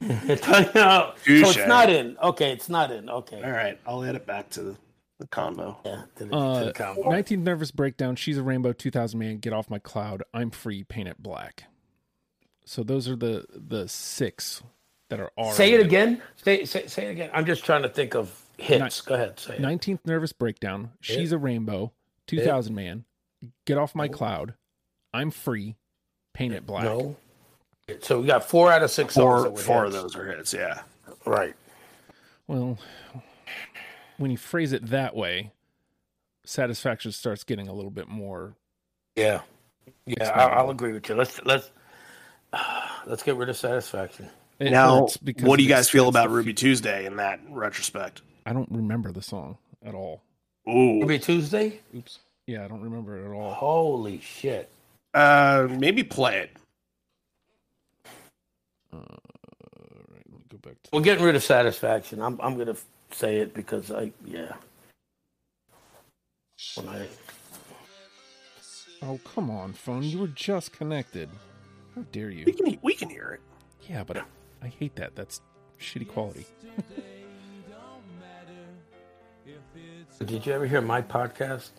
[0.00, 2.18] no, so it's not in.
[2.22, 3.08] Okay, it's not in.
[3.08, 3.42] Okay.
[3.42, 3.80] all right.
[3.86, 4.76] I'll add it back to the,
[5.18, 5.76] the convo.
[5.84, 6.02] Yeah.
[6.16, 7.02] To the, to uh, the combo.
[7.02, 8.16] 19th nervous breakdown.
[8.16, 8.72] She's a rainbow.
[8.72, 9.38] 2000 man.
[9.38, 10.22] Get off my cloud.
[10.32, 10.84] I'm free.
[10.84, 11.64] Paint it black.
[12.64, 14.62] So those are the the six
[15.10, 16.22] that are already Say it again.
[16.36, 17.30] Say, say say it again.
[17.32, 19.02] I'm just trying to think of hits.
[19.02, 19.38] Go ahead.
[19.38, 19.60] Say it.
[19.62, 20.90] 19th nervous breakdown.
[21.00, 21.92] She's a rainbow.
[22.26, 23.04] 2000 man.
[23.66, 24.54] Get off my cloud.
[25.12, 25.76] I'm free.
[26.32, 26.84] Paint it black.
[26.84, 27.16] No.
[28.00, 29.44] So we got four out of six songs.
[29.44, 30.54] Four, that four of those are hits.
[30.54, 30.82] Yeah.
[31.26, 31.54] Right.
[32.46, 32.78] Well,
[34.18, 35.52] when you phrase it that way,
[36.44, 38.54] satisfaction starts getting a little bit more.
[39.16, 39.40] Yeah.
[40.06, 40.30] Yeah.
[40.30, 41.14] I'll, I'll agree with you.
[41.14, 41.70] Let's let's
[43.06, 44.28] let's get rid of satisfaction.
[44.58, 45.08] It now,
[45.40, 48.22] what do you guys feel about Ruby Tuesday in that retrospect?
[48.46, 50.22] I don't remember the song at all.
[50.68, 51.00] Ooh.
[51.00, 51.80] Maybe Tuesday.
[51.94, 52.20] Oops.
[52.46, 53.52] Yeah, I don't remember it at all.
[53.52, 54.70] Holy shit.
[55.12, 56.50] Uh, maybe play it.
[58.92, 60.90] All right, let me go back to.
[60.92, 62.22] We're getting rid of satisfaction.
[62.22, 62.76] I'm I'm gonna
[63.14, 64.52] say it because I yeah.
[66.76, 67.06] When I
[69.02, 70.02] Oh, come on, phone.
[70.02, 71.28] You were just connected.
[71.94, 72.44] How dare you?
[72.46, 72.58] We you?
[72.58, 73.40] can we can hear it.
[73.88, 74.22] Yeah, but I,
[74.62, 75.14] I hate that.
[75.14, 75.42] That's
[75.78, 76.46] shitty quality.
[80.24, 81.70] did you ever hear my podcast?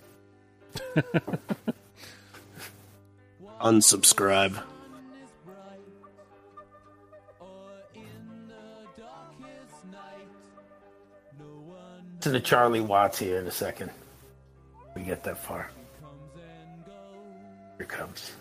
[3.62, 4.62] Unsubscribe.
[12.26, 13.92] To the Charlie Watts here in a second.
[14.96, 15.70] We get that far.
[17.78, 18.32] Here comes.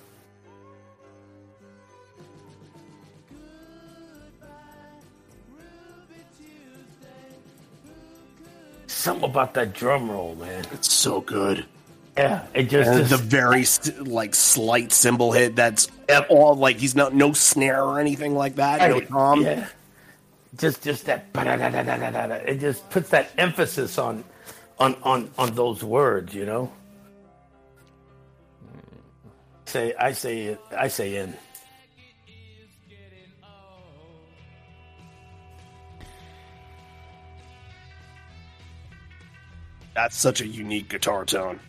[8.86, 10.64] Something about that drum roll, man.
[10.72, 11.66] It's so good.
[12.16, 13.66] Yeah, it just, the very
[14.02, 15.56] like slight cymbal hit.
[15.56, 16.54] That's at all.
[16.54, 18.88] Like he's not no snare or anything like that.
[18.88, 19.42] No tom.
[19.42, 19.66] Yeah.
[20.56, 24.24] Just just that it just puts that emphasis on
[24.78, 26.72] on on on those words, you know.
[29.66, 31.34] Say I say it I say in.
[39.94, 41.60] That's such a unique guitar tone.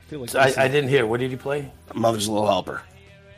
[0.00, 1.06] I feel like I, this I didn't hear.
[1.06, 1.70] What did he play?
[1.94, 2.82] Mother's Little Helper.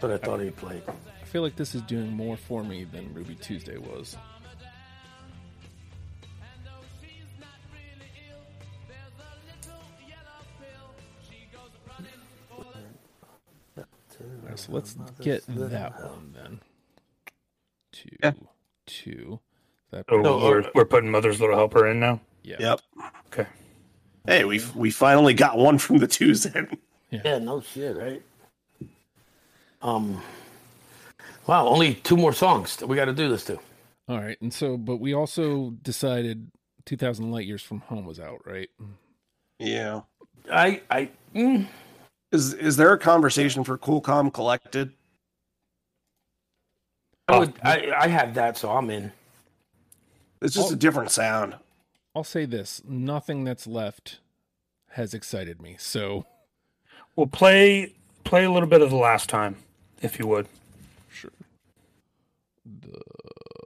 [0.01, 0.83] But I thought he played.
[0.87, 4.17] I feel like this is doing more for me than Ruby Tuesday was.
[14.57, 16.61] So let's get that one then.
[17.93, 18.33] Two, Yeah.
[18.87, 19.41] two.
[19.93, 22.21] That So No, we're, uh, we're putting Mother's Little Helper in now.
[22.43, 22.57] yeah.
[22.59, 22.81] Yep.
[23.29, 23.47] Okay.
[24.27, 26.77] Hey, we we finally got one from the twos in.
[27.11, 28.23] Yeah, no shit, right?
[29.81, 30.21] Um,
[31.47, 33.59] wow, only two more songs that we got to do this to.
[34.09, 36.51] All right, and so, but we also decided
[36.87, 38.69] 2,000 Light Years from Home was out, right?
[39.59, 40.03] Yeah.
[40.51, 41.67] I, I, mm,
[42.37, 44.93] Is is there a conversation for Cool Calm Collected?
[47.29, 49.11] I would, I, I have that, so I'm in.
[50.43, 50.75] It's just Oh.
[50.75, 51.57] a different sound.
[52.15, 54.21] I'll say this nothing that's left
[54.91, 55.77] has excited me.
[55.79, 56.27] So,
[57.17, 57.95] We'll play
[58.25, 59.57] play a little bit of the last time,
[60.03, 60.47] if you would.
[61.11, 61.31] sure.
[62.83, 63.01] The,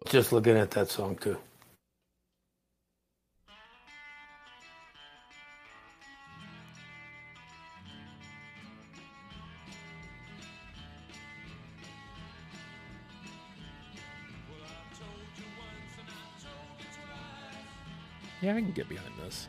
[0.08, 1.36] Just looking at that song too.
[18.40, 19.48] Yeah, I can get behind this.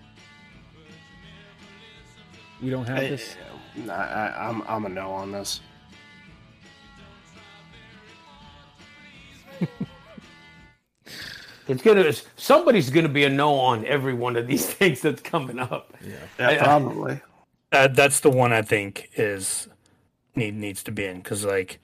[2.61, 3.35] We don't have I, this.
[3.89, 5.61] I, I, I'm I'm a no on this.
[11.67, 15.59] It's gonna, somebody's gonna be a no on every one of these things that's coming
[15.59, 15.93] up.
[16.05, 16.15] Yeah.
[16.39, 17.21] Yeah, I- I- probably.
[17.71, 19.69] Uh, that's the one I think is
[20.35, 21.79] need needs to be in because like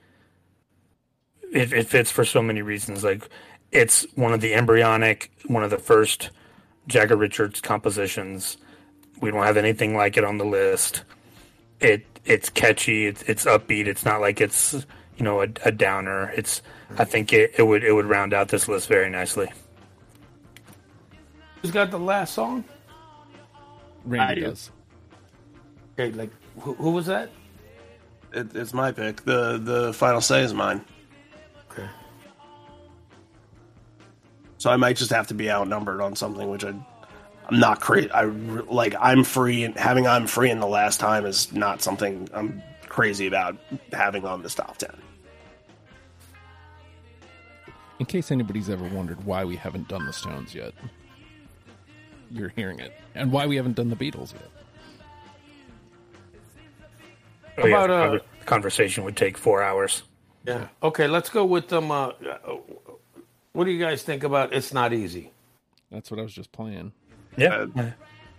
[1.54, 3.06] it, it fits for so many reasons.
[3.06, 3.30] Like
[3.72, 6.32] it's one of the embryonic, one of the first
[6.88, 8.58] Jagger Richards compositions.
[9.22, 11.04] We don't have anything like it on the list.
[11.80, 13.08] It it's catchy.
[13.08, 13.88] It's it's upbeat.
[13.88, 14.74] It's not like it's
[15.18, 16.32] you know a, a downer.
[16.32, 16.62] It's
[16.98, 19.52] I think it, it would it would round out this list very nicely.
[21.62, 22.64] Who's got the last song?
[24.06, 24.42] Randy I do.
[24.42, 24.72] does.
[25.94, 27.30] Okay, like who, who was that?
[28.34, 29.24] It, it's my pick.
[29.24, 30.84] The the final say is mine.
[31.72, 31.88] Okay.
[34.58, 36.74] So I might just have to be outnumbered on something, which I
[37.50, 38.12] I'm not crazy.
[38.12, 42.28] I like I'm free and having I'm free in the last time is not something
[42.34, 43.56] I'm crazy about
[43.94, 44.96] having on this top ten.
[48.00, 50.74] In case anybody's ever wondered why we haven't done the Stones yet,
[52.30, 54.50] you're hearing it, and why we haven't done the Beatles yet.
[57.60, 60.04] Oh, yeah, about, uh, conversation would take four hours.
[60.46, 60.68] Yeah.
[60.84, 61.90] Okay, let's go with them.
[61.90, 62.58] Uh, uh,
[63.58, 65.32] what do you guys think about "It's Not Easy"?
[65.90, 66.92] That's what I was just playing.
[67.38, 67.66] Yeah.
[67.76, 67.90] Uh,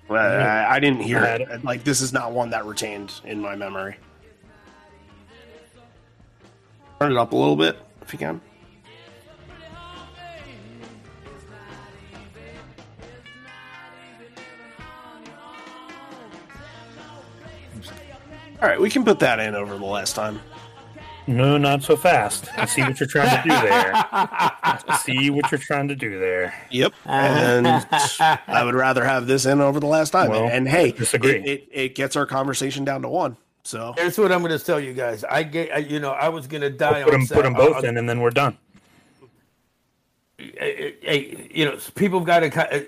[0.07, 1.65] Well, I, I didn't hear I it.
[1.65, 3.97] Like this is not one that retained in my memory.
[7.01, 8.41] Turn it up a little bit if you can.
[18.63, 20.41] All right, we can put that in over the last time.
[21.29, 22.49] No, not so fast.
[22.57, 23.93] I see what you're trying to do there.
[23.95, 26.55] I see what you're trying to do there.
[26.71, 26.95] Yep.
[27.05, 30.31] And I would rather have this in over the last time.
[30.31, 31.37] Well, and hey, disagree.
[31.37, 33.37] It, it, it gets our conversation down to one.
[33.63, 35.23] So Here's what I'm going to tell you guys.
[35.25, 37.45] I get, I- you know, I was going to die Put on them, Sa- put
[37.45, 38.57] them both on- in, and then we're done.
[40.39, 42.87] Hey, hey, you know, people got to.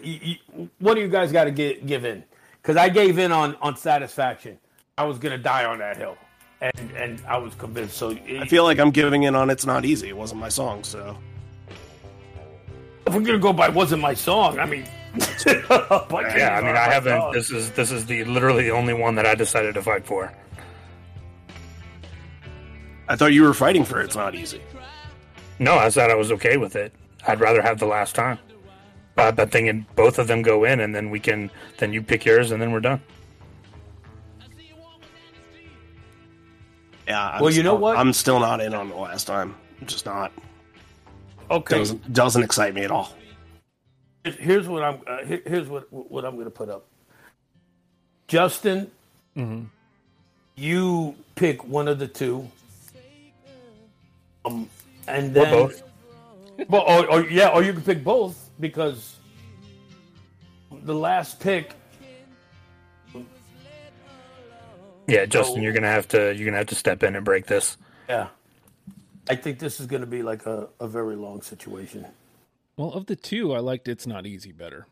[0.78, 2.24] What do you guys got to give give in?
[2.62, 4.58] Because I gave in on on satisfaction.
[4.96, 6.16] I was going to die on that hill,
[6.60, 7.96] and and I was convinced.
[7.96, 10.08] So I feel like I'm giving in on It's Not Easy.
[10.08, 11.16] It wasn't my song, so.
[13.06, 14.84] if we're going to go by wasn't my song, I mean.
[15.14, 17.18] but Yeah, I mean, I haven't.
[17.18, 17.32] song.
[17.32, 20.32] This is this is the literally the only one that I decided to fight for.
[23.08, 24.60] I thought you were fighting for It's Not Easy.
[25.58, 26.92] No, I said I was okay with it.
[27.26, 28.38] I'd rather have the last time.
[29.16, 31.50] But I'm thinking both of them go in, and then we can.
[31.78, 33.02] Then you pick yours, and then we're done.
[37.10, 37.30] Yeah.
[37.30, 37.96] I'm Well, you know still- what?
[37.96, 39.56] I'm still not in on the last time.
[39.80, 40.30] I'm just not.
[41.50, 41.78] okay.
[41.78, 43.12] Doesn't, doesn't excite me at all.
[44.24, 45.00] Here's what I'm.
[45.06, 46.86] Uh, here- here's what what I'm going to put up.
[48.28, 48.90] Justin,
[49.36, 49.64] mm-hmm.
[50.54, 52.48] you pick one of the two.
[54.44, 54.68] Um,
[55.08, 55.82] and Or then both.
[56.68, 59.16] Well, or, or yeah, or you can pick both because
[60.70, 61.72] the last pick.
[65.10, 66.34] Yeah, Justin, you're gonna have to.
[66.34, 67.76] You're gonna have to step in and break this.
[68.08, 68.28] Yeah,
[69.28, 72.06] I think this is going to be like a, a very long situation.
[72.76, 74.86] Well, of the two, I liked It's Not Easy better.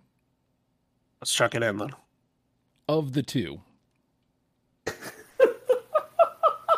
[1.21, 1.91] Let's chuck it in then.
[2.89, 3.61] Of the two.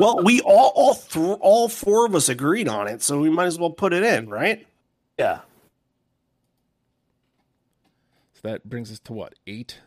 [0.00, 3.44] Well, we all all th- all four of us agreed on it, so we might
[3.44, 4.66] as well put it in, right?
[5.18, 5.40] Yeah,
[8.32, 9.34] So that brings us to what?
[9.46, 9.78] Eight?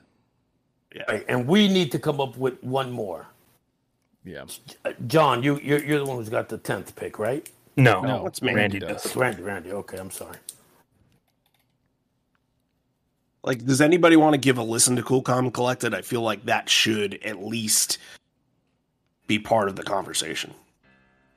[0.95, 1.01] Yeah.
[1.09, 1.25] right.
[1.27, 3.25] and we need to come up with one more.
[4.25, 4.45] Yeah.
[4.85, 7.49] Uh, John, you you're, you're the one who's got the tenth pick, right?
[7.75, 8.53] No, No, it's me.
[8.53, 8.89] Randy does.
[8.89, 9.05] does.
[9.05, 9.41] It's Randy.
[9.41, 9.71] Randy.
[9.71, 10.37] Okay, I'm sorry.
[13.43, 15.93] Like, does anybody want to give a listen to Cool Calm Collected?
[15.93, 17.97] I feel like that should at least
[19.27, 20.53] be part of the conversation.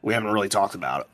[0.03, 1.07] We haven't really talked about it.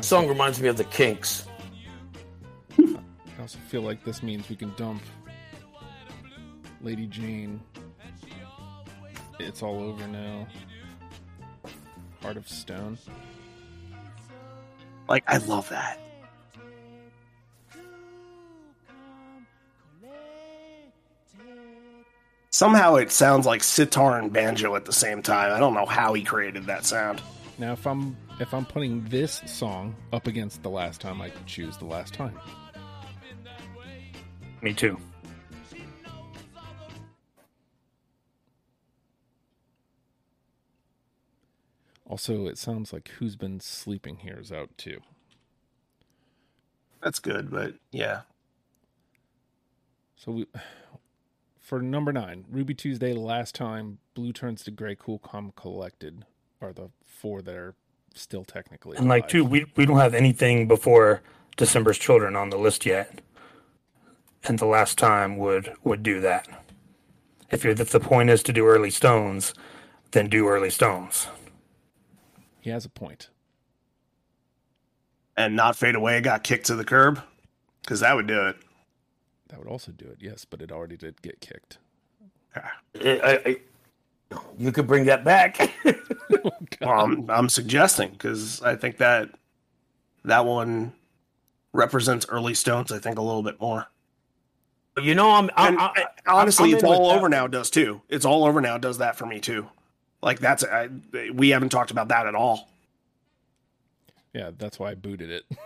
[0.00, 1.46] Song reminds me of the Kinks.
[2.78, 2.96] I
[3.40, 5.02] also feel like this means we can dump
[6.80, 7.60] Lady Jane.
[9.38, 10.46] It's all over now.
[12.22, 12.98] Heart of Stone.
[15.08, 15.98] Like, I love that.
[22.50, 25.52] Somehow it sounds like sitar and banjo at the same time.
[25.52, 27.22] I don't know how he created that sound.
[27.58, 31.46] Now, if I'm if I'm putting this song up against the last time, I could
[31.46, 32.38] choose the last time.
[34.62, 34.98] Me too.
[42.06, 45.00] Also, it sounds like Who's Been Sleeping Here is out too.
[47.02, 48.22] That's good, but yeah.
[50.16, 50.46] So we,
[51.58, 56.24] for number nine, Ruby Tuesday, last time, Blue Turns to Gray, Cool Calm Collected
[56.60, 57.74] are the four that are
[58.14, 58.96] still technically.
[58.96, 59.30] And like, alive.
[59.30, 61.22] too, we we don't have anything before
[61.56, 63.20] December's Children on the list yet.
[64.44, 66.48] And the last time would would do that.
[67.50, 69.54] If you're if the point is to do early stones,
[70.12, 71.28] then do early stones.
[72.60, 73.28] he has a point.
[75.36, 77.22] And not fade away got kicked to the curb
[77.82, 78.56] because that would do it.
[79.48, 81.78] That would also do it, yes, but it already did get kicked.
[82.54, 82.60] I,
[83.04, 83.56] I, I-
[84.58, 85.72] you could bring that back.
[86.80, 89.28] Well, I'm, I'm suggesting because I think that
[90.24, 90.92] that one
[91.74, 92.90] represents early stones.
[92.90, 93.86] I think a little bit more.
[95.02, 95.84] you know, I'm, I'm, And I,
[96.26, 97.18] I- honestly, I'm it's in with all that.
[97.18, 97.46] over now.
[97.48, 98.00] Does too.
[98.08, 98.78] It's all over now.
[98.78, 99.66] Does that for me too?
[100.22, 100.88] Like that's I,
[101.34, 102.70] we haven't talked about that at all.
[104.32, 105.44] Yeah, that's why I booted it.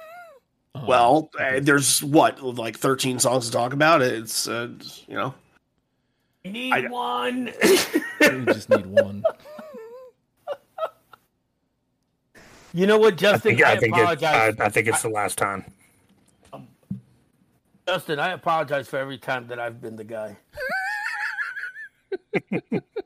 [0.76, 4.02] Um, well, uh, there's what like 13 songs to talk about.
[4.02, 4.70] It's uh,
[5.06, 5.32] you know
[6.44, 7.52] need I- one.
[8.20, 9.24] we just need one.
[12.72, 13.56] you know what, I Justin?
[13.56, 14.56] think I, I think it, apologize.
[14.60, 15.64] I, I think it's the last time.
[17.86, 20.36] Justin, I apologize for every time that I've been the guy.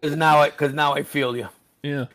[0.00, 1.48] Because now, I, cause now I feel you.
[1.82, 2.06] Yeah.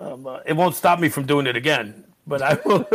[0.00, 2.88] Um, uh, it won't stop me from doing it again, but I will.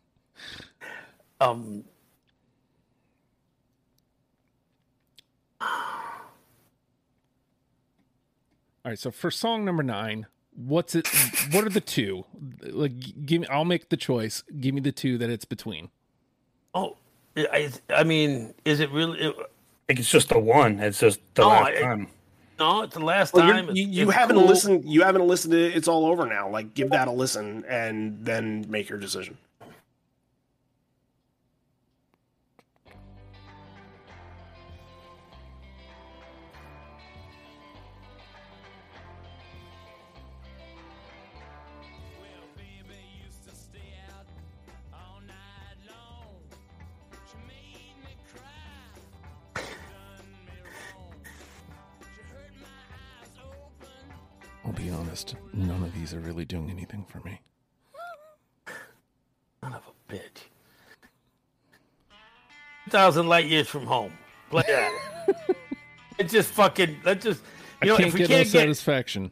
[1.40, 1.84] um,
[8.88, 10.24] All right, so for song number nine,
[10.56, 11.06] what's it?
[11.52, 12.24] What are the two?
[12.62, 13.46] Like, give me.
[13.48, 14.42] I'll make the choice.
[14.60, 15.90] Give me the two that it's between.
[16.74, 16.96] oh,
[17.36, 19.20] I, I mean, is it really?
[19.20, 19.36] It,
[19.90, 20.78] it's just the one.
[20.80, 22.08] It's just the No, last I- time.
[22.58, 23.66] no, it's the last well, time.
[23.66, 24.46] you're- you, It's- you it's haven't cool.
[24.46, 24.84] listened.
[24.86, 26.48] You haven't listened to it's all over now.
[26.48, 29.36] Like give that a listen and then make your decision.
[54.68, 55.34] I'll be honest.
[55.54, 57.40] None of these are really doing anything for me.
[59.62, 60.50] Son of a bitch.
[62.84, 64.12] 2,000 light years from home.
[64.50, 65.56] Play that.
[66.18, 67.40] it's just fucking, let's just,
[67.82, 69.30] you know, I can't if we get can't get, satisfaction.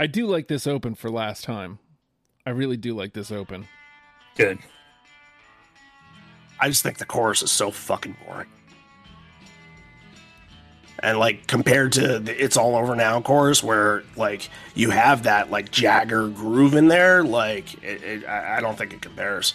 [0.00, 1.78] I do like this open for last time.
[2.46, 3.68] I really do like this open.
[4.34, 4.60] Good.
[6.58, 8.48] I just think the chorus is so fucking boring.
[11.00, 15.48] And like compared to the "It's All Over Now" chorus, where like you have that
[15.50, 19.54] like Jagger groove in there, like it, it, I don't think it compares.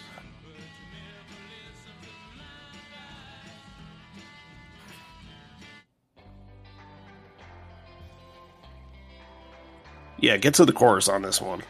[10.18, 11.62] Yeah, get to the chorus on this one.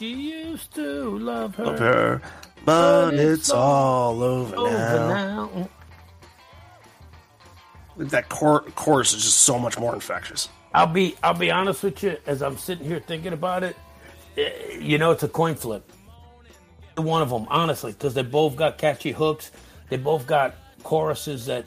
[0.00, 1.64] She used to love her.
[1.64, 2.22] Of her,
[2.64, 5.50] but it's all over Over now.
[5.54, 5.68] now.
[7.98, 10.48] that cor- chorus is just so much more infectious.
[10.72, 12.16] I'll be I'll be honest with you.
[12.26, 13.76] As I'm sitting here thinking about it,
[14.38, 15.92] eh, you know, it's a coin flip.
[16.96, 19.50] One of them, honestly, because they both got catchy hooks.
[19.90, 21.66] They both got choruses that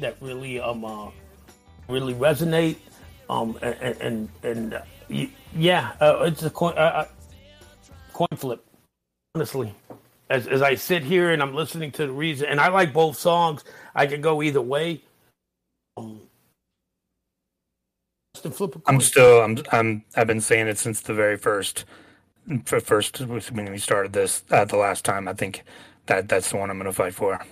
[0.00, 1.08] that really um uh,
[1.88, 2.76] really resonate.
[3.30, 4.82] Um and and, and uh,
[5.56, 7.04] yeah, uh, it's a coin uh, uh,
[8.14, 8.64] coin flip.
[9.34, 9.74] Honestly,
[10.30, 13.18] as as I sit here and I'm listening to the reason, and I like both
[13.18, 13.64] songs.
[13.94, 15.02] I could go either way.
[15.96, 16.20] Um,
[18.34, 18.94] just flip a coin.
[18.94, 21.84] I'm still I'm I'm I've been saying it since the very first
[22.64, 25.28] for first when we started this uh, the last time.
[25.28, 25.64] I think
[26.06, 27.44] that that's the one I'm going to fight for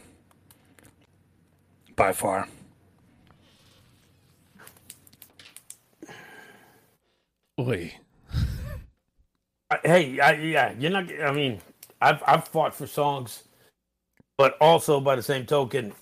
[1.97, 2.49] by far.
[7.61, 7.95] Oi.
[9.85, 11.09] Hey, I, yeah, you're not.
[11.21, 11.61] I mean,
[12.01, 13.45] I've I've fought for songs,
[14.37, 15.93] but also by the same token,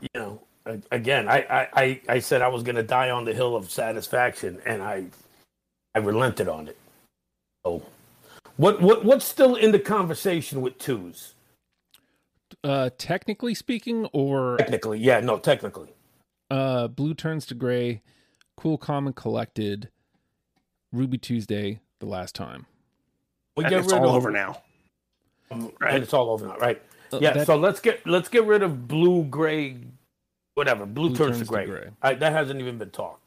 [0.00, 0.40] you know,
[0.90, 3.70] again, I I I, I said I was going to die on the hill of
[3.70, 5.06] satisfaction, and I
[5.94, 6.78] I relented on it.
[7.64, 7.82] So,
[8.56, 11.34] what what what's still in the conversation with twos?
[12.62, 15.88] Uh, technically speaking, or Technically, yeah, no, technically,
[16.50, 18.02] uh, blue turns to gray,
[18.56, 19.88] cool, calm, and collected.
[20.92, 22.66] Ruby Tuesday, the last time.
[23.56, 24.60] we And get it's rid all of over now.
[25.50, 25.94] right?
[25.94, 26.82] And it's all over now, right?
[27.12, 27.32] Uh, yeah.
[27.32, 29.76] that- so let's get let's get rid of blue, gray,
[30.54, 30.86] whatever.
[30.86, 31.66] Blue, Blue turns, turns to to gray.
[31.66, 31.84] gray.
[32.02, 33.22] All right, that hasn't even been talked.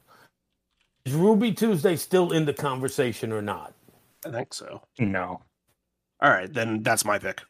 [1.06, 3.74] Is Ruby Tuesday still in the conversation or not?
[4.26, 4.82] I think so.
[5.00, 5.41] No,
[6.22, 7.41] All right, then that's my pick.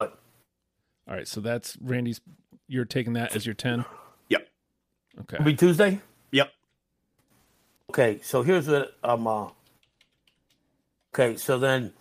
[0.00, 2.20] All right, so that's Randy's.
[2.68, 3.84] You're taking that as your ten.
[4.28, 4.46] Yep.
[5.22, 5.36] Okay.
[5.38, 6.00] Ruby Tuesday.
[6.30, 6.52] Yep.
[7.90, 9.26] Okay, so here's what um.
[9.26, 9.48] Uh,
[11.14, 11.92] okay, so then,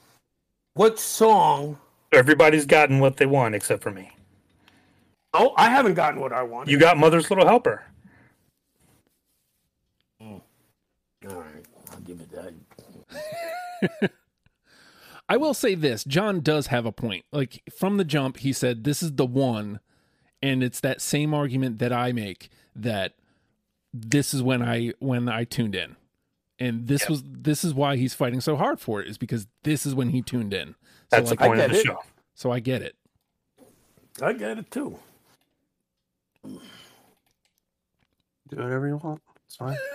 [0.73, 1.77] what song?
[2.11, 4.11] everybody's gotten what they want except for me.
[5.33, 6.69] Oh, I haven't gotten what I want.
[6.69, 7.83] You got Mother's Little Helper.
[10.19, 10.37] Hmm.
[11.29, 12.31] All right, I'll give it
[13.91, 14.11] that.
[15.29, 17.25] I will say this: John does have a point.
[17.31, 19.79] Like from the jump, he said this is the one,
[20.41, 23.13] and it's that same argument that I make that
[23.93, 25.95] this is when I when I tuned in,
[26.59, 29.85] and this was this is why he's fighting so hard for it is because this
[29.85, 30.69] is when he tuned in.
[30.69, 30.75] So
[31.11, 31.85] That's like, the point of the it.
[31.85, 31.99] show.
[32.35, 32.95] so I get it.
[34.21, 34.99] I get it too.
[38.49, 39.21] Do whatever you want.
[39.45, 39.77] It's fine.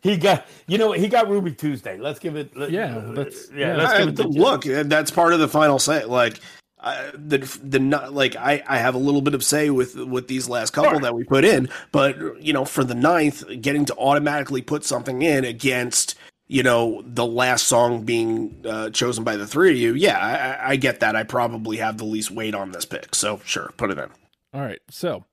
[0.00, 0.98] He got, you know, what?
[0.98, 1.96] he got Ruby Tuesday.
[1.96, 2.56] Let's give it.
[2.56, 3.68] let- Yeah, that's- yeah.
[3.68, 3.76] yeah.
[3.76, 4.16] Let's I- give it.
[4.16, 6.04] to look, uh, that's part of the final say.
[6.04, 6.40] Like
[6.82, 10.26] I, the the not like I I have a little bit of say with with
[10.28, 13.96] these last couple that we put in, but you know for the ninth, getting to
[13.96, 16.16] automatically put something in against
[16.48, 20.18] you know the last song being uh, chosen by the three of you, yeah,
[20.64, 21.14] I, I- get that.
[21.14, 24.08] I probably have the least weight on this pick, so sure, put it in.
[24.52, 25.24] All right, so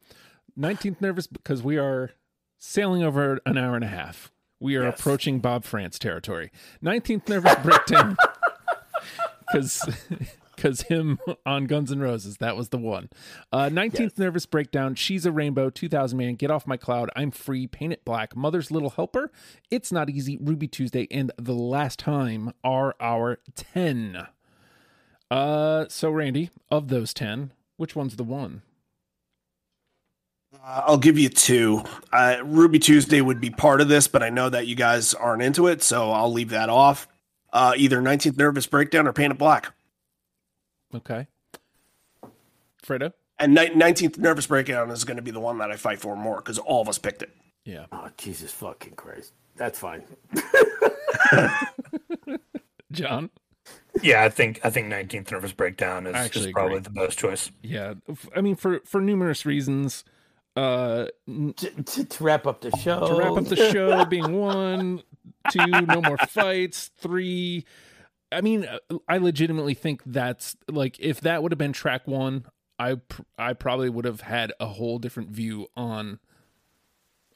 [0.58, 2.12] 19th nervous because we are
[2.60, 4.32] sailing over an hour and a half.
[4.62, 5.00] We are Yes.
[5.00, 6.52] approaching Bob France territory.
[6.84, 8.16] 19th nervous breakdown
[9.52, 9.82] because
[10.60, 13.10] because him on Guns N' Roses that was the one.
[13.52, 14.96] Uh, 19th nervous breakdown.
[14.96, 15.70] She's a rainbow.
[15.70, 16.36] 2000 man.
[16.36, 17.10] Get off my cloud.
[17.16, 17.66] I'm free.
[17.66, 18.36] Paint it black.
[18.36, 19.32] Mother's little helper.
[19.72, 20.38] It's not easy.
[20.42, 24.28] Ruby Tuesday and the last time are our 10.
[25.32, 28.64] Uh, so Randy, of those 10, which one's the one?
[30.54, 31.84] Uh, I'll give you two.
[32.12, 35.44] Uh, Ruby Tuesday would be part of this, but I know that you guys aren't
[35.44, 37.08] into it, so I'll leave that off.
[37.54, 39.72] Uh, either 19th Nervous Breakdown or Paint It Black.
[40.96, 41.28] Okay.
[42.86, 43.14] Fredo?
[43.38, 46.16] And ni- 19th Nervous Breakdown is going to be the one that I fight for
[46.16, 47.32] more because all of us picked it.
[47.66, 47.86] Yeah.
[47.92, 49.34] Oh Jesus fucking Christ!
[49.56, 50.04] That's fine.
[52.92, 53.30] John?
[54.02, 56.92] Yeah, I think I think 19th Nervous Breakdown is, I actually is probably agree.
[56.94, 57.52] the best choice.
[57.62, 57.96] Yeah.
[58.36, 60.04] I mean, for, for numerous reasons.
[60.56, 63.08] Uh, To, to, to wrap up the show.
[63.08, 65.04] to wrap up the show being one,
[65.52, 67.66] two, no more fights, three.
[68.32, 72.46] I mean, uh, I legitimately think that's like if that would have been track one,
[72.78, 76.20] I pr- I probably would have had a whole different view on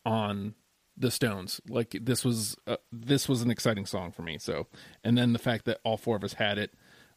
[0.06, 0.56] on
[0.96, 1.60] the Stones.
[1.68, 4.38] Like this was uh, this was an exciting song for me.
[4.38, 4.68] So,
[5.04, 6.72] and then the fact that all four of us had it.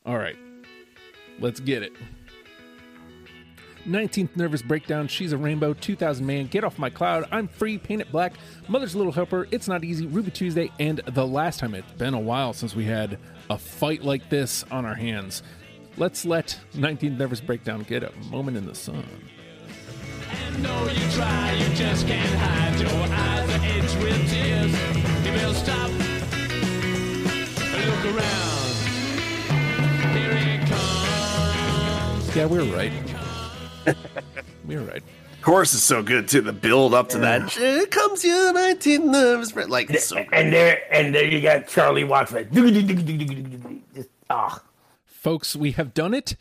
[0.05, 0.37] All right,
[1.39, 1.93] let's get it.
[3.87, 8.03] 19th Nervous Breakdown, She's a Rainbow, 2000 Man, Get Off My Cloud, I'm Free, Paint
[8.03, 8.35] It Black,
[8.69, 12.21] Mother's Little Helper, It's Not Easy, Ruby Tuesday, and the last time it's been a
[12.21, 13.19] while since we had
[13.49, 15.43] a fight like this on our hands.
[15.97, 19.05] Let's let 19th Nervous Breakdown get a moment in the sun.
[20.59, 24.73] know you try, you just can't hide your eyes are edged with tears.
[25.25, 25.91] You will stop,
[27.87, 28.75] look around.
[30.17, 32.37] Here it comes.
[32.37, 33.06] Yeah, we're right.
[34.67, 35.03] we were right.
[35.43, 36.41] chorus is so good too.
[36.41, 37.51] The build up to that.
[37.51, 39.71] Here comes your 19 nervous friend.
[39.71, 40.29] Like it's so great.
[40.33, 44.63] and there and there you got Charlie Watts like just ah.
[45.07, 46.37] folks we have done it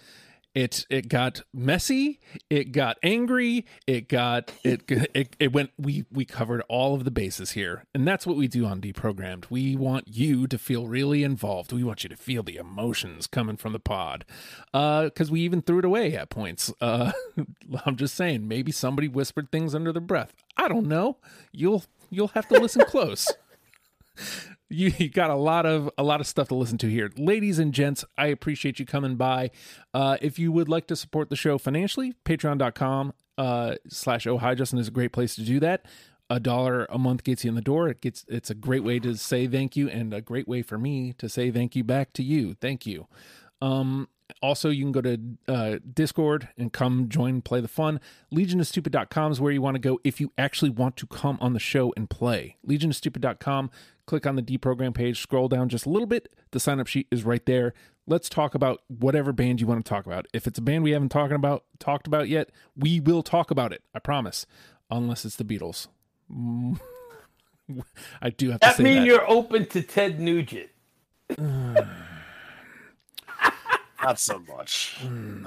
[0.55, 2.19] it it got messy
[2.49, 7.11] it got angry it got it it, it went we we covered all of the
[7.11, 7.83] bases here.
[7.93, 9.49] And that's what we do on deprogrammed.
[9.49, 11.73] We want you to feel really involved.
[11.73, 14.25] We want you to feel the emotions coming from the pod.
[14.73, 16.73] Uh because we even threw it away at points.
[16.79, 17.11] Uh
[17.85, 20.33] i'm just saying maybe somebody whispered things under their breath.
[20.57, 21.17] I don't know.
[21.51, 23.27] You'll you'll have to listen close
[24.69, 27.11] you, you got a lot of a lot of stuff to listen to here.
[27.17, 29.51] Ladies and gents i appreciate you coming by.
[29.93, 34.55] Uh, if you would like to support the show financially patreon.com uh, slash oh hi
[34.55, 35.85] justin is a great place to do that.
[36.29, 37.87] A dollar a month gets you in the door.
[37.87, 40.77] It gets it's a great way to say thank you and a great way for
[40.77, 42.55] me to say thank you back to you.
[42.55, 43.07] Thank you.
[43.61, 44.09] Um,
[44.41, 47.99] also, you can go to uh, Discord and come join, play the fun.
[48.33, 51.59] LegionofStupid.com is where you want to go if you actually want to come on the
[51.59, 52.57] show and play.
[52.67, 53.71] LegionofStupid.com,
[54.05, 56.33] click on the deprogram page, scroll down just a little bit.
[56.51, 57.73] The sign up sheet is right there.
[58.07, 60.27] Let's talk about whatever band you want to talk about.
[60.33, 63.73] If it's a band we haven't talking about talked about yet, we will talk about
[63.73, 63.81] it.
[63.95, 64.45] I promise.
[64.91, 65.87] Unless it's the Beatles.
[68.21, 69.05] I do have to That say mean that.
[69.07, 70.69] you're open to Ted Nugent.
[74.05, 74.97] Not so much.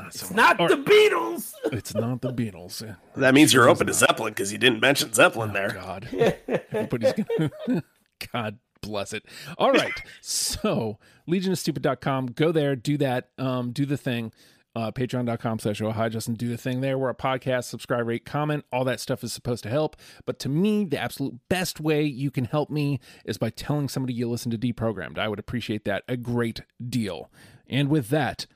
[0.08, 1.52] It's not the Beatles.
[1.66, 2.84] It's not the Beatles.
[2.84, 2.94] Yeah.
[3.14, 5.70] That means you're open to Zeppelin because you didn't mention Zeppelin there.
[5.70, 6.08] God.
[6.72, 7.84] Everybody's gonna
[8.32, 9.24] God bless it.
[9.58, 10.02] All right.
[10.20, 10.98] So
[11.28, 12.32] legionofstupid.com.
[12.32, 14.32] Go there, do that, um, do the thing.
[14.74, 16.98] Uh, patreon.com slash oh hi Justin, do the thing there.
[16.98, 18.64] We're a podcast, subscribe, rate, comment.
[18.72, 19.96] All that stuff is supposed to help.
[20.26, 24.14] But to me, the absolute best way you can help me is by telling somebody
[24.14, 25.18] you listen to Deprogrammed.
[25.18, 27.30] I would appreciate that a great deal.
[27.68, 28.46] And with that,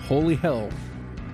[0.00, 0.70] holy hell,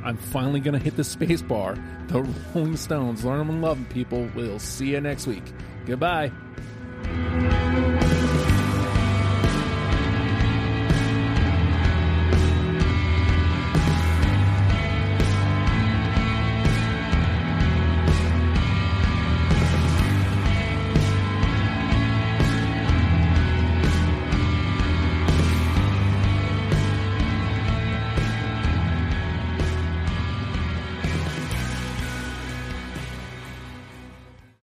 [0.05, 1.77] I'm finally going to hit the space bar.
[2.09, 2.23] The
[2.55, 4.31] Rolling Stones, learn them and love them, people.
[4.35, 5.45] We'll see you next week.
[5.85, 6.33] Goodbye.